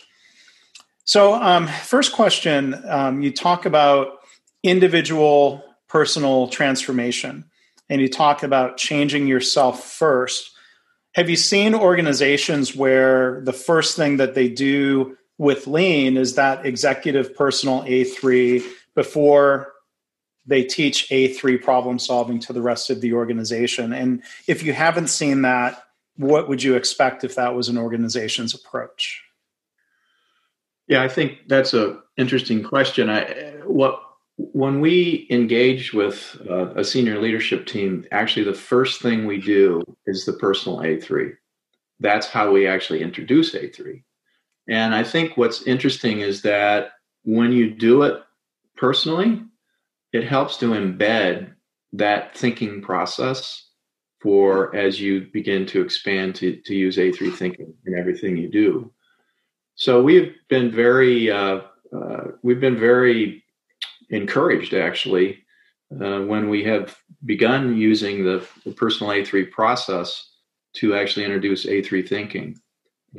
So, 1.05 1.33
um, 1.33 1.67
first 1.67 2.13
question 2.13 2.81
um, 2.87 3.21
you 3.21 3.31
talk 3.31 3.65
about 3.65 4.19
individual 4.63 5.63
personal 5.89 6.47
transformation 6.47 7.45
and 7.89 8.01
you 8.01 8.07
talk 8.07 8.43
about 8.43 8.77
changing 8.77 9.27
yourself 9.27 9.83
first. 9.83 10.51
Have 11.15 11.29
you 11.29 11.35
seen 11.35 11.75
organizations 11.75 12.75
where 12.75 13.41
the 13.41 13.53
first 13.53 13.97
thing 13.97 14.17
that 14.17 14.33
they 14.33 14.47
do 14.47 15.17
with 15.37 15.67
lean 15.67 16.15
is 16.15 16.35
that 16.35 16.65
executive 16.65 17.35
personal 17.35 17.83
A3 17.83 18.63
before 18.95 19.72
they 20.45 20.63
teach 20.63 21.09
A3 21.09 21.61
problem 21.61 21.99
solving 21.99 22.39
to 22.41 22.53
the 22.53 22.61
rest 22.61 22.89
of 22.89 23.01
the 23.01 23.13
organization? 23.13 23.93
And 23.93 24.23
if 24.47 24.63
you 24.63 24.73
haven't 24.73 25.07
seen 25.07 25.41
that, 25.43 25.83
what 26.17 26.47
would 26.47 26.61
you 26.61 26.75
expect 26.75 27.23
if 27.23 27.35
that 27.35 27.55
was 27.55 27.69
an 27.69 27.77
organization's 27.77 28.53
approach? 28.53 29.23
Yeah, 30.87 31.01
I 31.01 31.07
think 31.07 31.47
that's 31.47 31.73
a 31.73 31.99
interesting 32.17 32.63
question. 32.63 33.09
I 33.09 33.53
what 33.65 34.01
when 34.37 34.79
we 34.79 35.27
engage 35.29 35.93
with 35.93 36.41
uh, 36.49 36.73
a 36.75 36.83
senior 36.83 37.19
leadership 37.19 37.65
team, 37.65 38.05
actually 38.11 38.43
the 38.43 38.53
first 38.53 39.01
thing 39.01 39.25
we 39.25 39.39
do 39.39 39.81
is 40.05 40.25
the 40.25 40.33
personal 40.33 40.79
A3. 40.79 41.33
That's 41.99 42.27
how 42.27 42.51
we 42.51 42.67
actually 42.67 43.01
introduce 43.01 43.53
A3. 43.53 44.03
And 44.67 44.95
I 44.95 45.03
think 45.03 45.37
what's 45.37 45.63
interesting 45.63 46.21
is 46.21 46.41
that 46.41 46.91
when 47.23 47.51
you 47.51 47.73
do 47.73 48.03
it 48.03 48.21
personally, 48.75 49.41
it 50.13 50.23
helps 50.23 50.57
to 50.57 50.67
embed 50.67 51.53
that 51.91 52.37
thinking 52.37 52.81
process 52.81 53.69
for 54.21 54.73
as 54.73 55.01
you 55.01 55.27
begin 55.33 55.65
to 55.65 55.81
expand 55.81 56.35
to, 56.35 56.55
to 56.65 56.73
use 56.73 56.97
A3 56.97 57.35
thinking 57.35 57.73
in 57.85 57.97
everything 57.97 58.37
you 58.37 58.49
do. 58.49 58.91
So 59.75 60.01
we've 60.01 60.33
been 60.49 60.71
very 60.71 61.29
uh, 61.29 61.61
uh, 61.95 62.23
we've 62.43 62.61
been 62.61 62.79
very 62.79 63.43
encouraged 64.09 64.73
actually 64.73 65.39
uh, 65.93 66.21
when 66.21 66.47
we 66.49 66.63
have 66.63 66.95
begun 67.25 67.75
using 67.75 68.23
the, 68.23 68.47
the, 68.65 68.71
personal 68.71 69.13
A3 69.13 69.51
process 69.51 70.31
to 70.75 70.95
actually 70.95 71.25
introduce 71.25 71.65
A3 71.65 72.07
thinking, 72.07 72.59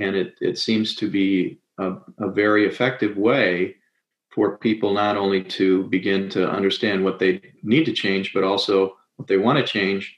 and 0.01 0.17
it 0.17 0.35
it 0.41 0.59
seems 0.59 0.95
to 0.97 1.11
be 1.11 1.59
a, 1.79 1.97
a 2.19 2.31
very 2.31 2.67
effective 2.67 3.17
way 3.17 3.77
for 4.35 4.59
people 4.59 4.93
not 4.93 5.17
only 5.17 5.43
to 5.43 5.85
begin 5.85 6.29
to 6.31 6.51
understand 6.51 7.05
what 7.05 7.19
they 7.19 7.41
need 7.63 7.85
to 7.85 7.93
change, 7.93 8.33
but 8.35 8.45
also 8.45 8.97
what 9.17 9.29
they 9.29 9.37
want 9.37 9.59
to 9.59 9.65
change, 9.65 10.17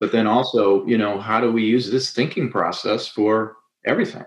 but 0.00 0.12
then 0.12 0.26
also 0.26 0.86
you 0.86 0.98
know 0.98 1.18
how 1.18 1.40
do 1.40 1.50
we 1.50 1.64
use 1.64 1.90
this 1.90 2.12
thinking 2.12 2.50
process 2.50 3.08
for 3.08 3.56
everything 3.84 4.24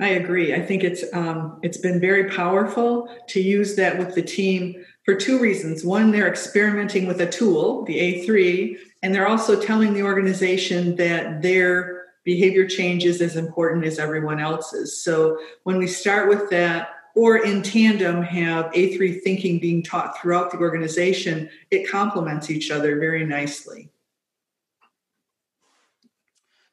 I 0.00 0.10
agree. 0.10 0.54
I 0.54 0.60
think 0.60 0.84
it's 0.84 1.04
um, 1.12 1.58
it's 1.62 1.78
been 1.78 2.00
very 2.00 2.30
powerful 2.30 3.08
to 3.28 3.40
use 3.40 3.74
that 3.76 3.98
with 3.98 4.14
the 4.14 4.22
team 4.22 4.84
for 5.04 5.14
two 5.16 5.40
reasons. 5.40 5.84
One, 5.84 6.12
they're 6.12 6.28
experimenting 6.28 7.06
with 7.06 7.20
a 7.20 7.28
tool, 7.28 7.84
the 7.84 7.98
A3, 7.98 8.78
and 9.02 9.12
they're 9.12 9.26
also 9.26 9.60
telling 9.60 9.94
the 9.94 10.04
organization 10.04 10.94
that 10.96 11.42
their 11.42 11.97
behavior 12.28 12.66
change 12.66 13.06
is 13.06 13.22
as 13.22 13.36
important 13.36 13.86
as 13.86 13.98
everyone 13.98 14.38
else's. 14.38 15.02
So 15.02 15.38
when 15.62 15.78
we 15.78 15.86
start 15.86 16.28
with 16.28 16.50
that, 16.50 16.90
or 17.16 17.38
in 17.38 17.62
tandem 17.62 18.20
have 18.22 18.66
A3 18.72 19.22
thinking 19.22 19.58
being 19.58 19.82
taught 19.82 20.20
throughout 20.20 20.50
the 20.50 20.58
organization, 20.58 21.48
it 21.70 21.88
complements 21.88 22.50
each 22.50 22.70
other 22.70 23.00
very 23.00 23.24
nicely. 23.24 23.88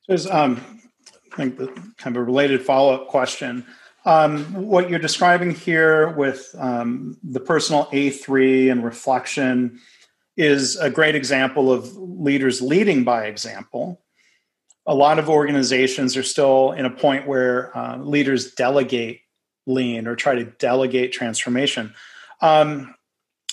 So, 0.10 0.30
um, 0.30 0.62
I 1.32 1.36
think 1.38 1.58
the, 1.58 1.68
kind 1.98 2.18
of 2.18 2.24
a 2.24 2.26
related 2.26 2.62
follow 2.62 2.94
up 2.94 3.08
question. 3.08 3.66
Um, 4.04 4.44
what 4.56 4.90
you're 4.90 5.00
describing 5.00 5.52
here 5.52 6.10
with 6.10 6.54
um, 6.60 7.18
the 7.24 7.40
personal 7.40 7.86
A3 7.94 8.74
and 8.74 8.84
reflection 8.84 9.80
is 10.36 10.76
a 10.76 10.90
great 10.90 11.16
example 11.16 11.72
of 11.72 11.96
leaders 11.96 12.62
leading 12.62 13.06
by 13.06 13.28
example. 13.28 14.05
A 14.88 14.94
lot 14.94 15.20
of 15.20 15.30
organizations 15.30 16.16
are 16.16 16.24
still 16.24 16.72
in 16.72 16.86
a 16.86 16.90
point 16.90 17.28
where 17.28 17.76
uh, 17.76 17.98
leaders 17.98 18.54
delegate 18.54 19.22
lean 19.66 20.08
or 20.08 20.16
try 20.16 20.36
to 20.36 20.46
delegate 20.46 21.12
transformation. 21.12 21.94
Um, 22.42 22.96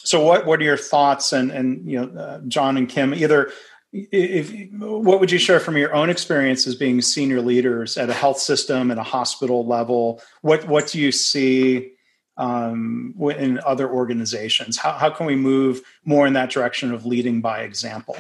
so 0.05 0.25
what 0.25 0.47
what 0.47 0.61
are 0.61 0.65
your 0.65 0.77
thoughts 0.77 1.33
and 1.33 1.51
and 1.51 1.89
you 1.89 2.01
know 2.01 2.21
uh, 2.21 2.41
John 2.49 2.77
and 2.77 2.89
Kim 2.89 3.15
either 3.15 3.51
if 3.93 4.53
what 4.81 5.21
would 5.21 5.31
you 5.31 5.39
share 5.39 5.61
from 5.61 5.77
your 5.77 5.95
own 5.95 6.09
experience 6.11 6.67
as 6.67 6.75
being 6.75 7.03
senior 7.03 7.41
leaders 7.41 7.99
at 7.99 8.09
a 8.09 8.15
health 8.15 8.39
system 8.39 8.91
at 8.91 8.99
a 8.99 9.03
hospital 9.03 9.67
level? 9.67 10.21
What 10.41 10.67
what 10.67 10.89
do 10.89 10.99
you 10.99 11.13
see 11.13 11.93
um, 12.37 13.15
in 13.37 13.61
other 13.65 13.89
organizations? 13.89 14.79
How, 14.79 14.93
how 14.93 15.11
can 15.11 15.27
we 15.27 15.37
move 15.37 15.83
more 16.05 16.27
in 16.27 16.33
that 16.33 16.51
direction 16.51 16.93
of 16.93 17.05
leading 17.05 17.41
by 17.41 17.61
example 17.61 18.17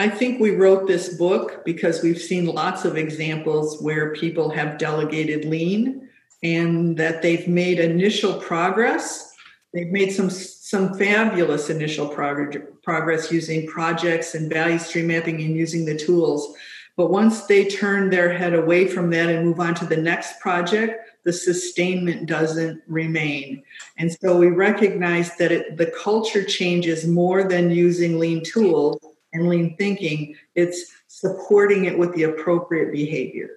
I 0.00 0.08
think 0.08 0.40
we 0.40 0.56
wrote 0.56 0.86
this 0.86 1.10
book 1.18 1.62
because 1.62 2.02
we've 2.02 2.18
seen 2.18 2.46
lots 2.46 2.86
of 2.86 2.96
examples 2.96 3.82
where 3.82 4.14
people 4.14 4.48
have 4.48 4.78
delegated 4.78 5.44
lean 5.44 6.08
and 6.42 6.96
that 6.96 7.20
they've 7.20 7.46
made 7.46 7.78
initial 7.78 8.40
progress. 8.40 9.34
They've 9.74 9.92
made 9.92 10.12
some 10.12 10.30
some 10.30 10.94
fabulous 10.94 11.68
initial 11.68 12.08
prog- 12.08 12.62
progress 12.82 13.30
using 13.30 13.66
projects 13.66 14.34
and 14.34 14.48
value 14.50 14.78
stream 14.78 15.08
mapping 15.08 15.42
and 15.42 15.54
using 15.54 15.84
the 15.84 15.98
tools. 15.98 16.56
But 16.96 17.10
once 17.10 17.44
they 17.44 17.66
turn 17.66 18.08
their 18.08 18.32
head 18.32 18.54
away 18.54 18.86
from 18.88 19.10
that 19.10 19.28
and 19.28 19.44
move 19.44 19.60
on 19.60 19.74
to 19.74 19.84
the 19.84 19.98
next 19.98 20.40
project, 20.40 21.10
the 21.24 21.32
sustainment 21.34 22.24
doesn't 22.24 22.80
remain. 22.86 23.62
And 23.98 24.10
so 24.10 24.38
we 24.38 24.46
recognize 24.46 25.36
that 25.36 25.52
it, 25.52 25.76
the 25.76 25.92
culture 26.02 26.42
changes 26.42 27.06
more 27.06 27.44
than 27.44 27.70
using 27.70 28.18
lean 28.18 28.42
tools 28.42 28.98
and 29.32 29.48
lean 29.48 29.76
thinking, 29.76 30.34
it's 30.54 30.92
supporting 31.06 31.84
it 31.84 31.96
with 31.96 32.14
the 32.14 32.24
appropriate 32.24 32.92
behavior. 32.92 33.50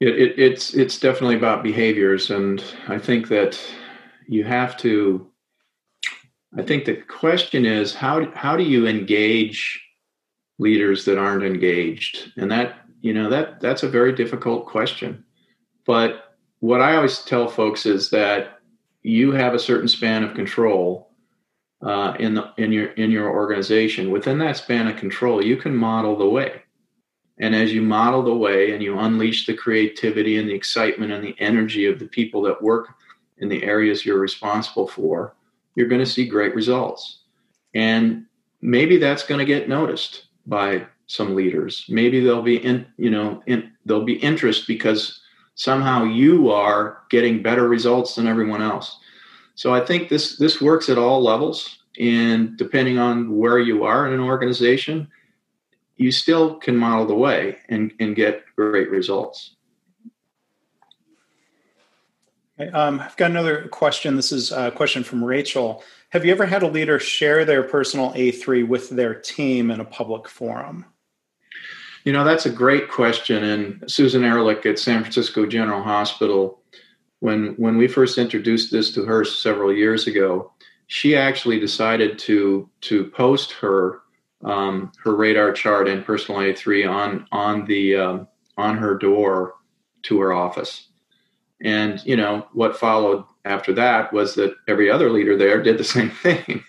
It, 0.00 0.08
it, 0.08 0.38
it's 0.38 0.74
it's 0.74 0.98
definitely 0.98 1.36
about 1.36 1.64
behaviors, 1.64 2.30
and 2.30 2.62
I 2.86 2.98
think 2.98 3.28
that 3.28 3.58
you 4.28 4.44
have 4.44 4.76
to. 4.78 5.28
I 6.56 6.62
think 6.62 6.84
the 6.84 6.96
question 6.96 7.66
is 7.66 7.94
how 7.94 8.30
how 8.32 8.56
do 8.56 8.62
you 8.62 8.86
engage 8.86 9.80
leaders 10.58 11.04
that 11.04 11.18
aren't 11.18 11.42
engaged, 11.42 12.32
and 12.36 12.50
that 12.50 12.76
you 13.00 13.12
know 13.12 13.28
that 13.28 13.60
that's 13.60 13.82
a 13.82 13.88
very 13.88 14.12
difficult 14.12 14.66
question. 14.66 15.24
But 15.84 16.36
what 16.60 16.80
I 16.80 16.94
always 16.94 17.22
tell 17.22 17.48
folks 17.48 17.84
is 17.84 18.10
that 18.10 18.60
you 19.02 19.32
have 19.32 19.54
a 19.54 19.58
certain 19.58 19.88
span 19.88 20.22
of 20.22 20.34
control 20.34 21.07
uh, 21.82 22.14
in 22.18 22.34
the 22.34 22.52
in 22.56 22.72
your 22.72 22.88
in 22.92 23.10
your 23.10 23.30
organization. 23.30 24.10
Within 24.10 24.38
that 24.38 24.56
span 24.56 24.88
of 24.88 24.96
control, 24.96 25.44
you 25.44 25.56
can 25.56 25.74
model 25.76 26.16
the 26.16 26.28
way. 26.28 26.62
And 27.40 27.54
as 27.54 27.72
you 27.72 27.82
model 27.82 28.22
the 28.22 28.34
way 28.34 28.72
and 28.72 28.82
you 28.82 28.98
unleash 28.98 29.46
the 29.46 29.54
creativity 29.54 30.38
and 30.38 30.48
the 30.48 30.54
excitement 30.54 31.12
and 31.12 31.22
the 31.22 31.36
energy 31.38 31.86
of 31.86 31.98
the 31.98 32.06
people 32.06 32.42
that 32.42 32.60
work 32.60 32.88
in 33.38 33.48
the 33.48 33.62
areas 33.62 34.04
you're 34.04 34.18
responsible 34.18 34.88
for, 34.88 35.36
you're 35.76 35.86
going 35.86 36.04
to 36.04 36.10
see 36.10 36.26
great 36.26 36.54
results. 36.54 37.20
And 37.74 38.26
maybe 38.60 38.96
that's 38.96 39.22
going 39.22 39.38
to 39.38 39.44
get 39.44 39.68
noticed 39.68 40.24
by 40.46 40.86
some 41.06 41.36
leaders. 41.36 41.84
Maybe 41.88 42.20
they'll 42.20 42.42
be 42.42 42.56
in, 42.56 42.86
you 42.96 43.10
know, 43.10 43.40
in, 43.46 43.70
there'll 43.84 44.04
be 44.04 44.14
interest 44.14 44.66
because 44.66 45.20
somehow 45.54 46.04
you 46.04 46.50
are 46.50 47.02
getting 47.10 47.42
better 47.42 47.68
results 47.68 48.16
than 48.16 48.26
everyone 48.26 48.62
else. 48.62 48.98
So 49.58 49.74
I 49.74 49.84
think 49.84 50.08
this 50.08 50.36
this 50.36 50.60
works 50.60 50.88
at 50.88 50.98
all 50.98 51.20
levels, 51.20 51.80
and 51.98 52.56
depending 52.56 53.00
on 53.00 53.36
where 53.36 53.58
you 53.58 53.82
are 53.82 54.06
in 54.06 54.12
an 54.12 54.20
organization, 54.20 55.08
you 55.96 56.12
still 56.12 56.54
can 56.54 56.76
model 56.76 57.06
the 57.06 57.16
way 57.16 57.56
and, 57.68 57.92
and 57.98 58.14
get 58.14 58.44
great 58.54 58.88
results. 58.88 59.56
Um, 62.72 63.00
I've 63.00 63.16
got 63.16 63.32
another 63.32 63.66
question. 63.66 64.14
This 64.14 64.30
is 64.30 64.52
a 64.52 64.70
question 64.70 65.02
from 65.02 65.24
Rachel. 65.24 65.82
Have 66.10 66.24
you 66.24 66.30
ever 66.30 66.46
had 66.46 66.62
a 66.62 66.68
leader 66.68 67.00
share 67.00 67.44
their 67.44 67.64
personal 67.64 68.12
A3 68.12 68.64
with 68.64 68.90
their 68.90 69.14
team 69.14 69.72
in 69.72 69.80
a 69.80 69.84
public 69.84 70.28
forum? 70.28 70.84
You 72.04 72.12
know, 72.12 72.22
that's 72.22 72.46
a 72.46 72.50
great 72.50 72.88
question. 72.88 73.42
And 73.42 73.90
Susan 73.90 74.22
Ehrlich 74.22 74.64
at 74.66 74.78
San 74.78 75.00
Francisco 75.00 75.46
General 75.46 75.82
Hospital, 75.82 76.62
when 77.20 77.54
when 77.56 77.76
we 77.76 77.88
first 77.88 78.18
introduced 78.18 78.70
this 78.70 78.92
to 78.94 79.04
her 79.04 79.24
several 79.24 79.72
years 79.72 80.06
ago, 80.06 80.52
she 80.86 81.16
actually 81.16 81.58
decided 81.58 82.18
to 82.20 82.68
to 82.82 83.06
post 83.10 83.52
her 83.52 84.00
um, 84.44 84.92
her 85.02 85.14
radar 85.16 85.52
chart 85.52 85.88
and 85.88 86.04
personal 86.04 86.40
A3 86.40 86.88
on 86.88 87.26
on 87.32 87.64
the 87.66 87.96
um, 87.96 88.28
on 88.56 88.76
her 88.76 88.96
door 88.96 89.54
to 90.02 90.20
her 90.20 90.32
office. 90.32 90.88
And 91.60 92.04
you 92.04 92.16
know 92.16 92.46
what 92.52 92.76
followed 92.76 93.24
after 93.44 93.72
that 93.74 94.12
was 94.12 94.34
that 94.36 94.54
every 94.68 94.90
other 94.90 95.10
leader 95.10 95.36
there 95.36 95.62
did 95.62 95.78
the 95.78 95.84
same 95.96 96.10
thing, 96.10 96.62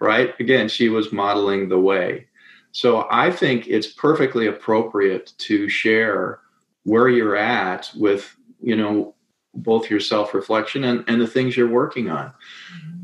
right? 0.00 0.38
Again, 0.38 0.68
she 0.68 0.88
was 0.88 1.12
modeling 1.12 1.68
the 1.68 1.80
way. 1.80 2.26
So 2.72 3.06
I 3.10 3.30
think 3.30 3.68
it's 3.68 3.86
perfectly 3.86 4.48
appropriate 4.48 5.32
to 5.38 5.68
share 5.68 6.40
where 6.82 7.08
you're 7.08 7.36
at 7.36 7.90
with 7.96 8.36
you 8.60 8.76
know 8.76 9.14
both 9.56 9.90
your 9.90 10.00
self-reflection 10.00 10.84
and, 10.84 11.04
and 11.06 11.20
the 11.20 11.26
things 11.26 11.56
you're 11.56 11.68
working 11.68 12.10
on. 12.10 12.32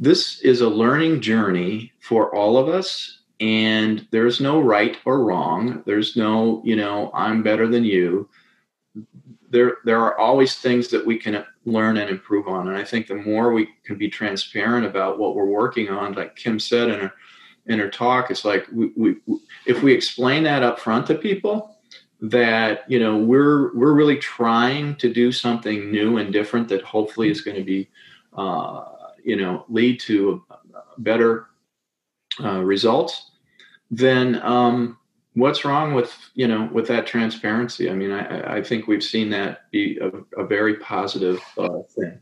This 0.01 0.40
is 0.40 0.61
a 0.61 0.68
learning 0.68 1.20
journey 1.20 1.92
for 2.01 2.34
all 2.34 2.57
of 2.57 2.68
us 2.68 3.20
and 3.40 4.07
there's 4.11 4.40
no 4.40 4.61
right 4.61 4.98
or 5.05 5.24
wrong 5.24 5.82
there's 5.86 6.14
no 6.14 6.61
you 6.64 6.76
know 6.76 7.11
i'm 7.14 7.42
better 7.42 7.66
than 7.66 7.84
you 7.84 8.28
there 9.48 9.78
there 9.84 9.98
are 9.98 10.18
always 10.18 10.57
things 10.57 10.88
that 10.88 11.05
we 11.05 11.16
can 11.16 11.44
learn 11.64 11.96
and 11.96 12.11
improve 12.11 12.48
on 12.48 12.68
and 12.68 12.76
i 12.76 12.84
think 12.84 13.07
the 13.07 13.14
more 13.14 13.53
we 13.53 13.68
can 13.84 13.96
be 13.96 14.09
transparent 14.09 14.86
about 14.86 15.18
what 15.18 15.34
we're 15.34 15.46
working 15.46 15.88
on 15.88 16.12
like 16.12 16.36
kim 16.36 16.61
said 16.61 16.88
in 16.88 17.01
her 17.01 17.12
in 17.66 17.78
her 17.78 17.88
talk 17.88 18.30
it's 18.30 18.44
like 18.44 18.66
we, 18.72 18.92
we 18.96 19.16
if 19.66 19.82
we 19.82 19.92
explain 19.92 20.42
that 20.42 20.62
up 20.62 20.78
front 20.78 21.07
to 21.07 21.14
people 21.14 21.76
that 22.22 22.84
you 22.88 22.98
know 22.98 23.16
we're 23.16 23.74
we're 23.74 23.94
really 23.94 24.16
trying 24.16 24.94
to 24.96 25.12
do 25.12 25.32
something 25.32 25.90
new 25.90 26.18
and 26.18 26.32
different 26.32 26.68
that 26.68 26.82
hopefully 26.82 27.30
is 27.30 27.40
going 27.40 27.56
to 27.56 27.64
be 27.64 27.88
uh, 28.36 28.84
you 29.24 29.36
know 29.36 29.64
lead 29.68 29.98
to 30.00 30.44
better 30.98 31.46
uh, 32.42 32.60
results 32.60 33.30
then 33.90 34.40
um, 34.42 34.98
what's 35.34 35.64
wrong 35.64 35.94
with 35.94 36.16
you 36.34 36.46
know 36.46 36.68
with 36.72 36.86
that 36.88 37.06
transparency? 37.06 37.90
I 37.90 37.94
mean, 37.94 38.12
I, 38.12 38.56
I 38.56 38.62
think 38.62 38.86
we've 38.86 39.02
seen 39.02 39.30
that 39.30 39.70
be 39.70 39.98
a, 39.98 40.40
a 40.40 40.46
very 40.46 40.76
positive 40.76 41.40
uh, 41.58 41.80
thing. 41.96 42.20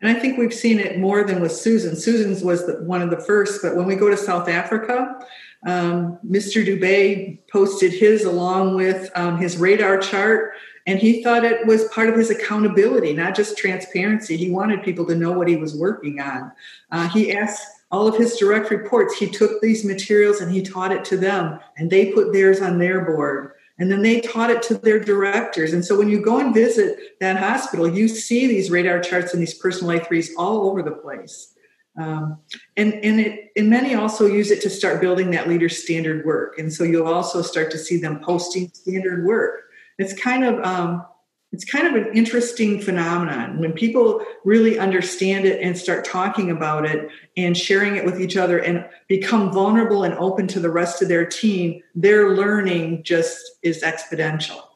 And 0.00 0.16
I 0.16 0.18
think 0.18 0.38
we've 0.38 0.54
seen 0.54 0.78
it 0.78 0.98
more 0.98 1.24
than 1.24 1.40
with 1.40 1.50
Susan. 1.50 1.96
Susan's 1.96 2.44
was 2.44 2.66
the, 2.66 2.84
one 2.84 3.02
of 3.02 3.10
the 3.10 3.18
first, 3.18 3.60
but 3.62 3.74
when 3.74 3.84
we 3.84 3.96
go 3.96 4.08
to 4.08 4.16
South 4.16 4.48
Africa, 4.48 5.18
um, 5.66 6.18
Mr. 6.24 6.64
Dubé 6.64 7.38
posted 7.50 7.92
his 7.92 8.24
along 8.24 8.76
with 8.76 9.10
um, 9.14 9.38
his 9.38 9.56
radar 9.56 9.98
chart, 9.98 10.52
and 10.86 10.98
he 10.98 11.22
thought 11.22 11.44
it 11.44 11.66
was 11.66 11.88
part 11.88 12.08
of 12.08 12.16
his 12.16 12.30
accountability, 12.30 13.12
not 13.12 13.34
just 13.34 13.58
transparency. 13.58 14.36
He 14.36 14.50
wanted 14.50 14.82
people 14.82 15.04
to 15.06 15.14
know 15.14 15.32
what 15.32 15.48
he 15.48 15.56
was 15.56 15.76
working 15.76 16.20
on. 16.20 16.52
Uh, 16.90 17.08
he 17.08 17.32
asked 17.32 17.66
all 17.90 18.06
of 18.06 18.16
his 18.16 18.36
direct 18.36 18.70
reports, 18.70 19.16
he 19.16 19.26
took 19.26 19.60
these 19.60 19.84
materials 19.84 20.40
and 20.40 20.52
he 20.52 20.62
taught 20.62 20.92
it 20.92 21.04
to 21.06 21.16
them, 21.16 21.58
and 21.76 21.90
they 21.90 22.12
put 22.12 22.32
theirs 22.32 22.60
on 22.60 22.78
their 22.78 23.04
board. 23.04 23.52
And 23.78 23.90
then 23.90 24.02
they 24.02 24.20
taught 24.20 24.50
it 24.50 24.62
to 24.64 24.74
their 24.74 24.98
directors. 24.98 25.72
And 25.72 25.84
so 25.84 25.96
when 25.96 26.08
you 26.08 26.20
go 26.20 26.40
and 26.40 26.52
visit 26.52 27.18
that 27.20 27.36
hospital, 27.36 27.88
you 27.88 28.08
see 28.08 28.46
these 28.46 28.70
radar 28.70 29.00
charts 29.00 29.32
and 29.32 29.40
these 29.40 29.54
personal 29.54 29.98
A3s 29.98 30.30
all 30.36 30.68
over 30.68 30.82
the 30.82 30.90
place. 30.90 31.54
Um, 31.98 32.38
and 32.76 32.94
and 32.94 33.20
it 33.20 33.52
and 33.56 33.68
many 33.68 33.94
also 33.94 34.26
use 34.26 34.50
it 34.50 34.60
to 34.62 34.70
start 34.70 35.00
building 35.00 35.30
that 35.32 35.48
leader 35.48 35.68
standard 35.68 36.24
work. 36.24 36.58
And 36.58 36.72
so 36.72 36.84
you'll 36.84 37.08
also 37.08 37.42
start 37.42 37.70
to 37.72 37.78
see 37.78 37.98
them 37.98 38.20
posting 38.20 38.68
standard 38.72 39.24
work. 39.26 39.64
It's 39.98 40.12
kind 40.12 40.44
of 40.44 40.64
um, 40.64 41.04
it's 41.52 41.64
kind 41.64 41.86
of 41.86 41.94
an 41.94 42.14
interesting 42.14 42.80
phenomenon 42.80 43.58
when 43.58 43.72
people 43.72 44.24
really 44.44 44.78
understand 44.78 45.46
it 45.46 45.62
and 45.62 45.76
start 45.76 46.04
talking 46.04 46.50
about 46.50 46.84
it 46.84 47.08
and 47.36 47.56
sharing 47.56 47.96
it 47.96 48.04
with 48.04 48.20
each 48.20 48.36
other 48.36 48.58
and 48.58 48.86
become 49.08 49.50
vulnerable 49.50 50.04
and 50.04 50.14
open 50.14 50.46
to 50.48 50.60
the 50.60 50.70
rest 50.70 51.00
of 51.00 51.08
their 51.08 51.24
team 51.24 51.82
their 51.94 52.36
learning 52.36 53.02
just 53.02 53.40
is 53.62 53.82
exponential 53.82 54.67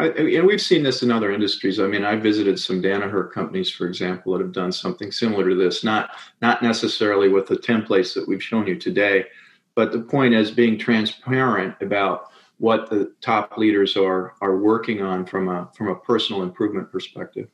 I, 0.00 0.06
and 0.08 0.46
we've 0.46 0.60
seen 0.60 0.82
this 0.82 1.02
in 1.02 1.10
other 1.10 1.32
industries. 1.32 1.78
I 1.78 1.86
mean, 1.86 2.04
I 2.04 2.16
visited 2.16 2.58
some 2.58 2.82
Danaher 2.82 3.30
companies, 3.30 3.70
for 3.70 3.86
example, 3.86 4.32
that 4.32 4.40
have 4.40 4.52
done 4.52 4.72
something 4.72 5.12
similar 5.12 5.48
to 5.48 5.54
this. 5.54 5.84
Not 5.84 6.10
not 6.40 6.62
necessarily 6.62 7.28
with 7.28 7.46
the 7.46 7.56
templates 7.56 8.14
that 8.14 8.26
we've 8.26 8.42
shown 8.42 8.66
you 8.66 8.76
today, 8.76 9.26
but 9.74 9.92
the 9.92 10.00
point 10.00 10.34
is 10.34 10.50
being 10.50 10.78
transparent 10.78 11.74
about 11.80 12.30
what 12.58 12.88
the 12.88 13.12
top 13.20 13.58
leaders 13.58 13.96
are 13.96 14.34
are 14.40 14.56
working 14.56 15.02
on 15.02 15.26
from 15.26 15.48
a 15.48 15.70
from 15.76 15.88
a 15.88 15.96
personal 15.96 16.42
improvement 16.42 16.90
perspective. 16.90 17.48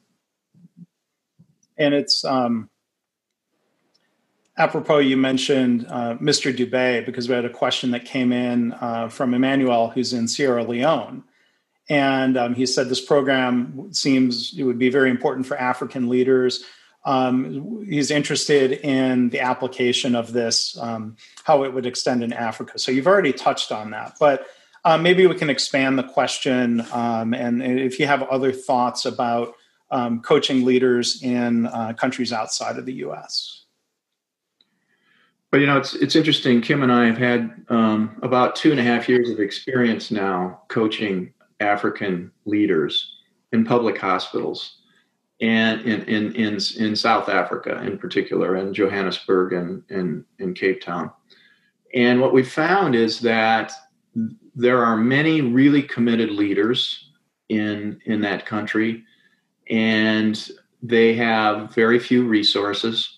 And 1.79 1.95
it's 1.95 2.25
um, 2.25 2.71
apropos 4.57 4.99
you 4.99 5.17
mentioned 5.17 5.87
uh, 5.89 6.15
Mr. 6.15 6.57
Dubé 6.57 7.05
because 7.05 7.29
we 7.29 7.35
had 7.35 7.45
a 7.45 7.51
question 7.51 7.91
that 7.91 8.05
came 8.05 8.33
in 8.33 8.73
uh, 8.75 9.09
from 9.09 9.35
Emmanuel, 9.35 9.91
who's 9.91 10.13
in 10.13 10.29
Sierra 10.29 10.63
Leone, 10.63 11.25
And 11.89 12.37
um, 12.37 12.55
he 12.55 12.67
said 12.67 12.89
this 12.89 13.05
program 13.05 13.93
seems 13.93 14.55
it 14.59 14.65
would 14.65 14.79
be 14.79 14.89
very 14.89 15.11
important 15.11 15.47
for 15.47 15.57
African 15.57 16.09
leaders. 16.09 16.65
Um, 17.05 17.85
he's 17.89 18.11
interested 18.11 18.73
in 18.73 19.31
the 19.31 19.41
application 19.41 20.17
of 20.17 20.33
this, 20.33 20.77
um, 20.81 21.17
how 21.45 21.63
it 21.63 21.73
would 21.73 21.87
extend 21.87 22.25
in 22.25 22.33
Africa. 22.33 22.81
So 22.81 22.91
you've 22.91 23.07
already 23.07 23.33
touched 23.33 23.71
on 23.71 23.93
that, 23.93 24.17
but 24.19 24.49
uh, 24.85 24.99
maybe 24.99 25.27
we 25.27 25.35
can 25.37 25.49
expand 25.49 25.99
the 25.99 26.03
question. 26.03 26.85
Um, 26.93 27.33
and 27.33 27.63
if 27.63 28.01
you 28.01 28.07
have 28.07 28.23
other 28.25 28.53
thoughts 28.53 29.05
about 29.05 29.55
um, 29.91 30.21
coaching 30.21 30.65
leaders 30.65 31.23
in 31.23 31.67
uh, 31.67 31.93
countries 31.93 32.33
outside 32.33 32.77
of 32.77 32.87
the 32.87 32.95
U.S. 32.95 33.65
But 35.51 35.61
you 35.61 35.67
know, 35.67 35.79
it's 35.79 35.95
it's 35.95 36.17
interesting. 36.17 36.61
Kim 36.61 36.83
and 36.83 36.93
I 36.93 37.07
have 37.07 37.19
had 37.19 37.65
um, 37.69 38.19
about 38.23 38.57
two 38.57 38.73
and 38.73 38.81
a 38.81 38.83
half 38.83 39.09
years 39.09 39.31
of 39.31 39.39
experience 39.39 40.11
now 40.11 40.63
coaching 40.69 41.33
African 41.61 42.31
leaders 42.45 43.17
in 43.53 43.65
public 43.65 43.99
hospitals 43.99 44.79
and 45.41 45.81
in 45.83 46.03
in 46.03 46.35
in, 46.35 46.59
in 46.79 46.97
South 46.97 47.29
Africa 47.29 47.83
in 47.83 47.99
particular, 47.99 48.57
in 48.57 48.73
Johannesburg 48.73 49.53
and 49.53 49.83
in, 49.91 50.25
in 50.39 50.55
Cape 50.55 50.81
Town. 50.81 51.11
And 51.95 52.21
what 52.21 52.33
we 52.33 52.43
found 52.43 52.95
is 52.95 53.21
that 53.21 53.73
there 54.55 54.85
are 54.85 54.97
many 54.97 55.43
really 55.43 55.83
committed 55.83 56.31
leaders 56.31 57.11
in 57.49 58.01
in 58.07 58.21
that 58.23 58.47
country, 58.47 59.05
and 59.69 60.51
they 60.83 61.15
have 61.15 61.75
very 61.75 61.99
few 61.99 62.27
resources. 62.27 63.13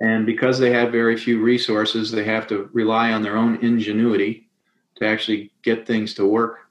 And 0.00 0.26
because 0.26 0.58
they 0.58 0.72
have 0.72 0.90
very 0.90 1.16
few 1.16 1.40
resources, 1.40 2.10
they 2.10 2.24
have 2.24 2.48
to 2.48 2.68
rely 2.72 3.12
on 3.12 3.22
their 3.22 3.36
own 3.36 3.56
ingenuity 3.64 4.48
to 4.96 5.06
actually 5.06 5.52
get 5.62 5.86
things 5.86 6.14
to 6.14 6.26
work 6.26 6.63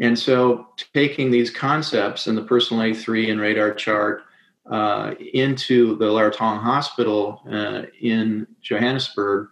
and 0.00 0.18
so, 0.18 0.68
taking 0.94 1.30
these 1.30 1.50
concepts 1.50 2.26
in 2.26 2.34
the 2.34 2.42
personal 2.42 2.84
A3 2.84 3.30
and 3.32 3.40
radar 3.40 3.74
chart 3.74 4.22
uh, 4.70 5.14
into 5.32 5.96
the 5.96 6.04
Leratong 6.04 6.60
Hospital 6.60 7.42
uh, 7.50 7.82
in 8.00 8.46
Johannesburg 8.62 9.48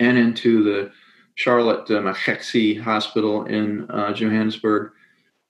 and 0.00 0.18
into 0.18 0.64
the 0.64 0.90
Charlotte 1.36 1.90
uh, 1.90 2.00
Maxeke 2.00 2.80
Hospital 2.80 3.44
in 3.44 3.88
uh, 3.90 4.12
Johannesburg, 4.12 4.92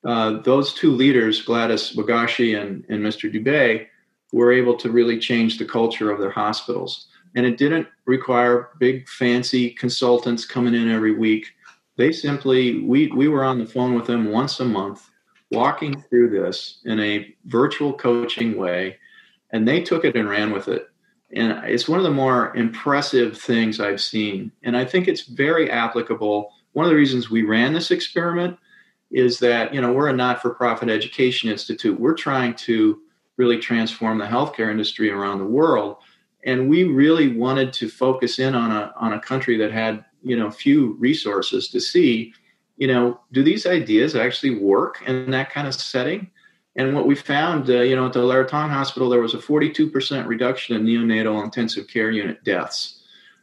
uh, 0.05 0.43
those 0.43 0.75
two 0.75 0.91
leaders, 0.91 1.43
Gladys 1.43 1.95
Bogoshi 1.95 2.61
and, 2.61 2.85
and 2.89 3.03
Mr. 3.03 3.33
Dubé, 3.33 3.87
were 4.33 4.53
able 4.53 4.77
to 4.77 4.91
really 4.91 5.19
change 5.19 5.59
the 5.59 5.65
culture 5.65 6.11
of 6.11 6.21
their 6.21 6.31
hospitals. 6.31 7.07
And 7.37 7.47
it 7.47 7.57
didn't 7.57 7.87
require 8.05 8.71
big, 8.79 9.09
fancy 9.09 9.71
consultants 9.71 10.45
coming 10.45 10.75
in 10.75 10.91
every 10.91 11.15
week 11.15 11.47
they 11.97 12.13
simply 12.13 12.81
we 12.81 13.09
we 13.09 13.29
were 13.29 13.45
on 13.45 13.59
the 13.59 13.67
phone 13.67 13.95
with 13.95 14.07
them 14.07 14.31
once 14.31 14.61
a 14.61 14.65
month 14.65 15.11
walking 15.51 16.01
through 16.03 16.31
this 16.31 16.81
in 16.85 16.99
a 17.01 17.35
virtual 17.47 17.93
coaching 17.93 18.57
way 18.57 18.97
and 19.53 19.69
they 19.69 19.81
took 19.81 20.05
it 20.05 20.17
and 20.17 20.29
ran 20.29 20.51
with 20.51 20.67
it. 20.69 20.89
And 21.33 21.53
it's 21.65 21.89
one 21.89 21.99
of 21.99 22.05
the 22.05 22.11
more 22.11 22.55
impressive 22.57 23.39
things 23.39 23.81
i've 23.81 24.01
seen. 24.01 24.53
And 24.63 24.77
i 24.77 24.85
think 24.85 25.09
it's 25.09 25.23
very 25.23 25.71
applicable. 25.71 26.53
One 26.73 26.85
of 26.85 26.91
the 26.91 26.97
reasons 26.97 27.31
we 27.31 27.43
ran 27.43 27.73
this 27.73 27.91
experiment 27.91 28.59
is 29.11 29.39
that 29.39 29.73
you 29.73 29.81
know 29.81 29.93
we're 29.93 30.09
a 30.09 30.13
not-for-profit 30.13 30.89
education 30.89 31.51
institute. 31.51 31.99
We're 32.01 32.15
trying 32.15 32.55
to 32.55 33.01
really 33.37 33.59
transform 33.59 34.19
the 34.19 34.27
healthcare 34.27 34.71
industry 34.71 35.11
around 35.11 35.39
the 35.39 35.45
world. 35.45 35.97
And 36.45 36.69
we 36.69 36.85
really 36.85 37.29
wanted 37.37 37.73
to 37.75 37.89
focus 37.89 38.39
in 38.39 38.55
on 38.55 38.71
a 38.71 38.93
on 38.97 39.13
a 39.13 39.21
country 39.21 39.57
that 39.59 39.73
had 39.73 40.05
you 40.25 40.37
know 40.37 40.51
few 40.51 40.95
resources 40.95 41.69
to 41.69 41.81
see 41.81 42.33
you 42.77 42.87
know 42.87 43.21
do 43.33 43.43
these 43.43 43.67
ideas 43.67 44.17
actually 44.17 44.59
work 44.59 45.03
in 45.07 45.31
that 45.31 45.51
kind 45.51 45.67
of 45.67 45.75
setting? 45.75 46.31
And 46.77 46.95
what 46.95 47.07
we 47.07 47.15
found 47.15 47.71
uh, 47.71 47.83
you 47.83 47.95
know 47.95 48.07
at 48.07 48.13
the 48.13 48.21
Leratong 48.21 48.71
Hospital 48.71 49.09
there 49.09 49.21
was 49.21 49.35
a 49.35 49.39
42% 49.39 50.27
reduction 50.27 50.77
in 50.77 50.85
neonatal 50.85 51.43
intensive 51.45 51.87
care 51.89 52.11
unit 52.11 52.43
deaths. 52.45 53.03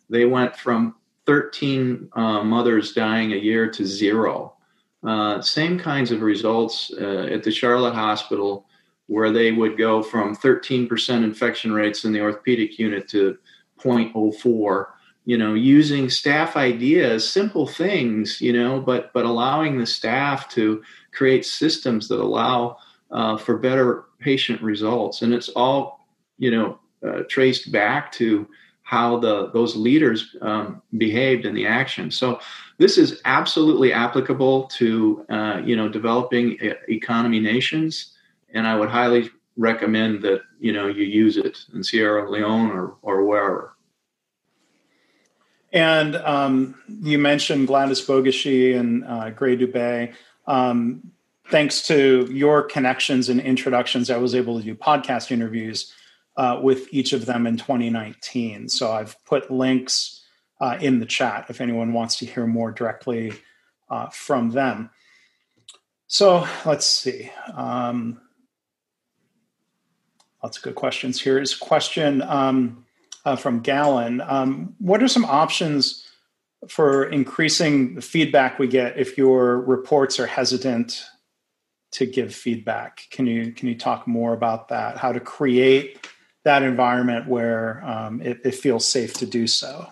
They 0.10 0.26
went 0.26 0.56
from 0.58 0.96
13 1.26 2.10
uh, 2.14 2.44
mothers 2.44 2.94
dying 2.94 3.32
a 3.32 3.38
year 3.38 3.70
to 3.72 3.86
zero. 3.86 4.56
Uh, 5.04 5.42
same 5.42 5.80
kinds 5.80 6.12
of 6.12 6.22
results 6.22 6.92
uh, 7.00 7.28
at 7.32 7.44
the 7.44 7.52
Charlotte 7.52 7.96
Hospital 7.96 8.66
where 9.12 9.32
they 9.32 9.52
would 9.52 9.78
go 9.78 10.02
from 10.02 10.36
13% 10.36 11.24
infection 11.24 11.74
rates 11.74 12.06
in 12.06 12.14
the 12.14 12.22
orthopedic 12.22 12.80
unit 12.80 13.10
to 13.10 13.38
0.04 13.78 14.86
you 15.26 15.38
know 15.38 15.54
using 15.54 16.10
staff 16.10 16.58
ideas 16.58 17.30
simple 17.30 17.68
things 17.68 18.42
you 18.42 18.52
know 18.52 18.80
but 18.80 19.14
but 19.14 19.26
allowing 19.26 19.78
the 19.78 19.86
staff 19.86 20.50
to 20.50 20.82
create 21.12 21.46
systems 21.46 22.08
that 22.08 22.20
allow 22.20 22.78
uh, 23.12 23.38
for 23.38 23.58
better 23.58 24.06
patient 24.20 24.62
results. 24.62 25.22
And 25.22 25.34
it's 25.34 25.50
all 25.50 26.08
you 26.38 26.52
know 26.52 26.80
uh, 27.06 27.24
traced 27.30 27.72
back 27.72 28.12
to 28.14 28.48
how 28.84 29.20
the 29.20 29.52
those 29.52 29.76
leaders 29.76 30.36
um, 30.42 30.82
behaved 30.98 31.46
in 31.46 31.54
the 31.54 31.66
action. 31.66 32.12
So 32.12 32.40
this 32.78 32.98
is 32.98 33.22
absolutely 33.26 33.94
applicable 33.94 34.68
to 34.68 35.26
uh, 35.30 35.62
you 35.64 35.76
know 35.76 35.90
developing 35.90 36.58
economy 36.88 37.40
nations. 37.40 38.16
And 38.54 38.68
i 38.68 38.76
would 38.76 38.90
highly 38.90 39.30
recommend 39.58 40.22
that 40.24 40.42
you 40.60 40.74
know 40.74 40.88
you 40.88 41.04
use 41.04 41.38
it 41.38 41.66
in 41.74 41.84
sierra 41.84 42.30
leone 42.30 42.72
or 42.72 42.96
or 43.02 43.26
wherever 43.26 43.76
and 45.72 46.16
um, 46.18 46.76
you 47.02 47.18
mentioned 47.18 47.68
Gladys 47.68 48.02
Bogoshi 48.02 48.78
and 48.78 49.06
uh, 49.06 49.30
Gray 49.30 49.58
Dubé. 49.58 50.14
Um, 50.48 51.12
thanks 51.48 51.86
to 51.88 52.28
your 52.32 52.64
connections 52.64 53.30
and 53.30 53.40
introductions, 53.40 54.10
I 54.10 54.18
was 54.18 54.36
able 54.36 54.58
to 54.60 54.66
do 54.66 54.76
podcast 54.76 55.32
interviews 55.32 55.94
uh, 56.38 56.60
with 56.62 56.88
each 56.94 57.14
of 57.14 57.26
them 57.26 57.46
in 57.48 57.58
2019. 57.58 58.70
So 58.70 58.92
I've 58.92 59.16
put 59.26 59.52
links 59.52 60.24
uh, 60.60 60.78
in 60.80 61.00
the 61.00 61.06
chat 61.06 61.46
if 61.50 61.62
anyone 61.62 61.94
wants 61.94 62.18
to 62.18 62.26
hear 62.26 62.48
more 62.48 62.72
directly 62.72 63.34
uh, 63.90 64.10
from 64.10 64.52
them. 64.52 64.90
So 66.08 66.48
let's 66.66 66.86
see. 66.86 67.32
Um, 67.54 68.20
lots 70.44 70.58
of 70.58 70.64
good 70.64 70.76
questions. 70.76 71.22
Here 71.22 71.40
is 71.40 71.56
question. 71.56 72.22
Um, 72.22 72.86
uh, 73.26 73.36
from 73.36 73.62
Gallon. 73.62 74.22
Um, 74.22 74.76
what 74.80 75.02
are 75.04 75.08
some 75.08 75.26
options 75.26 76.08
for 76.70 77.06
increasing 77.06 77.96
the 77.96 78.02
feedback 78.02 78.60
we 78.60 78.68
get 78.68 78.98
if 78.98 79.18
your 79.18 79.60
reports 79.62 80.20
are 80.20 80.28
hesitant 80.28 81.04
to 81.92 82.06
give 82.06 82.34
feedback? 82.34 83.02
Can 83.12 83.26
you 83.26 83.52
can 83.52 83.68
you 83.68 83.76
talk 83.76 84.08
more 84.08 84.34
about 84.34 84.70
that? 84.70 84.98
How 84.98 85.12
to 85.12 85.20
create 85.20 86.08
that 86.44 86.64
environment 86.64 87.28
where 87.28 87.84
um, 87.86 88.22
it, 88.22 88.42
it 88.44 88.56
feels 88.56 88.88
safe 88.88 89.14
to 89.16 89.26
do 89.26 89.48
so? 89.48 89.88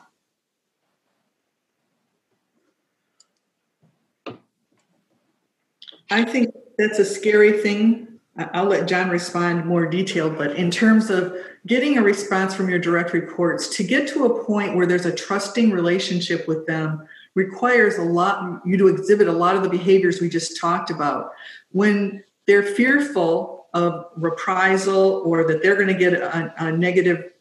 I 6.11 6.23
think 6.23 6.49
that's 6.77 6.97
a 6.97 7.05
scary 7.05 7.61
thing. 7.61 8.18
I'll 8.37 8.65
let 8.65 8.87
John 8.87 9.09
respond 9.09 9.65
more 9.65 9.85
detailed, 9.85 10.37
but 10.37 10.55
in 10.55 10.71
terms 10.71 11.09
of 11.09 11.35
getting 11.67 11.97
a 11.97 12.01
response 12.01 12.55
from 12.55 12.69
your 12.69 12.79
direct 12.79 13.11
reports 13.11 13.67
to 13.75 13.83
get 13.83 14.07
to 14.09 14.25
a 14.25 14.45
point 14.45 14.75
where 14.75 14.85
there's 14.85 15.05
a 15.05 15.13
trusting 15.13 15.71
relationship 15.71 16.47
with 16.47 16.65
them 16.65 17.05
requires 17.35 17.97
a 17.97 18.03
lot 18.03 18.61
you 18.65 18.77
to 18.77 18.87
exhibit 18.87 19.27
a 19.27 19.33
lot 19.33 19.55
of 19.55 19.63
the 19.63 19.69
behaviors 19.69 20.21
we 20.21 20.29
just 20.29 20.59
talked 20.59 20.89
about 20.89 21.31
when 21.71 22.23
they're 22.47 22.63
fearful 22.63 23.67
of 23.73 24.05
reprisal 24.15 25.21
or 25.25 25.45
that 25.47 25.61
they're 25.61 25.75
going 25.75 25.87
to 25.87 25.93
get 25.93 26.13
a, 26.13 26.53
a 26.57 26.71
negative 26.71 27.31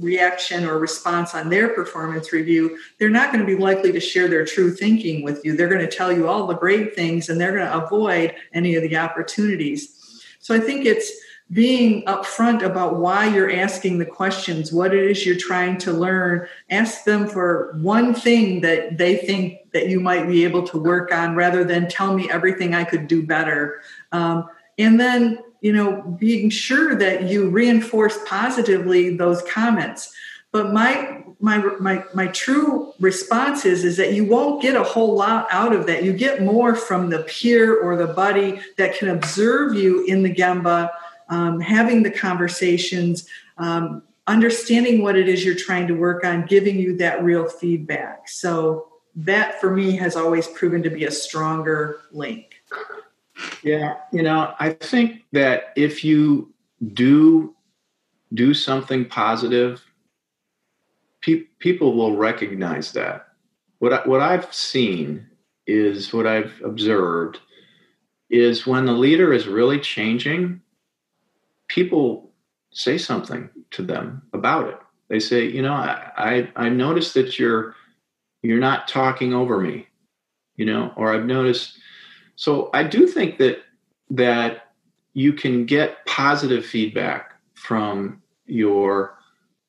reaction 0.00 0.64
or 0.64 0.78
response 0.78 1.34
on 1.34 1.50
their 1.50 1.68
performance 1.68 2.32
review, 2.32 2.78
they're 2.98 3.10
not 3.10 3.32
going 3.32 3.44
to 3.44 3.46
be 3.46 3.60
likely 3.60 3.92
to 3.92 4.00
share 4.00 4.26
their 4.26 4.44
true 4.44 4.72
thinking 4.74 5.22
with 5.22 5.44
you. 5.44 5.56
They're 5.56 5.68
going 5.68 5.88
to 5.88 5.96
tell 5.96 6.10
you 6.10 6.26
all 6.26 6.46
the 6.46 6.56
great 6.56 6.94
things 6.94 7.28
and 7.28 7.40
they're 7.40 7.54
going 7.56 7.66
to 7.66 7.84
avoid 7.84 8.34
any 8.52 8.74
of 8.74 8.82
the 8.82 8.96
opportunities. 8.96 10.03
So 10.44 10.54
I 10.54 10.60
think 10.60 10.84
it's 10.84 11.10
being 11.52 12.04
upfront 12.04 12.62
about 12.62 12.96
why 12.96 13.34
you're 13.34 13.50
asking 13.50 13.96
the 13.96 14.04
questions, 14.04 14.74
what 14.74 14.92
it 14.92 15.02
is 15.02 15.24
you're 15.24 15.38
trying 15.38 15.78
to 15.78 15.90
learn. 15.90 16.46
Ask 16.68 17.04
them 17.04 17.26
for 17.26 17.78
one 17.80 18.12
thing 18.12 18.60
that 18.60 18.98
they 18.98 19.16
think 19.16 19.72
that 19.72 19.88
you 19.88 20.00
might 20.00 20.28
be 20.28 20.44
able 20.44 20.62
to 20.64 20.78
work 20.78 21.14
on 21.14 21.34
rather 21.34 21.64
than 21.64 21.88
tell 21.88 22.14
me 22.14 22.30
everything 22.30 22.74
I 22.74 22.84
could 22.84 23.08
do 23.08 23.26
better. 23.26 23.80
Um, 24.12 24.46
and 24.78 25.00
then, 25.00 25.38
you 25.62 25.72
know, 25.72 26.02
being 26.02 26.50
sure 26.50 26.94
that 26.94 27.22
you 27.22 27.48
reinforce 27.48 28.18
positively 28.26 29.16
those 29.16 29.40
comments. 29.50 30.12
But 30.54 30.72
my 30.72 31.24
my 31.40 31.58
my 31.80 32.04
my 32.14 32.28
true 32.28 32.94
response 33.00 33.66
is 33.66 33.84
is 33.84 33.96
that 33.96 34.12
you 34.12 34.24
won't 34.24 34.62
get 34.62 34.76
a 34.76 34.84
whole 34.84 35.16
lot 35.16 35.48
out 35.50 35.72
of 35.72 35.88
that. 35.88 36.04
You 36.04 36.12
get 36.12 36.42
more 36.42 36.76
from 36.76 37.10
the 37.10 37.24
peer 37.24 37.76
or 37.76 37.96
the 37.96 38.06
buddy 38.06 38.60
that 38.76 38.96
can 38.96 39.08
observe 39.08 39.74
you 39.74 40.04
in 40.04 40.22
the 40.22 40.32
Gemba 40.32 40.90
um, 41.28 41.58
having 41.58 42.04
the 42.04 42.10
conversations, 42.12 43.28
um, 43.58 44.04
understanding 44.28 45.02
what 45.02 45.16
it 45.16 45.28
is 45.28 45.44
you're 45.44 45.56
trying 45.56 45.88
to 45.88 45.94
work 45.94 46.24
on, 46.24 46.46
giving 46.46 46.78
you 46.78 46.96
that 46.98 47.24
real 47.24 47.48
feedback. 47.48 48.28
So, 48.28 48.86
that 49.16 49.60
for 49.60 49.74
me 49.74 49.96
has 49.96 50.14
always 50.14 50.46
proven 50.46 50.84
to 50.84 50.90
be 50.90 51.04
a 51.04 51.10
stronger 51.10 52.02
link. 52.12 52.54
Yeah, 53.64 53.96
you 54.12 54.22
know, 54.22 54.54
I 54.60 54.70
think 54.70 55.24
that 55.32 55.72
if 55.74 56.04
you 56.04 56.52
do 56.92 57.56
do 58.32 58.54
something 58.54 59.04
positive, 59.04 59.82
pe- 61.24 61.46
people 61.58 61.94
will 61.94 62.16
recognize 62.16 62.92
that. 62.92 63.28
What 63.78 63.92
I, 63.92 64.08
what 64.08 64.20
I've 64.20 64.52
seen 64.52 65.26
is 65.66 66.12
what 66.12 66.26
I've 66.26 66.60
observed 66.64 67.38
is 68.30 68.66
when 68.66 68.84
the 68.84 68.92
leader 68.92 69.32
is 69.32 69.46
really 69.46 69.78
changing, 69.78 70.60
people 71.68 72.32
say 72.72 72.98
something 72.98 73.48
to 73.70 73.82
them 73.82 74.22
about 74.32 74.68
it. 74.68 74.78
They 75.08 75.20
say, 75.20 75.46
you 75.46 75.62
know, 75.62 75.72
I, 75.72 76.10
I, 76.16 76.52
I 76.56 76.68
noticed 76.68 77.14
that 77.14 77.38
you're 77.38 77.74
you're 78.42 78.58
not 78.58 78.88
talking 78.88 79.32
over 79.32 79.58
me, 79.58 79.86
you 80.56 80.66
know, 80.66 80.92
or 80.96 81.14
I've 81.14 81.24
noticed. 81.24 81.78
So 82.36 82.68
I 82.74 82.82
do 82.82 83.06
think 83.06 83.38
that 83.38 83.58
that 84.10 84.72
you 85.14 85.32
can 85.32 85.64
get 85.64 86.04
positive 86.06 86.66
feedback 86.66 87.34
from 87.54 88.22
your 88.46 89.16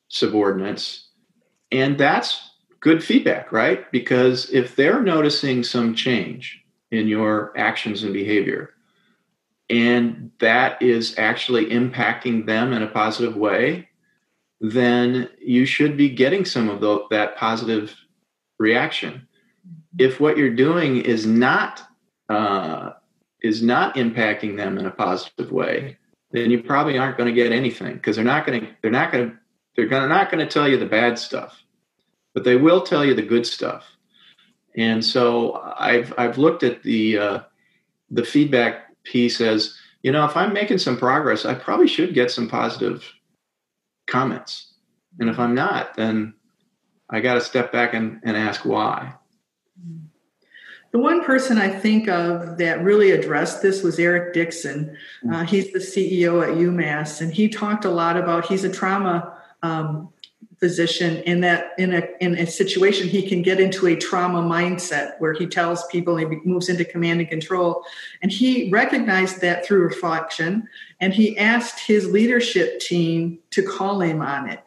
subordinates, 0.10 1.05
and 1.76 1.98
that's 1.98 2.52
good 2.80 3.04
feedback, 3.04 3.52
right? 3.52 3.92
Because 3.92 4.50
if 4.50 4.76
they're 4.76 5.02
noticing 5.02 5.64
some 5.64 5.94
change 5.94 6.64
in 6.90 7.08
your 7.08 7.52
actions 7.58 8.04
and 8.04 8.14
behavior, 8.14 8.72
and 9.70 10.32
that 10.40 10.82
is 10.82 11.18
actually 11.18 11.66
impacting 11.66 12.46
them 12.46 12.72
in 12.72 12.82
a 12.82 12.88
positive 12.88 13.36
way, 13.36 13.90
then 14.62 15.30
you 15.40 15.66
should 15.66 15.98
be 15.98 16.10
getting 16.10 16.46
some 16.46 16.70
of 16.70 16.80
the, 16.80 17.04
that 17.10 17.36
positive 17.36 17.94
reaction. 18.58 19.28
If 19.98 20.20
what 20.20 20.38
you're 20.38 20.56
doing 20.56 20.98
is 20.98 21.26
not 21.26 21.82
uh, 22.30 22.92
is 23.42 23.62
not 23.62 23.96
impacting 23.96 24.56
them 24.58 24.78
in 24.78 24.86
a 24.86 24.92
positive 24.92 25.52
way, 25.52 25.98
then 26.32 26.50
you 26.50 26.64
probably 26.64 26.98
aren't 26.98 27.18
going 27.18 27.28
to 27.28 27.34
get 27.34 27.52
anything 27.52 27.94
because 27.94 28.16
they're 28.16 28.26
not 28.26 28.46
going 28.46 28.62
to 28.62 28.68
they're 28.82 28.92
not 28.92 29.12
going 29.12 29.30
to 29.30 29.38
they're 29.76 29.88
gonna, 29.88 30.08
not 30.08 30.32
going 30.32 30.46
to 30.46 30.52
tell 30.52 30.68
you 30.68 30.78
the 30.78 30.86
bad 30.86 31.20
stuff, 31.20 31.62
but 32.36 32.44
they 32.44 32.58
will 32.58 32.82
tell 32.82 33.04
you 33.04 33.16
the 33.16 33.24
good 33.24 33.48
stuff. 33.48 33.86
And 34.76 35.04
so 35.04 35.74
I've 35.80 36.14
I've 36.18 36.38
looked 36.38 36.62
at 36.62 36.84
the 36.84 37.18
uh, 37.18 37.40
the 38.12 38.26
feedback 38.26 38.94
piece 39.04 39.42
as 39.42 39.76
you 40.04 40.12
know 40.12 40.26
if 40.26 40.38
I'm 40.38 40.54
making 40.54 40.78
some 40.78 40.98
progress, 40.98 41.46
I 41.46 41.56
probably 41.56 41.88
should 41.88 42.14
get 42.14 42.30
some 42.30 42.48
positive 42.48 43.12
comments, 44.06 44.74
and 45.18 45.30
if 45.30 45.40
I'm 45.40 45.56
not, 45.56 45.96
then 45.96 46.36
I 47.10 47.22
got 47.22 47.36
to 47.36 47.42
step 47.42 47.72
back 47.72 47.94
and, 47.94 48.20
and 48.24 48.36
ask 48.36 48.66
why. 48.66 49.14
The 50.92 51.00
one 51.00 51.24
person 51.24 51.58
I 51.58 51.70
think 51.70 52.08
of 52.08 52.58
that 52.58 52.84
really 52.84 53.12
addressed 53.12 53.62
this 53.62 53.84
was 53.84 54.00
Eric 54.00 54.34
Dickson. 54.34 54.96
Hmm. 55.24 55.34
Uh, 55.34 55.44
he's 55.44 55.72
the 55.72 55.80
CEO 55.80 56.44
at 56.44 56.58
UMass, 56.58 57.22
and 57.22 57.34
he 57.34 57.48
talked 57.48 57.86
a 57.86 57.90
lot 57.90 58.18
about 58.18 58.46
he's 58.46 58.64
a 58.66 58.72
trauma 58.72 59.38
um, 59.64 60.10
physician 60.60 61.18
in 61.24 61.42
that 61.42 61.74
in 61.78 61.94
a 61.94 62.08
in 62.22 62.36
a 62.38 62.48
situation 62.48 63.08
he 63.08 63.28
can 63.28 63.42
get 63.42 63.60
into 63.60 63.88
a 63.88 63.96
trauma 63.96 64.42
mindset 64.42 65.12
where 65.20 65.34
he 65.34 65.46
tells 65.46 65.86
people 65.88 66.16
he 66.16 66.26
moves 66.46 66.70
into 66.70 66.86
command 66.86 67.20
and 67.20 67.30
control. 67.30 67.84
And 68.22 68.32
he 68.32 68.70
recognized 68.70 69.42
that 69.42 69.66
through 69.66 69.82
reflection 69.82 70.68
and 71.00 71.14
he 71.14 71.38
asked 71.38 71.80
his 71.80 72.10
leadership 72.10 72.80
team 72.80 73.40
to 73.52 73.62
call 73.62 74.02
him 74.02 74.22
on 74.22 74.50
it 74.50 74.62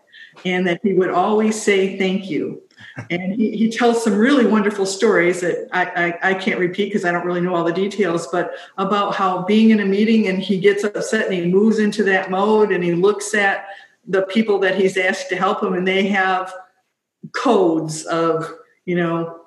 and 0.44 0.66
that 0.66 0.80
he 0.82 0.92
would 0.92 1.10
always 1.10 1.60
say 1.60 1.98
thank 1.98 2.30
you. 2.30 2.62
And 3.10 3.34
he, 3.34 3.56
he 3.56 3.70
tells 3.70 4.02
some 4.02 4.16
really 4.16 4.46
wonderful 4.46 4.86
stories 4.86 5.40
that 5.40 5.68
I, 5.72 6.12
I, 6.22 6.30
I 6.30 6.34
can't 6.34 6.60
repeat 6.60 6.86
because 6.86 7.04
I 7.04 7.12
don't 7.12 7.26
really 7.26 7.40
know 7.40 7.54
all 7.54 7.64
the 7.64 7.72
details, 7.72 8.26
but 8.28 8.52
about 8.76 9.14
how 9.14 9.44
being 9.44 9.70
in 9.70 9.80
a 9.80 9.84
meeting 9.84 10.28
and 10.28 10.38
he 10.38 10.58
gets 10.58 10.84
upset 10.84 11.26
and 11.26 11.34
he 11.34 11.46
moves 11.46 11.78
into 11.78 12.02
that 12.04 12.30
mode 12.30 12.72
and 12.72 12.82
he 12.82 12.94
looks 12.94 13.34
at 13.34 13.66
the 14.08 14.22
people 14.22 14.58
that 14.60 14.74
he's 14.76 14.96
asked 14.96 15.28
to 15.28 15.36
help 15.36 15.62
him 15.62 15.74
and 15.74 15.86
they 15.86 16.08
have 16.08 16.52
codes 17.32 18.04
of, 18.06 18.50
you 18.84 18.96
know, 18.96 19.40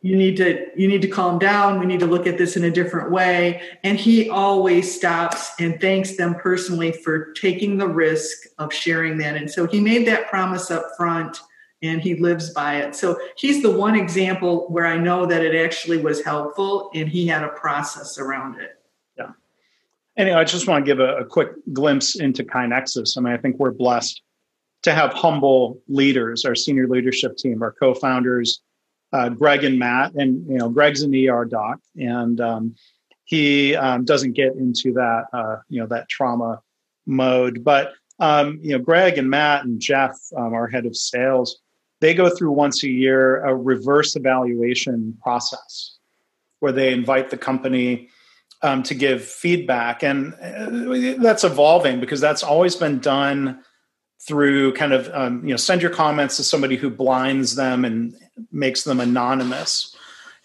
you 0.00 0.16
need 0.16 0.36
to 0.38 0.66
you 0.76 0.88
need 0.88 1.02
to 1.02 1.08
calm 1.08 1.38
down 1.40 1.80
we 1.80 1.84
need 1.86 1.98
to 1.98 2.06
look 2.06 2.26
at 2.26 2.38
this 2.38 2.56
in 2.56 2.64
a 2.64 2.70
different 2.70 3.10
way 3.10 3.60
and 3.82 3.98
he 3.98 4.30
always 4.30 4.94
stops 4.94 5.52
and 5.58 5.80
thanks 5.80 6.16
them 6.16 6.36
personally 6.36 6.92
for 6.92 7.32
taking 7.32 7.76
the 7.76 7.86
risk 7.86 8.46
of 8.58 8.72
sharing 8.72 9.18
that 9.18 9.36
and 9.36 9.50
so 9.50 9.66
he 9.66 9.80
made 9.80 10.06
that 10.06 10.28
promise 10.28 10.70
up 10.70 10.84
front 10.96 11.40
and 11.82 12.00
he 12.00 12.14
lives 12.16 12.50
by 12.50 12.76
it. 12.76 12.94
So 12.94 13.18
he's 13.36 13.62
the 13.62 13.70
one 13.70 13.94
example 13.94 14.66
where 14.68 14.86
I 14.86 14.98
know 14.98 15.26
that 15.26 15.44
it 15.44 15.54
actually 15.54 15.98
was 15.98 16.24
helpful 16.24 16.90
and 16.94 17.08
he 17.08 17.26
had 17.26 17.44
a 17.44 17.48
process 17.48 18.18
around 18.18 18.60
it. 18.60 18.77
Anyway, 20.18 20.36
I 20.36 20.42
just 20.42 20.66
want 20.66 20.84
to 20.84 20.90
give 20.90 20.98
a, 20.98 21.18
a 21.18 21.24
quick 21.24 21.50
glimpse 21.72 22.16
into 22.16 22.42
KaiNexus. 22.42 23.16
I 23.16 23.20
mean, 23.20 23.32
I 23.32 23.36
think 23.36 23.58
we're 23.58 23.70
blessed 23.70 24.20
to 24.82 24.92
have 24.92 25.12
humble 25.12 25.80
leaders, 25.88 26.44
our 26.44 26.56
senior 26.56 26.88
leadership 26.88 27.36
team, 27.36 27.62
our 27.62 27.72
co-founders, 27.72 28.60
uh, 29.12 29.28
Greg 29.28 29.62
and 29.62 29.78
Matt, 29.78 30.14
and 30.14 30.44
you 30.48 30.58
know, 30.58 30.68
Greg's 30.68 31.02
an 31.02 31.14
ER 31.14 31.44
doc, 31.44 31.78
and 31.96 32.40
um, 32.40 32.74
he 33.24 33.76
um, 33.76 34.04
doesn't 34.04 34.32
get 34.32 34.54
into 34.56 34.92
that, 34.94 35.26
uh, 35.32 35.56
you 35.68 35.80
know, 35.80 35.86
that 35.86 36.08
trauma 36.08 36.60
mode. 37.06 37.62
But 37.62 37.92
um, 38.18 38.58
you 38.60 38.76
know, 38.76 38.82
Greg 38.82 39.18
and 39.18 39.30
Matt 39.30 39.64
and 39.64 39.80
Jeff, 39.80 40.16
um, 40.36 40.52
our 40.52 40.66
head 40.66 40.84
of 40.84 40.96
sales, 40.96 41.60
they 42.00 42.12
go 42.12 42.28
through 42.28 42.52
once 42.52 42.82
a 42.82 42.88
year 42.88 43.44
a 43.44 43.54
reverse 43.54 44.16
evaluation 44.16 45.16
process 45.22 45.96
where 46.58 46.72
they 46.72 46.92
invite 46.92 47.30
the 47.30 47.38
company 47.38 48.08
um, 48.62 48.82
to 48.84 48.94
give 48.94 49.24
feedback. 49.24 50.02
And 50.02 50.34
uh, 50.34 51.22
that's 51.22 51.44
evolving 51.44 52.00
because 52.00 52.20
that's 52.20 52.42
always 52.42 52.76
been 52.76 52.98
done 52.98 53.62
through 54.26 54.74
kind 54.74 54.92
of, 54.92 55.08
um, 55.14 55.44
you 55.44 55.50
know, 55.50 55.56
send 55.56 55.80
your 55.80 55.92
comments 55.92 56.36
to 56.36 56.44
somebody 56.44 56.76
who 56.76 56.90
blinds 56.90 57.54
them 57.54 57.84
and 57.84 58.14
makes 58.50 58.82
them 58.82 59.00
anonymous. 59.00 59.94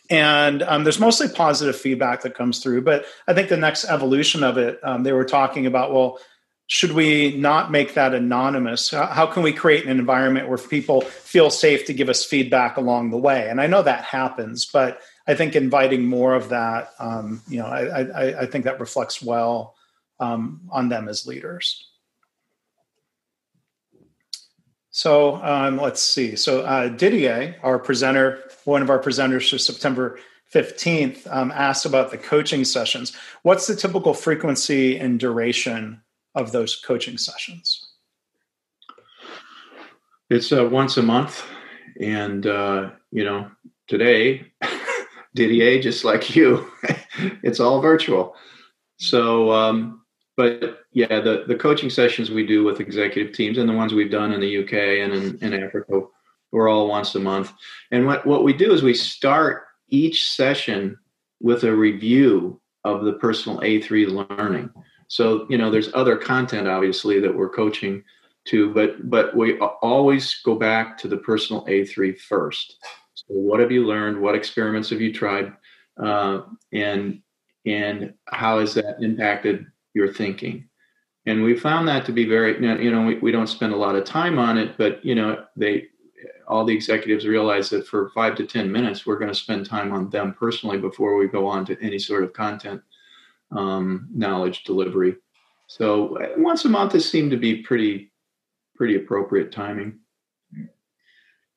And 0.09 0.61
um, 0.63 0.83
there's 0.83 0.99
mostly 0.99 1.27
positive 1.27 1.75
feedback 1.75 2.21
that 2.21 2.35
comes 2.35 2.59
through. 2.59 2.81
But 2.83 3.05
I 3.27 3.33
think 3.33 3.49
the 3.49 3.57
next 3.57 3.85
evolution 3.85 4.43
of 4.43 4.57
it, 4.57 4.79
um, 4.83 5.03
they 5.03 5.13
were 5.13 5.25
talking 5.25 5.65
about, 5.65 5.91
well, 5.91 6.19
should 6.67 6.91
we 6.93 7.35
not 7.35 7.71
make 7.71 7.93
that 7.95 8.13
anonymous? 8.13 8.91
How 8.91 9.25
can 9.25 9.43
we 9.43 9.53
create 9.53 9.85
an 9.85 9.91
environment 9.91 10.47
where 10.47 10.57
people 10.57 11.01
feel 11.01 11.49
safe 11.49 11.85
to 11.85 11.93
give 11.93 12.09
us 12.09 12.23
feedback 12.23 12.77
along 12.77 13.11
the 13.11 13.17
way? 13.17 13.49
And 13.49 13.59
I 13.59 13.67
know 13.67 13.81
that 13.81 14.03
happens, 14.03 14.65
but 14.65 15.01
I 15.25 15.35
think 15.35 15.55
inviting 15.55 16.05
more 16.05 16.33
of 16.33 16.49
that, 16.49 16.91
um, 16.99 17.41
you 17.47 17.59
know, 17.59 17.65
I, 17.65 18.01
I, 18.01 18.41
I, 18.41 18.45
think 18.45 18.65
that 18.65 18.79
reflects 18.79 19.21
well 19.21 19.75
um, 20.19 20.61
on 20.69 20.89
them 20.89 21.07
as 21.07 21.25
leaders. 21.25 21.87
So 24.91 25.37
um, 25.37 25.77
let's 25.77 26.03
see. 26.03 26.35
So 26.35 26.61
uh, 26.61 26.89
Didier, 26.89 27.55
our 27.63 27.79
presenter, 27.79 28.43
one 28.65 28.81
of 28.81 28.89
our 28.89 28.99
presenters 28.99 29.49
for 29.49 29.57
September 29.57 30.19
15th, 30.53 31.25
um, 31.33 31.51
asked 31.51 31.85
about 31.85 32.11
the 32.11 32.17
coaching 32.17 32.63
sessions. 32.63 33.15
What's 33.41 33.65
the 33.65 33.75
typical 33.75 34.13
frequency 34.13 34.99
and 34.99 35.19
duration 35.19 36.01
of 36.35 36.51
those 36.51 36.75
coaching 36.75 37.17
sessions? 37.17 37.89
It's 40.29 40.51
uh, 40.51 40.67
once 40.67 40.97
a 40.97 41.03
month, 41.03 41.43
and 41.99 42.45
uh, 42.45 42.91
you 43.11 43.23
know, 43.23 43.49
today, 43.87 44.51
Didier, 45.35 45.81
just 45.81 46.03
like 46.03 46.35
you, 46.35 46.69
it's 47.43 47.59
all 47.59 47.81
virtual. 47.81 48.35
So, 48.97 49.51
um, 49.51 50.01
but 50.37 50.83
yeah, 50.91 51.19
the 51.19 51.43
the 51.47 51.55
coaching 51.55 51.89
sessions 51.89 52.31
we 52.31 52.45
do 52.45 52.63
with 52.63 52.79
executive 52.79 53.33
teams 53.33 53.57
and 53.57 53.69
the 53.69 53.73
ones 53.73 53.93
we've 53.93 54.11
done 54.11 54.31
in 54.31 54.41
the 54.41 54.63
UK 54.63 54.73
and 54.73 55.13
in, 55.13 55.37
in 55.41 55.63
Africa, 55.63 56.01
we're 56.51 56.69
all 56.69 56.87
once 56.87 57.13
a 57.15 57.19
month. 57.19 57.51
And 57.91 58.05
what 58.05 58.25
what 58.25 58.43
we 58.43 58.53
do 58.53 58.73
is 58.73 58.83
we 58.83 58.93
start 58.93 59.63
each 59.89 60.29
session 60.29 60.97
with 61.39 61.63
a 61.63 61.75
review 61.75 62.59
of 62.83 63.03
the 63.03 63.13
personal 63.13 63.59
A3 63.59 64.27
learning. 64.29 64.69
So, 65.07 65.45
you 65.49 65.57
know, 65.57 65.69
there's 65.69 65.93
other 65.93 66.17
content 66.17 66.67
obviously 66.67 67.19
that 67.19 67.35
we're 67.35 67.49
coaching 67.49 68.03
to, 68.45 68.73
but 68.73 69.09
but 69.09 69.35
we 69.35 69.59
always 69.59 70.41
go 70.43 70.55
back 70.55 70.97
to 70.99 71.07
the 71.07 71.17
personal 71.17 71.65
A3 71.65 72.19
first. 72.19 72.77
So, 73.27 73.35
what 73.35 73.59
have 73.59 73.71
you 73.71 73.85
learned? 73.85 74.21
What 74.21 74.35
experiments 74.35 74.89
have 74.89 75.01
you 75.01 75.13
tried? 75.13 75.53
Uh, 76.01 76.41
and 76.71 77.21
and 77.65 78.13
how 78.25 78.59
has 78.59 78.73
that 78.73 79.01
impacted 79.01 79.65
your 79.93 80.11
thinking? 80.11 80.67
And 81.25 81.43
we 81.43 81.55
found 81.57 81.87
that 81.87 82.05
to 82.05 82.11
be 82.11 82.25
very, 82.25 82.61
you 82.61 82.91
know, 82.91 83.05
we, 83.05 83.15
we 83.19 83.31
don't 83.31 83.47
spend 83.47 83.71
a 83.71 83.77
lot 83.77 83.95
of 83.95 84.03
time 84.03 84.37
on 84.37 84.57
it, 84.57 84.77
but 84.77 85.03
you 85.05 85.15
know, 85.15 85.45
they 85.55 85.87
all 86.47 86.65
the 86.65 86.73
executives 86.73 87.25
realize 87.25 87.69
that 87.69 87.87
for 87.87 88.09
five 88.09 88.35
to 88.35 88.45
ten 88.45 88.71
minutes, 88.71 89.05
we're 89.05 89.17
going 89.17 89.31
to 89.31 89.35
spend 89.35 89.65
time 89.65 89.93
on 89.93 90.09
them 90.09 90.33
personally 90.33 90.77
before 90.77 91.15
we 91.15 91.27
go 91.27 91.47
on 91.47 91.65
to 91.65 91.81
any 91.81 91.99
sort 91.99 92.23
of 92.23 92.33
content 92.33 92.81
um, 93.51 94.09
knowledge 94.13 94.63
delivery. 94.63 95.15
So 95.67 96.17
once 96.37 96.65
a 96.65 96.69
month 96.69 96.93
has 96.93 97.09
seemed 97.09 97.31
to 97.31 97.37
be 97.37 97.61
pretty 97.63 98.11
pretty 98.75 98.95
appropriate 98.95 99.51
timing. 99.51 99.99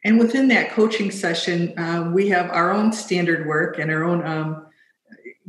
And 0.07 0.21
within 0.21 0.47
that 0.49 0.71
coaching 0.71 1.11
session, 1.11 1.77
uh, 1.77 2.13
we 2.15 2.29
have 2.29 2.49
our 2.51 2.71
own 2.73 2.93
standard 2.93 3.45
work 3.45 3.81
and 3.81 3.91
our 3.91 4.05
own 4.05 4.25
um, 4.25 4.67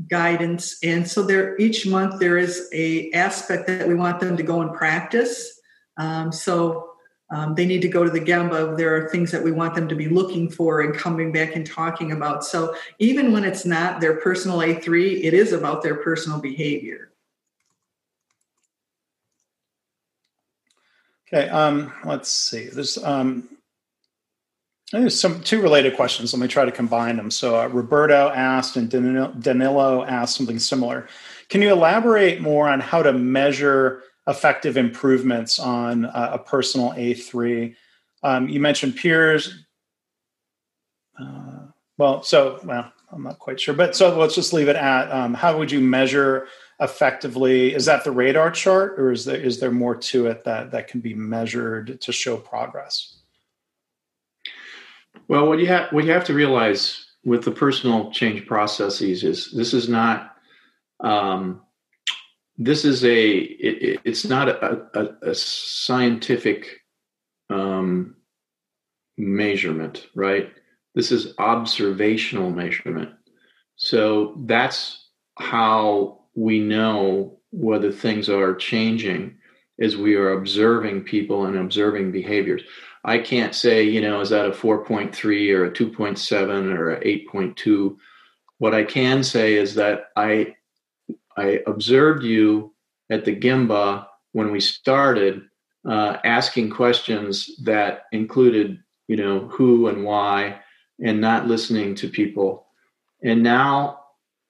guidance. 0.09 0.79
And 0.81 1.07
so 1.07 1.21
there 1.21 1.55
each 1.59 1.85
month 1.85 2.19
there 2.19 2.39
is 2.39 2.67
a 2.73 3.11
aspect 3.11 3.67
that 3.67 3.87
we 3.87 3.93
want 3.93 4.19
them 4.19 4.35
to 4.35 4.41
go 4.41 4.61
and 4.61 4.73
practice. 4.73 5.61
Um, 5.97 6.31
so 6.31 6.89
um, 7.29 7.53
they 7.53 7.67
need 7.67 7.83
to 7.83 7.87
go 7.87 8.03
to 8.03 8.09
the 8.09 8.19
gemba. 8.19 8.75
There 8.75 8.95
are 8.95 9.09
things 9.09 9.29
that 9.31 9.43
we 9.43 9.51
want 9.51 9.75
them 9.75 9.87
to 9.89 9.95
be 9.95 10.09
looking 10.09 10.49
for 10.49 10.81
and 10.81 10.91
coming 10.95 11.31
back 11.31 11.55
and 11.55 11.63
talking 11.63 12.11
about. 12.11 12.43
So 12.43 12.75
even 12.97 13.31
when 13.31 13.43
it's 13.43 13.63
not 13.63 14.01
their 14.01 14.15
personal 14.15 14.57
a3 14.57 15.23
it 15.23 15.35
is 15.35 15.53
about 15.53 15.83
their 15.83 15.95
personal 15.97 16.39
behavior. 16.39 17.11
Okay 21.27 21.47
um, 21.49 21.93
let's 22.03 22.31
see. 22.31 22.69
There's 22.69 22.97
um, 22.97 23.49
there's 24.91 25.19
some 25.19 25.41
two 25.41 25.61
related 25.61 25.95
questions. 25.95 26.33
Let 26.33 26.41
me 26.41 26.47
try 26.47 26.63
to 26.63 26.71
combine 26.71 27.17
them. 27.17 27.29
So 27.29 27.59
uh, 27.59 27.67
Roberto 27.67 28.29
asked 28.29 28.77
and 28.77 28.89
Danilo, 28.89 30.05
asked 30.05 30.35
something 30.35 30.59
similar. 30.59 31.07
Can 31.49 31.61
you 31.61 31.71
elaborate 31.71 32.41
more 32.41 32.69
on 32.69 32.79
how 32.79 33.03
to 33.03 33.11
measure 33.11 34.03
effective 34.27 34.77
improvements 34.77 35.59
on 35.59 36.05
uh, 36.05 36.31
a 36.33 36.39
personal 36.39 36.91
A3? 36.91 37.75
Um, 38.23 38.47
you 38.47 38.59
mentioned 38.59 38.95
peers. 38.95 39.65
Uh, 41.19 41.67
well, 41.97 42.23
so 42.23 42.59
well, 42.63 42.91
I'm 43.11 43.23
not 43.23 43.39
quite 43.39 43.59
sure, 43.59 43.73
but 43.73 43.95
so 43.95 44.17
let's 44.17 44.35
just 44.35 44.53
leave 44.53 44.69
it 44.69 44.75
at 44.75 45.11
um, 45.11 45.33
how 45.33 45.57
would 45.57 45.71
you 45.71 45.81
measure 45.81 46.47
effectively? 46.79 47.73
Is 47.73 47.85
that 47.85 48.03
the 48.03 48.11
radar 48.11 48.51
chart, 48.51 48.99
or 48.99 49.11
is 49.11 49.25
there 49.25 49.37
is 49.37 49.59
there 49.59 49.71
more 49.71 49.95
to 49.95 50.27
it 50.27 50.43
that 50.43 50.71
that 50.71 50.87
can 50.87 50.99
be 51.01 51.13
measured 51.13 51.99
to 52.01 52.11
show 52.11 52.37
progress? 52.37 53.16
Well, 55.27 55.47
what 55.47 55.59
you 55.59 55.67
have 55.67 55.91
what 55.91 56.05
you 56.05 56.11
have 56.11 56.25
to 56.25 56.33
realize 56.33 57.05
with 57.23 57.43
the 57.43 57.51
personal 57.51 58.11
change 58.11 58.45
processes 58.47 59.23
is 59.23 59.51
this 59.51 59.73
is 59.73 59.89
not 59.89 60.35
um, 61.01 61.61
this 62.57 62.85
is 62.85 63.03
a 63.03 63.29
it, 63.29 64.01
it's 64.03 64.25
not 64.25 64.49
a, 64.49 64.87
a, 64.93 65.29
a 65.29 65.35
scientific 65.35 66.81
um, 67.49 68.15
measurement, 69.17 70.07
right? 70.15 70.51
This 70.95 71.11
is 71.11 71.33
observational 71.37 72.49
measurement. 72.49 73.11
So 73.75 74.35
that's 74.45 75.09
how 75.37 76.21
we 76.35 76.59
know 76.59 77.39
whether 77.51 77.91
things 77.91 78.29
are 78.29 78.55
changing 78.55 79.37
as 79.79 79.95
we 79.95 80.15
are 80.15 80.31
observing 80.31 81.03
people 81.03 81.45
and 81.45 81.57
observing 81.57 82.11
behaviors. 82.11 82.63
I 83.07 83.19
can't 83.19 83.55
say, 83.55 83.83
you 83.83 84.01
know, 84.01 84.19
is 84.19 84.29
that 84.31 84.45
a 84.45 84.51
4.3 84.51 85.55
or 85.55 85.65
a 85.65 85.71
2.7 85.71 86.77
or 86.77 86.91
a 86.91 86.99
8.2. 86.99 87.95
What 88.57 88.75
I 88.75 88.83
can 88.83 89.23
say 89.23 89.55
is 89.55 89.73
that 89.75 90.09
I 90.15 90.55
I 91.37 91.61
observed 91.67 92.23
you 92.23 92.73
at 93.09 93.23
the 93.23 93.35
Gemba 93.35 94.07
when 94.33 94.51
we 94.51 94.59
started 94.59 95.43
uh, 95.87 96.17
asking 96.25 96.71
questions 96.71 97.55
that 97.63 98.03
included, 98.11 98.83
you 99.07 99.15
know, 99.15 99.47
who 99.47 99.87
and 99.87 100.03
why, 100.03 100.59
and 101.01 101.21
not 101.21 101.47
listening 101.47 101.95
to 101.95 102.09
people. 102.09 102.65
And 103.23 103.41
now, 103.41 104.01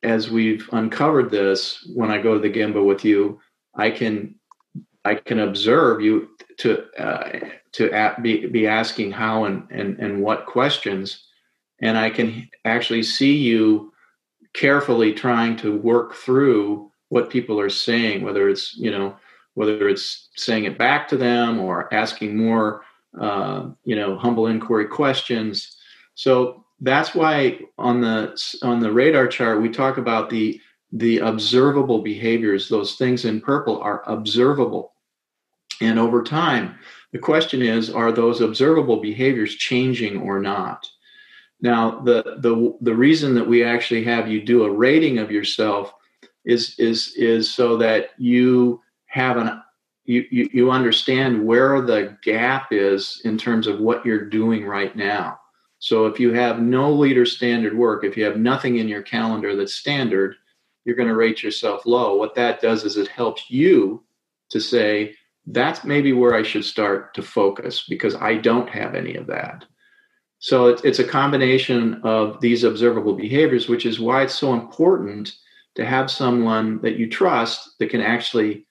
as 0.02 0.32
we've 0.32 0.68
uncovered 0.72 1.30
this, 1.30 1.88
when 1.94 2.10
I 2.10 2.22
go 2.22 2.34
to 2.34 2.40
the 2.40 2.50
Gemba 2.50 2.84
with 2.84 3.06
you, 3.06 3.40
I 3.76 3.92
can 3.92 4.34
I 5.06 5.16
can 5.16 5.40
observe 5.40 6.02
you 6.02 6.30
to 6.58 6.86
uh, 7.00 7.40
to 7.74 8.16
be, 8.22 8.48
be 8.48 8.68
asking 8.68 9.12
how 9.12 9.46
and, 9.46 9.68
and, 9.70 10.00
and 10.00 10.22
what 10.22 10.46
questions. 10.46 11.26
And 11.82 11.98
I 11.98 12.10
can 12.10 12.50
actually 12.66 13.04
see 13.04 13.36
you 13.36 13.94
carefully 14.54 15.14
trying 15.14 15.56
to 15.58 15.78
work 15.78 16.16
through 16.16 16.92
what 17.10 17.30
people 17.30 17.60
are 17.60 17.70
saying, 17.70 18.24
whether 18.24 18.50
it's, 18.50 18.76
you 18.78 18.92
know, 18.92 19.16
whether 19.54 19.88
it's 19.88 20.30
saying 20.36 20.66
it 20.66 20.78
back 20.78 21.08
to 21.08 21.18
them 21.18 21.60
or 21.60 21.94
asking 21.94 22.36
more, 22.36 22.84
uh, 23.20 23.70
you 23.86 23.96
know, 23.96 24.18
humble 24.18 24.48
inquiry 24.48 24.88
questions. 24.88 25.78
So 26.16 26.66
that's 26.82 27.16
why 27.16 27.60
on 27.78 28.02
the 28.02 28.40
on 28.62 28.80
the 28.80 28.92
radar 28.92 29.28
chart 29.28 29.62
we 29.62 29.70
talk 29.70 29.98
about 29.98 30.30
the 30.30 30.62
the 30.92 31.20
observable 31.20 32.02
behaviors. 32.02 32.70
Those 32.70 32.96
things 32.96 33.26
in 33.26 33.42
purple 33.42 33.80
are 33.82 34.04
observable, 34.06 34.94
and 35.82 35.98
over 35.98 36.24
time, 36.24 36.76
the 37.14 37.20
question 37.20 37.62
is, 37.62 37.90
are 37.90 38.12
those 38.12 38.42
observable 38.42 38.98
behaviors 38.98 39.56
changing 39.56 40.22
or 40.22 40.40
not? 40.40 40.88
Now, 41.62 42.02
the 42.02 42.38
the 42.40 42.78
the 42.82 42.96
reason 42.96 43.34
that 43.36 43.48
we 43.48 43.64
actually 43.64 44.04
have 44.04 44.30
you 44.30 44.42
do 44.42 44.64
a 44.64 44.72
rating 44.72 45.18
of 45.18 45.32
yourself 45.32 45.94
is 46.46 46.76
is 46.78 47.14
is 47.16 47.52
so 47.52 47.78
that 47.78 48.10
you 48.18 48.82
have 49.08 49.38
an 49.38 49.62
you, 50.06 50.26
you, 50.32 50.50
you 50.54 50.72
understand 50.72 51.46
where 51.46 51.82
the 51.82 52.18
gap 52.24 52.70
is 52.72 53.22
in 53.26 53.38
terms 53.38 53.68
of 53.68 53.80
what 53.80 54.06
you're 54.06 54.26
doing 54.26 54.66
right 54.66 54.96
now. 54.96 55.40
So 55.80 56.06
if 56.06 56.20
you 56.20 56.34
have 56.34 56.62
no 56.62 56.92
leader 56.92 57.26
standard 57.26 57.78
work, 57.78 58.04
if 58.04 58.16
you 58.16 58.24
have 58.24 58.38
nothing 58.38 58.78
in 58.78 58.88
your 58.88 59.02
calendar 59.02 59.56
that's 59.56 59.76
standard, 59.76 60.36
you're 60.86 60.96
going 60.96 61.10
to 61.10 61.16
rate 61.16 61.44
yourself 61.44 61.86
low. 61.86 62.16
What 62.16 62.36
that 62.36 62.62
does 62.62 62.86
is 62.86 62.96
it 62.96 63.10
helps 63.10 63.50
you 63.50 64.04
to 64.50 64.62
say, 64.62 65.14
that's 65.48 65.86
maybe 65.86 66.14
where 66.14 66.36
I 66.36 66.44
should 66.44 66.66
start 66.66 67.14
to 67.16 67.22
focus 67.22 67.86
because 67.88 68.16
I 68.16 68.36
don't 68.36 68.70
have 68.70 68.96
any 68.96 69.16
of 69.16 69.28
that. 69.28 69.66
So 70.40 70.68
it's, 70.68 71.00
a 71.00 71.04
combination 71.04 72.00
of 72.04 72.40
these 72.42 72.64
observable 72.64 73.14
behaviors, 73.14 73.68
which 73.68 73.86
is 73.86 74.00
why 74.00 74.22
it's 74.24 74.36
so 74.36 74.54
important 74.54 75.34
to 75.76 75.86
have 75.86 76.12
someone 76.12 76.80
that 76.82 76.98
you 76.98 77.10
trust 77.10 77.80
that 77.80 77.90
can 77.90 78.02
actually, 78.02 78.68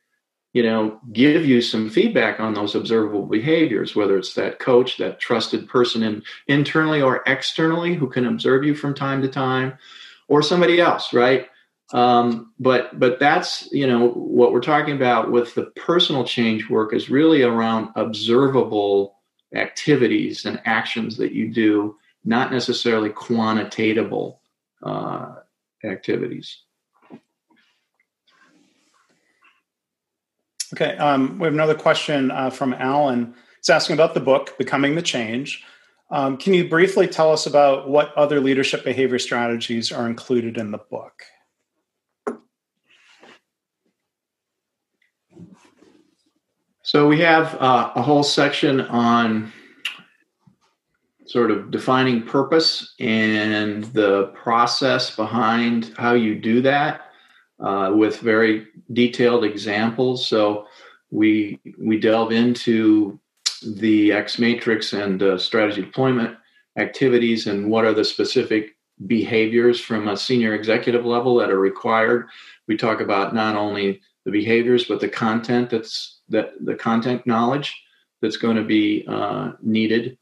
you 0.52 0.62
know, 0.62 1.00
give 1.12 1.44
you 1.44 1.60
some 1.60 1.90
feedback 1.90 2.38
on 2.38 2.54
those 2.54 2.76
observable 2.76 3.26
behaviors, 3.26 3.96
whether 3.96 4.16
it's 4.16 4.34
that 4.34 4.60
coach, 4.60 4.96
that 4.98 5.18
trusted 5.18 5.68
person 5.68 6.02
in, 6.04 6.22
internally 6.46 7.02
or 7.02 7.22
externally 7.26 7.94
who 7.94 8.08
can 8.08 8.26
observe 8.26 8.62
you 8.62 8.74
from 8.74 8.94
time 8.94 9.20
to 9.22 9.28
time, 9.28 9.76
or 10.28 10.42
somebody 10.42 10.80
else, 10.80 11.12
right? 11.12 11.48
Um, 11.92 12.52
but 12.58 12.98
but 12.98 13.20
that's 13.20 13.68
you 13.70 13.86
know 13.86 14.08
what 14.10 14.52
we're 14.52 14.60
talking 14.60 14.96
about 14.96 15.30
with 15.30 15.54
the 15.54 15.66
personal 15.76 16.24
change 16.24 16.68
work 16.68 16.92
is 16.92 17.08
really 17.08 17.42
around 17.42 17.90
observable 17.94 19.16
activities 19.54 20.44
and 20.44 20.60
actions 20.64 21.16
that 21.18 21.32
you 21.32 21.52
do, 21.52 21.96
not 22.24 22.50
necessarily 22.50 23.10
quantitatable 23.10 24.38
uh, 24.82 25.36
activities. 25.84 26.62
Okay, 30.74 30.96
um, 30.96 31.38
we 31.38 31.44
have 31.44 31.54
another 31.54 31.76
question 31.76 32.32
uh, 32.32 32.50
from 32.50 32.74
Alan. 32.74 33.34
It's 33.58 33.70
asking 33.70 33.94
about 33.94 34.14
the 34.14 34.20
book, 34.20 34.58
Becoming 34.58 34.96
the 34.96 35.02
Change. 35.02 35.64
Um, 36.10 36.36
can 36.36 36.54
you 36.54 36.68
briefly 36.68 37.06
tell 37.06 37.32
us 37.32 37.46
about 37.46 37.88
what 37.88 38.12
other 38.14 38.40
leadership 38.40 38.84
behavior 38.84 39.18
strategies 39.18 39.92
are 39.92 40.06
included 40.06 40.56
in 40.56 40.72
the 40.72 40.78
book? 40.78 41.22
So 46.86 47.08
we 47.08 47.18
have 47.18 47.56
uh, 47.56 47.90
a 47.96 48.00
whole 48.00 48.22
section 48.22 48.80
on 48.82 49.52
sort 51.26 51.50
of 51.50 51.72
defining 51.72 52.22
purpose 52.22 52.94
and 53.00 53.82
the 53.86 54.26
process 54.40 55.16
behind 55.16 55.92
how 55.98 56.12
you 56.12 56.36
do 56.36 56.62
that 56.62 57.10
uh, 57.58 57.90
with 57.92 58.20
very 58.20 58.68
detailed 58.92 59.42
examples. 59.42 60.28
So 60.28 60.68
we 61.10 61.58
we 61.76 61.98
delve 61.98 62.30
into 62.30 63.18
the 63.64 64.12
X 64.12 64.38
matrix 64.38 64.92
and 64.92 65.20
uh, 65.20 65.38
strategy 65.38 65.82
deployment 65.82 66.36
activities 66.78 67.48
and 67.48 67.68
what 67.68 67.84
are 67.84 67.94
the 67.94 68.04
specific 68.04 68.76
behaviors 69.08 69.80
from 69.80 70.06
a 70.06 70.16
senior 70.16 70.54
executive 70.54 71.04
level 71.04 71.34
that 71.38 71.50
are 71.50 71.58
required. 71.58 72.28
We 72.68 72.76
talk 72.76 73.00
about 73.00 73.34
not 73.34 73.56
only 73.56 74.00
the 74.24 74.30
behaviors 74.30 74.84
but 74.84 75.00
the 75.00 75.08
content 75.08 75.70
that's 75.70 76.15
that 76.28 76.52
the 76.64 76.74
content 76.74 77.26
knowledge 77.26 77.74
that's 78.20 78.36
going 78.36 78.56
to 78.56 78.64
be 78.64 79.04
uh, 79.08 79.52
needed. 79.62 80.18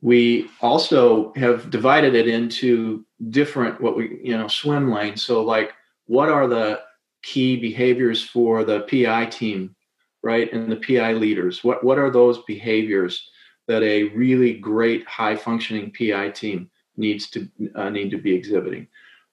We 0.00 0.50
also 0.60 1.32
have 1.34 1.70
divided 1.70 2.14
it 2.14 2.28
into 2.28 3.04
different 3.30 3.80
what 3.80 3.96
we 3.96 4.20
you 4.22 4.36
know 4.36 4.48
swim 4.48 4.90
lanes. 4.92 5.22
So 5.22 5.42
like, 5.42 5.72
what 6.06 6.28
are 6.28 6.46
the 6.46 6.80
key 7.22 7.56
behaviors 7.56 8.22
for 8.22 8.64
the 8.64 8.80
PI 8.80 9.26
team, 9.26 9.74
right, 10.22 10.52
and 10.52 10.70
the 10.70 10.76
PI 10.76 11.14
leaders? 11.14 11.64
What 11.64 11.82
what 11.82 11.98
are 11.98 12.10
those 12.10 12.42
behaviors 12.44 13.30
that 13.66 13.82
a 13.82 14.04
really 14.10 14.54
great 14.54 15.06
high 15.08 15.36
functioning 15.36 15.90
PI 15.98 16.30
team 16.30 16.70
needs 16.96 17.30
to 17.30 17.48
uh, 17.74 17.88
need 17.88 18.10
to 18.10 18.18
be 18.18 18.34
exhibiting? 18.34 18.86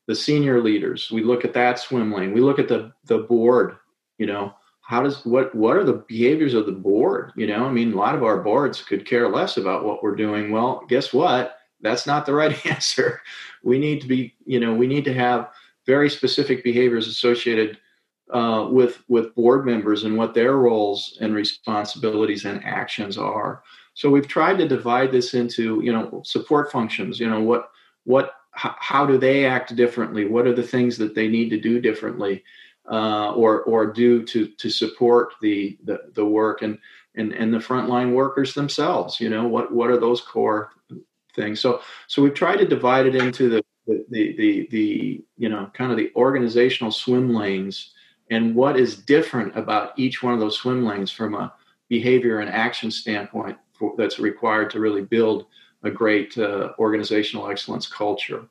The 0.07 0.15
senior 0.15 0.61
leaders, 0.61 1.11
we 1.11 1.21
look 1.21 1.45
at 1.45 1.53
that 1.53 1.79
swim 1.79 2.11
lane. 2.13 2.33
We 2.33 2.41
look 2.41 2.59
at 2.59 2.69
the 2.69 2.93
the 3.05 3.19
board, 3.19 3.75
you 4.17 4.25
know, 4.25 4.53
how 4.91 5.01
does 5.01 5.25
what 5.25 5.55
what 5.55 5.77
are 5.77 5.85
the 5.85 6.03
behaviors 6.09 6.53
of 6.53 6.65
the 6.65 6.71
board 6.71 7.31
you 7.37 7.47
know 7.47 7.65
i 7.65 7.71
mean 7.71 7.93
a 7.93 7.95
lot 7.95 8.13
of 8.13 8.23
our 8.23 8.41
boards 8.41 8.81
could 8.81 9.05
care 9.05 9.29
less 9.29 9.55
about 9.55 9.85
what 9.85 10.03
we're 10.03 10.15
doing 10.15 10.51
well 10.51 10.83
guess 10.89 11.13
what 11.13 11.59
that's 11.79 12.05
not 12.05 12.25
the 12.25 12.33
right 12.33 12.65
answer 12.73 13.21
we 13.63 13.79
need 13.79 14.01
to 14.01 14.07
be 14.07 14.35
you 14.45 14.59
know 14.59 14.73
we 14.73 14.87
need 14.87 15.05
to 15.05 15.13
have 15.13 15.49
very 15.85 16.09
specific 16.09 16.61
behaviors 16.61 17.07
associated 17.07 17.77
uh, 18.33 18.67
with 18.69 19.03
with 19.07 19.33
board 19.35 19.65
members 19.65 20.03
and 20.03 20.17
what 20.17 20.33
their 20.33 20.57
roles 20.57 21.17
and 21.21 21.35
responsibilities 21.35 22.45
and 22.45 22.63
actions 22.63 23.17
are. 23.17 23.61
So 23.93 24.09
we've 24.09 24.27
tried 24.27 24.57
to 24.59 24.67
divide 24.67 25.11
this 25.11 25.33
into 25.33 25.81
you 25.83 25.91
know 25.91 26.21
support 26.23 26.71
functions. 26.71 27.19
You 27.19 27.29
know 27.29 27.41
what 27.41 27.71
what 28.05 28.35
how 28.53 29.05
do 29.05 29.17
they 29.17 29.45
act 29.45 29.75
differently? 29.75 30.25
What 30.25 30.47
are 30.47 30.53
the 30.53 30.63
things 30.63 30.97
that 30.97 31.15
they 31.15 31.27
need 31.27 31.49
to 31.49 31.59
do 31.59 31.81
differently, 31.81 32.43
uh, 32.89 33.33
or 33.33 33.61
or 33.63 33.85
do 33.87 34.23
to 34.23 34.47
to 34.47 34.69
support 34.69 35.33
the 35.41 35.77
the, 35.83 35.99
the 36.13 36.25
work 36.25 36.61
and 36.61 36.77
and 37.15 37.33
and 37.33 37.53
the 37.53 37.59
frontline 37.59 38.13
workers 38.13 38.53
themselves? 38.53 39.19
You 39.19 39.29
know 39.29 39.47
what 39.47 39.73
what 39.73 39.89
are 39.89 39.99
those 39.99 40.21
core 40.21 40.71
things? 41.35 41.59
So 41.59 41.81
so 42.07 42.21
we've 42.21 42.33
tried 42.33 42.57
to 42.57 42.67
divide 42.67 43.05
it 43.05 43.15
into 43.15 43.49
the 43.49 43.63
the 43.87 44.05
the 44.09 44.35
the, 44.37 44.67
the 44.71 45.23
you 45.37 45.49
know 45.49 45.69
kind 45.73 45.91
of 45.91 45.97
the 45.97 46.11
organizational 46.15 46.91
swim 46.91 47.33
lanes 47.33 47.93
and 48.31 48.55
what 48.55 48.79
is 48.79 48.95
different 48.95 49.55
about 49.57 49.91
each 49.97 50.23
one 50.23 50.33
of 50.33 50.39
those 50.39 50.57
swim 50.57 50.85
lanes 50.85 51.11
from 51.11 51.35
a 51.35 51.53
behavior 51.89 52.39
and 52.39 52.49
action 52.49 52.89
standpoint 52.89 53.57
for, 53.73 53.93
that's 53.97 54.19
required 54.19 54.69
to 54.71 54.79
really 54.79 55.01
build 55.01 55.45
a 55.83 55.91
great 55.91 56.37
uh, 56.37 56.71
organizational 56.79 57.49
excellence 57.49 57.87
culture. 57.87 58.45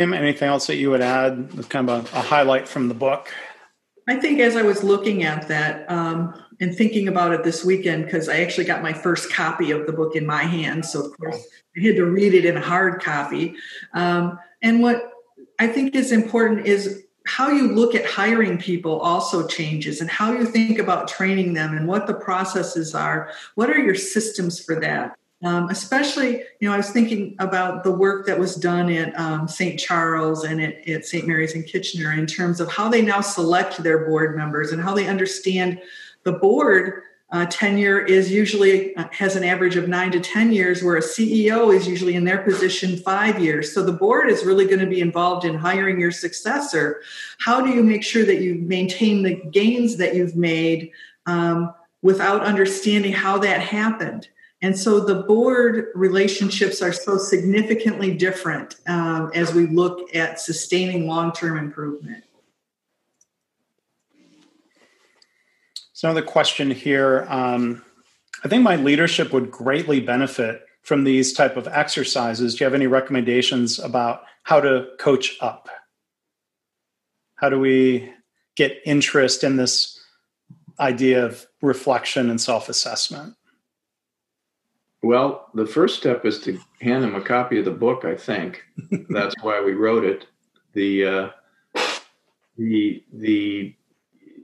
Kim, 0.00 0.14
anything 0.14 0.48
else 0.48 0.66
that 0.68 0.76
you 0.76 0.88
would 0.88 1.02
add? 1.02 1.50
It's 1.58 1.68
kind 1.68 1.90
of 1.90 2.10
a, 2.14 2.16
a, 2.16 2.22
highlight 2.22 2.66
from 2.66 2.88
the 2.88 2.94
book. 2.94 3.30
I 4.08 4.16
think 4.16 4.40
as 4.40 4.56
I 4.56 4.62
was 4.62 4.82
looking 4.82 5.24
at 5.24 5.46
that 5.48 5.84
um, 5.90 6.42
and 6.58 6.74
thinking 6.74 7.06
about 7.06 7.32
it 7.32 7.44
this 7.44 7.66
weekend, 7.66 8.06
because 8.06 8.26
I 8.26 8.40
actually 8.40 8.64
got 8.64 8.82
my 8.82 8.94
first 8.94 9.30
copy 9.30 9.72
of 9.72 9.86
the 9.86 9.92
book 9.92 10.16
in 10.16 10.24
my 10.24 10.44
hands, 10.44 10.90
so 10.90 11.04
of 11.04 11.18
course 11.18 11.46
I 11.76 11.84
had 11.84 11.96
to 11.96 12.06
read 12.06 12.32
it 12.32 12.46
in 12.46 12.56
hard 12.56 13.02
copy. 13.02 13.56
Um, 13.92 14.38
and 14.62 14.80
what 14.80 15.12
I 15.58 15.66
think 15.66 15.94
is 15.94 16.12
important 16.12 16.66
is 16.66 17.04
how 17.26 17.50
you 17.50 17.70
look 17.70 17.94
at 17.94 18.06
hiring 18.06 18.56
people 18.56 19.00
also 19.00 19.46
changes 19.46 20.00
and 20.00 20.08
how 20.08 20.32
you 20.32 20.46
think 20.46 20.78
about 20.78 21.08
training 21.08 21.52
them 21.52 21.76
and 21.76 21.86
what 21.86 22.06
the 22.06 22.14
processes 22.14 22.94
are. 22.94 23.32
What 23.54 23.68
are 23.68 23.78
your 23.78 23.96
systems 23.96 24.64
for 24.64 24.80
that? 24.80 25.14
Um, 25.42 25.70
especially, 25.70 26.42
you 26.60 26.68
know, 26.68 26.72
I 26.72 26.76
was 26.76 26.90
thinking 26.90 27.34
about 27.38 27.82
the 27.82 27.90
work 27.90 28.26
that 28.26 28.38
was 28.38 28.56
done 28.56 28.90
at 28.90 29.18
um, 29.18 29.48
St. 29.48 29.80
Charles 29.80 30.44
and 30.44 30.60
at, 30.60 30.86
at 30.86 31.06
St. 31.06 31.26
Mary's 31.26 31.54
in 31.54 31.62
Kitchener 31.62 32.12
in 32.12 32.26
terms 32.26 32.60
of 32.60 32.70
how 32.70 32.90
they 32.90 33.00
now 33.00 33.22
select 33.22 33.82
their 33.82 34.04
board 34.04 34.36
members 34.36 34.70
and 34.70 34.82
how 34.82 34.94
they 34.94 35.06
understand 35.06 35.80
the 36.24 36.32
board 36.32 37.02
uh, 37.32 37.46
tenure 37.46 37.98
is 38.00 38.30
usually 38.30 38.94
uh, 38.96 39.06
has 39.12 39.36
an 39.36 39.44
average 39.44 39.76
of 39.76 39.88
nine 39.88 40.10
to 40.10 40.20
10 40.20 40.52
years, 40.52 40.82
where 40.82 40.96
a 40.96 41.00
CEO 41.00 41.74
is 41.74 41.86
usually 41.86 42.16
in 42.16 42.24
their 42.24 42.38
position 42.38 42.96
five 42.96 43.38
years. 43.38 43.72
So 43.72 43.82
the 43.82 43.92
board 43.92 44.28
is 44.28 44.44
really 44.44 44.66
going 44.66 44.80
to 44.80 44.86
be 44.86 45.00
involved 45.00 45.44
in 45.44 45.54
hiring 45.54 46.00
your 46.00 46.10
successor. 46.10 47.02
How 47.38 47.60
do 47.60 47.70
you 47.70 47.84
make 47.84 48.02
sure 48.02 48.24
that 48.24 48.40
you 48.40 48.56
maintain 48.56 49.22
the 49.22 49.36
gains 49.52 49.96
that 49.98 50.16
you've 50.16 50.36
made 50.36 50.90
um, 51.26 51.72
without 52.02 52.42
understanding 52.42 53.12
how 53.12 53.38
that 53.38 53.60
happened? 53.60 54.28
And 54.62 54.78
so 54.78 55.00
the 55.00 55.22
board 55.22 55.86
relationships 55.94 56.82
are 56.82 56.92
so 56.92 57.16
significantly 57.16 58.14
different 58.14 58.76
um, 58.86 59.30
as 59.34 59.54
we 59.54 59.66
look 59.66 60.14
at 60.14 60.38
sustaining 60.38 61.06
long 61.06 61.32
term 61.32 61.56
improvement. 61.58 62.24
So 65.92 66.10
another 66.10 66.26
question 66.26 66.70
here. 66.70 67.26
Um, 67.28 67.82
I 68.44 68.48
think 68.48 68.62
my 68.62 68.76
leadership 68.76 69.32
would 69.32 69.50
greatly 69.50 70.00
benefit 70.00 70.62
from 70.82 71.04
these 71.04 71.32
type 71.32 71.56
of 71.56 71.68
exercises. 71.68 72.54
Do 72.54 72.64
you 72.64 72.66
have 72.66 72.74
any 72.74 72.86
recommendations 72.86 73.78
about 73.78 74.22
how 74.42 74.60
to 74.60 74.88
coach 74.98 75.36
up? 75.40 75.68
How 77.36 77.48
do 77.48 77.58
we 77.58 78.10
get 78.56 78.80
interest 78.84 79.44
in 79.44 79.56
this 79.56 79.98
idea 80.78 81.24
of 81.24 81.46
reflection 81.60 82.30
and 82.30 82.40
self-assessment? 82.40 83.34
Well, 85.02 85.48
the 85.54 85.66
first 85.66 85.96
step 85.96 86.26
is 86.26 86.40
to 86.40 86.58
hand 86.80 87.02
them 87.02 87.14
a 87.14 87.22
copy 87.22 87.58
of 87.58 87.64
the 87.64 87.70
book. 87.70 88.04
I 88.04 88.14
think 88.14 88.62
that's 89.08 89.34
why 89.42 89.62
we 89.62 89.72
wrote 89.72 90.04
it. 90.04 90.26
The 90.74 91.06
uh, 91.06 91.30
the 92.56 93.02
the 93.12 93.74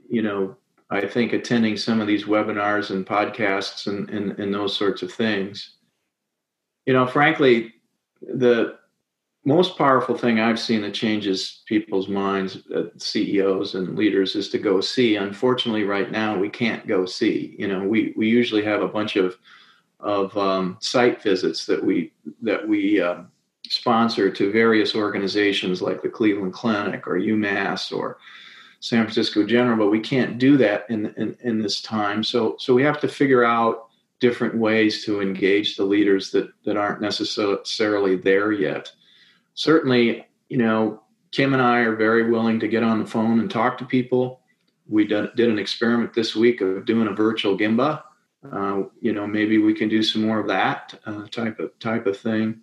you 0.09 0.21
know 0.21 0.57
I 0.89 1.05
think 1.05 1.33
attending 1.33 1.77
some 1.77 2.01
of 2.01 2.07
these 2.07 2.25
webinars 2.25 2.91
and 2.91 3.05
podcasts 3.05 3.87
and, 3.87 4.09
and, 4.09 4.39
and 4.39 4.53
those 4.53 4.75
sorts 4.75 5.01
of 5.01 5.11
things. 5.11 5.75
You 6.85 6.93
know, 6.93 7.05
frankly, 7.05 7.73
the 8.21 8.77
most 9.43 9.77
powerful 9.77 10.17
thing 10.17 10.39
I've 10.39 10.59
seen 10.59 10.81
that 10.81 10.93
changes 10.93 11.61
people's 11.67 12.07
minds, 12.07 12.59
uh, 12.73 12.83
CEOs 12.97 13.75
and 13.75 13.97
leaders, 13.97 14.35
is 14.35 14.49
to 14.49 14.57
go 14.57 14.81
see. 14.81 15.17
Unfortunately, 15.17 15.83
right 15.83 16.11
now 16.11 16.37
we 16.37 16.49
can't 16.49 16.87
go 16.87 17.05
see. 17.05 17.55
You 17.59 17.67
know, 17.67 17.83
we 17.83 18.13
we 18.17 18.27
usually 18.27 18.63
have 18.63 18.81
a 18.81 18.87
bunch 18.87 19.17
of 19.17 19.37
of 19.99 20.35
um, 20.37 20.77
site 20.79 21.21
visits 21.21 21.65
that 21.65 21.83
we 21.83 22.13
that 22.41 22.67
we 22.67 23.01
uh, 23.01 23.21
sponsor 23.69 24.31
to 24.31 24.51
various 24.51 24.95
organizations 24.95 25.81
like 25.81 26.01
the 26.01 26.09
Cleveland 26.09 26.53
Clinic 26.53 27.07
or 27.07 27.15
UMass 27.15 27.95
or 27.95 28.17
San 28.79 29.03
Francisco 29.03 29.45
General, 29.45 29.77
but 29.77 29.91
we 29.91 29.99
can't 29.99 30.37
do 30.37 30.57
that 30.57 30.85
in, 30.89 31.07
in, 31.17 31.35
in 31.41 31.61
this 31.61 31.81
time. 31.81 32.23
So, 32.23 32.55
so 32.59 32.73
we 32.73 32.83
have 32.83 32.99
to 33.01 33.07
figure 33.07 33.43
out 33.43 33.87
different 34.19 34.55
ways 34.55 35.03
to 35.05 35.21
engage 35.21 35.75
the 35.75 35.83
leaders 35.83 36.31
that, 36.31 36.49
that 36.63 36.77
aren't 36.77 37.01
necessarily 37.01 38.15
there 38.15 38.51
yet. 38.51 38.91
Certainly, 39.55 40.27
you 40.49 40.57
know, 40.57 41.01
Kim 41.31 41.53
and 41.53 41.61
I 41.61 41.79
are 41.79 41.95
very 41.95 42.29
willing 42.29 42.59
to 42.59 42.67
get 42.67 42.83
on 42.83 42.99
the 42.99 43.05
phone 43.05 43.39
and 43.39 43.49
talk 43.49 43.77
to 43.79 43.85
people. 43.85 44.41
We 44.87 45.05
did, 45.05 45.35
did 45.35 45.49
an 45.49 45.59
experiment 45.59 46.13
this 46.13 46.35
week 46.35 46.61
of 46.61 46.85
doing 46.85 47.07
a 47.07 47.13
virtual 47.13 47.57
Gemba. 47.57 48.03
Uh, 48.51 48.83
you 49.01 49.13
know, 49.13 49.25
maybe 49.25 49.57
we 49.57 49.73
can 49.73 49.89
do 49.89 50.03
some 50.03 50.21
more 50.21 50.39
of 50.39 50.47
that 50.47 50.97
uh, 51.05 51.27
type 51.27 51.59
of 51.59 51.77
type 51.79 52.05
of 52.05 52.17
thing. 52.17 52.61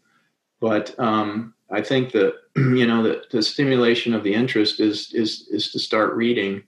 But 0.61 0.99
um, 0.99 1.55
I 1.71 1.83
think 1.83 2.13
that 2.13 2.35
you 2.57 2.87
know 2.87 3.03
that 3.03 3.31
the 3.31 3.43
stimulation 3.43 4.15
of 4.15 4.25
the 4.25 4.35
interest 4.35 4.81
is 4.81 5.13
is 5.13 5.49
is 5.51 5.71
to 5.73 5.79
start 5.79 6.15
reading, 6.15 6.63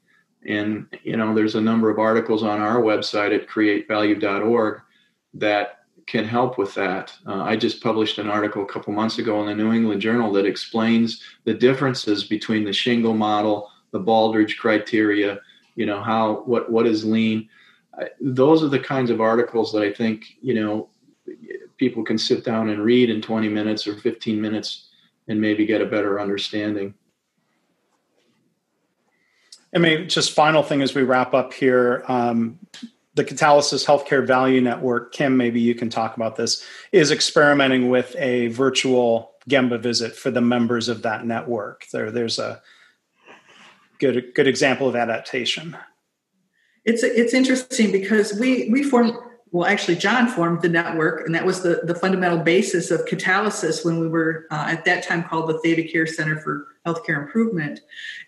and 0.47 0.87
you 1.03 1.17
know 1.17 1.35
there's 1.35 1.55
a 1.55 1.61
number 1.61 1.91
of 1.91 1.99
articles 1.99 2.43
on 2.43 2.61
our 2.61 2.83
website 2.83 3.35
at 3.35 3.49
createvalue.org 3.49 4.81
that 5.35 5.81
can 6.07 6.25
help 6.25 6.57
with 6.57 6.75
that. 6.75 7.13
Uh, 7.27 7.43
I 7.43 7.57
just 7.57 7.83
published 7.83 8.19
an 8.19 8.29
article 8.29 8.63
a 8.63 8.67
couple 8.67 8.93
months 8.93 9.19
ago 9.19 9.41
in 9.41 9.47
the 9.47 9.55
New 9.55 9.73
England 9.73 10.01
Journal 10.01 10.33
that 10.35 10.47
explains 10.47 11.23
the 11.45 11.55
differences 11.55 12.25
between 12.25 12.65
the 12.65 12.71
Shingo 12.71 13.17
model, 13.17 13.71
the 13.91 14.01
Baldrige 14.01 14.57
criteria, 14.57 15.41
you 15.75 15.87
know 15.87 16.03
how 16.03 16.43
what 16.47 16.71
what 16.71 16.87
is 16.87 17.05
lean. 17.05 17.49
Those 18.21 18.63
are 18.63 18.69
the 18.69 18.79
kinds 18.79 19.11
of 19.11 19.21
articles 19.21 19.73
that 19.73 19.83
I 19.83 19.93
think 19.93 20.25
you 20.41 20.55
know 20.55 20.89
people 21.77 22.05
can 22.05 22.19
sit 22.19 22.45
down 22.45 22.69
and 22.69 22.83
read 22.83 23.11
in 23.11 23.21
20 23.21 23.49
minutes 23.49 23.87
or 23.87 23.97
15 23.97 24.41
minutes 24.41 24.89
and 25.29 25.41
maybe 25.41 25.67
get 25.67 25.81
a 25.81 25.87
better 25.87 26.21
understanding. 26.21 26.95
I 29.75 29.79
mean, 29.79 30.09
just 30.09 30.33
final 30.33 30.63
thing 30.63 30.81
as 30.81 30.95
we 30.95 31.03
wrap 31.03 31.35
up 31.35 31.53
here. 31.53 32.05
Um, 32.09 32.59
the 33.15 33.25
Catalysis 33.25 33.85
Healthcare 33.85 34.27
Value 34.27 34.61
Network, 34.61 35.13
Kim, 35.13 35.37
maybe 35.37 35.61
you 35.61 35.75
can 35.75 35.91
talk 35.91 36.17
about 36.17 36.37
this, 36.37 36.65
is 36.93 37.11
experimenting 37.11 37.89
with 37.89 38.15
a 38.17 38.49
virtual 38.49 39.33
Gemba 39.49 39.81
visit 39.81 40.15
for 40.15 40.31
the 40.31 40.41
members 40.41 40.89
of 40.89 41.03
that 41.03 41.25
network. 41.25 41.87
There, 41.93 42.11
there's 42.11 42.39
a 42.39 42.63
good 43.99 44.33
good 44.35 44.47
example 44.47 44.89
of 44.89 44.97
adaptation. 44.97 45.77
It's 46.87 47.03
it's 47.03 47.35
interesting 47.35 47.93
because 47.93 48.35
we 48.35 48.71
we 48.71 48.83
formed 48.83 49.15
well, 49.53 49.67
actually, 49.67 49.97
John 49.97 50.29
formed 50.29 50.61
the 50.61 50.69
network, 50.69 51.25
and 51.25 51.35
that 51.35 51.47
was 51.47 51.63
the, 51.63 51.81
the 51.85 51.95
fundamental 51.95 52.39
basis 52.39 52.91
of 52.91 53.07
Catalysis 53.07 53.85
when 53.85 53.99
we 54.01 54.09
were 54.09 54.47
uh, 54.51 54.67
at 54.69 54.85
that 54.85 55.05
time 55.05 55.23
called 55.23 55.49
the 55.49 55.59
ThedaCare 55.65 56.09
Center 56.09 56.37
for 56.41 56.67
Healthcare 56.85 57.23
Improvement. 57.23 57.81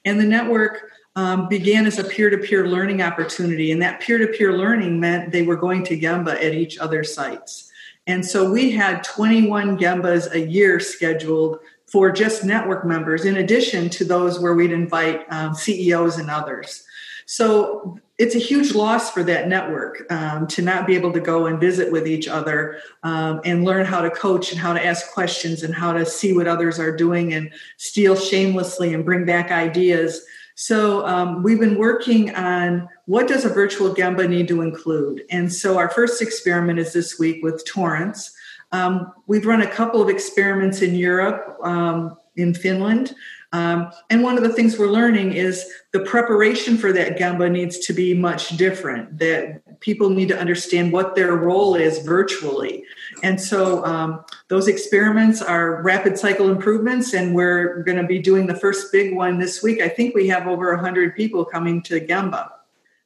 And 0.04 0.20
the 0.20 0.24
network 0.24 0.90
um, 1.16 1.48
began 1.48 1.86
as 1.86 1.98
a 1.98 2.04
peer 2.04 2.30
to 2.30 2.38
peer 2.38 2.68
learning 2.68 3.02
opportunity, 3.02 3.72
and 3.72 3.82
that 3.82 4.00
peer 4.00 4.18
to 4.18 4.28
peer 4.28 4.56
learning 4.56 5.00
meant 5.00 5.32
they 5.32 5.42
were 5.42 5.56
going 5.56 5.84
to 5.84 5.98
Gemba 5.98 6.34
at 6.36 6.54
each 6.54 6.78
other's 6.78 7.12
sites. 7.12 7.70
And 8.06 8.24
so 8.24 8.50
we 8.50 8.70
had 8.70 9.04
21 9.04 9.76
Gembas 9.76 10.32
a 10.32 10.40
year 10.40 10.80
scheduled 10.80 11.58
for 11.86 12.10
just 12.10 12.44
network 12.44 12.86
members, 12.86 13.24
in 13.24 13.36
addition 13.38 13.90
to 13.90 14.04
those 14.04 14.40
where 14.40 14.54
we'd 14.54 14.72
invite 14.72 15.26
um, 15.30 15.52
CEOs 15.54 16.18
and 16.18 16.30
others. 16.30 16.84
So 17.26 17.98
it's 18.18 18.34
a 18.34 18.38
huge 18.38 18.74
loss 18.74 19.12
for 19.12 19.22
that 19.22 19.46
network 19.46 20.04
um, 20.10 20.48
to 20.48 20.60
not 20.60 20.88
be 20.88 20.96
able 20.96 21.12
to 21.12 21.20
go 21.20 21.46
and 21.46 21.60
visit 21.60 21.90
with 21.92 22.06
each 22.06 22.26
other 22.26 22.80
um, 23.04 23.40
and 23.44 23.64
learn 23.64 23.86
how 23.86 24.00
to 24.00 24.10
coach 24.10 24.50
and 24.50 24.60
how 24.60 24.72
to 24.72 24.84
ask 24.84 25.12
questions 25.12 25.62
and 25.62 25.72
how 25.72 25.92
to 25.92 26.04
see 26.04 26.32
what 26.32 26.48
others 26.48 26.80
are 26.80 26.94
doing 26.94 27.32
and 27.32 27.52
steal 27.76 28.16
shamelessly 28.16 28.92
and 28.92 29.04
bring 29.04 29.24
back 29.24 29.52
ideas. 29.52 30.20
So 30.56 31.06
um, 31.06 31.44
we've 31.44 31.60
been 31.60 31.78
working 31.78 32.34
on 32.34 32.88
what 33.06 33.28
does 33.28 33.44
a 33.44 33.48
virtual 33.48 33.94
Gemba 33.94 34.28
need 34.28 34.48
to 34.48 34.62
include. 34.62 35.22
And 35.30 35.52
so 35.52 35.78
our 35.78 35.88
first 35.88 36.20
experiment 36.20 36.80
is 36.80 36.92
this 36.92 37.20
week 37.20 37.44
with 37.44 37.64
Torrance. 37.64 38.32
Um, 38.72 39.12
we've 39.28 39.46
run 39.46 39.62
a 39.62 39.70
couple 39.70 40.02
of 40.02 40.08
experiments 40.08 40.82
in 40.82 40.96
Europe 40.96 41.56
um, 41.62 42.18
in 42.34 42.52
Finland. 42.52 43.14
Um, 43.52 43.90
and 44.10 44.22
one 44.22 44.36
of 44.36 44.42
the 44.42 44.52
things 44.52 44.78
we're 44.78 44.90
learning 44.90 45.32
is 45.32 45.64
the 45.92 46.00
preparation 46.00 46.76
for 46.76 46.92
that 46.92 47.16
Gemba 47.16 47.50
needs 47.50 47.78
to 47.86 47.94
be 47.94 48.12
much 48.12 48.56
different, 48.58 49.18
that 49.18 49.80
people 49.80 50.10
need 50.10 50.28
to 50.28 50.38
understand 50.38 50.92
what 50.92 51.14
their 51.14 51.34
role 51.34 51.74
is 51.74 52.00
virtually. 52.00 52.84
And 53.22 53.40
so 53.40 53.84
um, 53.86 54.22
those 54.48 54.68
experiments 54.68 55.40
are 55.40 55.82
rapid 55.82 56.18
cycle 56.18 56.50
improvements, 56.50 57.14
and 57.14 57.34
we're 57.34 57.82
going 57.84 57.96
to 57.96 58.06
be 58.06 58.18
doing 58.18 58.46
the 58.46 58.54
first 58.54 58.92
big 58.92 59.14
one 59.14 59.38
this 59.38 59.62
week. 59.62 59.80
I 59.80 59.88
think 59.88 60.14
we 60.14 60.28
have 60.28 60.46
over 60.46 60.74
100 60.74 61.16
people 61.16 61.44
coming 61.44 61.82
to 61.84 62.00
Gemba, 62.00 62.50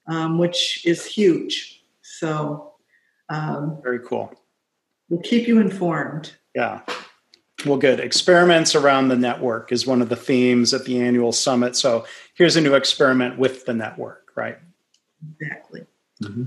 um, 0.09 0.39
which 0.39 0.85
is 0.85 1.07
huge. 1.07 1.85
So, 2.03 2.73
um, 3.29 3.79
very 3.81 4.01
cool. 4.01 4.35
We'll 5.09 5.23
keep 5.23 5.47
you 5.47 5.61
informed. 5.61 6.33
Yeah. 6.55 6.81
Well, 7.65 7.79
good. 7.79 8.01
Experiments 8.01 8.75
around 8.75 9.09
the 9.09 9.17
network 9.17 9.73
is 9.73 9.87
one 9.87 10.03
of 10.03 10.09
the 10.09 10.17
themes 10.17 10.75
at 10.75 10.85
the 10.85 11.01
annual 11.01 11.33
summit. 11.33 11.77
So 11.77 12.05
here's 12.35 12.57
a 12.57 12.61
new 12.61 12.75
experiment 12.75 13.39
with 13.39 13.67
the 13.67 13.75
network, 13.75 14.33
right? 14.35 14.59
Exactly. 15.41 15.87
Mm-hmm. 16.23 16.45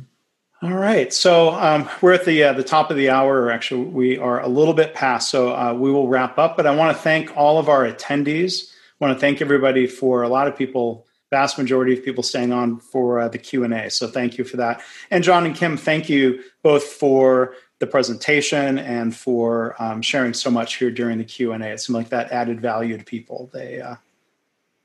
All 0.62 0.74
right. 0.74 1.14
So 1.14 1.52
um, 1.52 1.90
we're 2.02 2.14
at 2.14 2.26
the 2.26 2.44
uh, 2.44 2.54
the 2.54 2.64
top 2.64 2.90
of 2.90 2.98
the 2.98 3.10
hour, 3.10 3.42
or 3.42 3.52
actually, 3.52 3.86
we 3.86 4.18
are 4.18 4.42
a 4.42 4.48
little 4.48 4.74
bit 4.74 4.94
past. 4.94 5.30
So 5.30 5.56
uh, 5.56 5.74
we 5.74 5.92
will 5.92 6.08
wrap 6.08 6.38
up. 6.38 6.58
But 6.58 6.66
I 6.66 6.76
want 6.76 6.96
to 6.96 7.02
thank 7.02 7.36
all 7.38 7.60
of 7.60 7.70
our 7.70 7.90
attendees. 7.90 8.72
I 9.00 9.06
want 9.06 9.16
to 9.16 9.20
thank 9.20 9.42
everybody 9.42 9.86
for 9.86 10.24
a 10.24 10.30
lot 10.30 10.48
of 10.48 10.58
people, 10.58 11.06
vast 11.30 11.58
majority 11.58 11.94
of 11.94 12.04
people 12.04 12.24
staying 12.24 12.52
on 12.52 12.80
for 12.80 13.20
uh, 13.20 13.28
the 13.28 13.38
Q 13.38 13.64
and 13.64 13.74
A. 13.74 13.92
So 13.92 14.08
thank 14.08 14.38
you 14.38 14.44
for 14.44 14.58
that. 14.58 14.82
And 15.12 15.24
John 15.24 15.46
and 15.46 15.56
Kim, 15.56 15.78
thank 15.78 16.10
you 16.10 16.42
both 16.64 16.84
for 16.84 17.54
the 17.80 17.88
presentation 17.88 18.80
and 18.80 19.16
for 19.16 19.76
um, 19.82 20.02
sharing 20.02 20.34
so 20.34 20.50
much 20.50 20.76
here 20.76 20.92
during 20.92 21.18
the 21.18 21.24
Q 21.24 21.52
and 21.52 21.64
A. 21.64 21.70
It 21.70 21.82
seemed 21.82 21.96
like 21.96 22.10
that 22.10 22.32
added 22.32 22.62
value 22.62 22.98
to 22.98 23.04
people. 23.04 23.50
They 23.54 23.82
uh, 23.82 23.96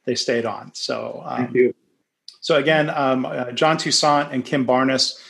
they 0.04 0.14
stayed 0.14 0.44
on. 0.44 0.72
So 0.74 1.22
um, 1.24 1.44
thank 1.44 1.54
you. 1.54 1.74
So 2.40 2.56
again, 2.56 2.90
um, 2.90 3.26
uh, 3.26 3.52
John 3.52 3.76
Toussaint 3.76 4.32
and 4.32 4.44
Kim 4.44 4.64
Barnes 4.64 5.20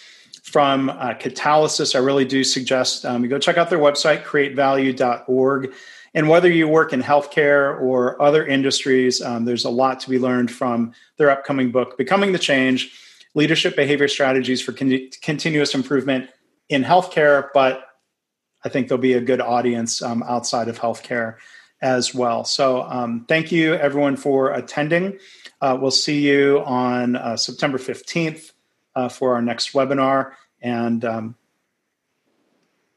from 0.43 0.91
uh, 0.91 1.15
Catalysis. 1.15 1.95
I 1.95 1.99
really 1.99 2.25
do 2.25 2.45
suggest 2.45 3.05
um, 3.05 3.23
you 3.23 3.29
go 3.29 3.39
check 3.39 3.59
out 3.59 3.69
their 3.69 3.79
website, 3.79 4.25
createvalue.org. 4.25 5.75
And 6.13 6.29
whether 6.29 6.51
you 6.51 6.67
work 6.67 6.93
in 6.93 7.03
healthcare 7.03 7.81
or 7.81 8.21
other 8.21 8.45
industries, 8.45 9.23
um, 9.23 9.45
there's 9.45 9.65
a 9.65 9.71
lot 9.71 10.01
to 10.01 10.11
be 10.11 10.19
learned 10.19 10.51
from 10.51 10.93
their 11.19 11.31
upcoming 11.31 11.71
book, 11.71 11.97
Becoming 11.97 12.33
the 12.33 12.39
Change 12.39 12.93
Leadership 13.35 13.77
Behavior 13.77 14.09
Strategies 14.09 14.61
for 14.61 14.73
Con- 14.73 15.09
Continuous 15.23 15.75
Improvement 15.75 16.29
in 16.71 16.83
healthcare, 16.83 17.49
but 17.53 17.85
I 18.65 18.71
think 18.71 18.89
there'll 18.89 19.03
be 19.03 19.15
a 19.15 19.21
good 19.21 19.41
audience 19.41 20.01
um, 20.01 20.23
outside 20.23 20.69
of 20.69 20.79
healthcare 20.79 21.37
as 21.83 22.15
well. 22.15 22.45
So, 22.45 22.83
um, 22.83 23.25
thank 23.29 23.51
you 23.51 23.75
everyone 23.75 24.17
for 24.17 24.53
attending. 24.53 25.19
Uh, 25.61 25.77
we'll 25.81 25.91
see 25.91 26.21
you 26.21 26.63
on 26.65 27.17
uh, 27.17 27.37
September 27.37 27.79
15th 27.79 28.53
uh, 28.95 29.09
for 29.09 29.35
our 29.35 29.43
next 29.43 29.73
webinar. 29.73 30.33
And 30.63 31.05
um, 31.05 31.37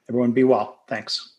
everyone 0.09 0.31
be 0.31 0.43
well. 0.43 0.79
Thanks. 0.87 1.32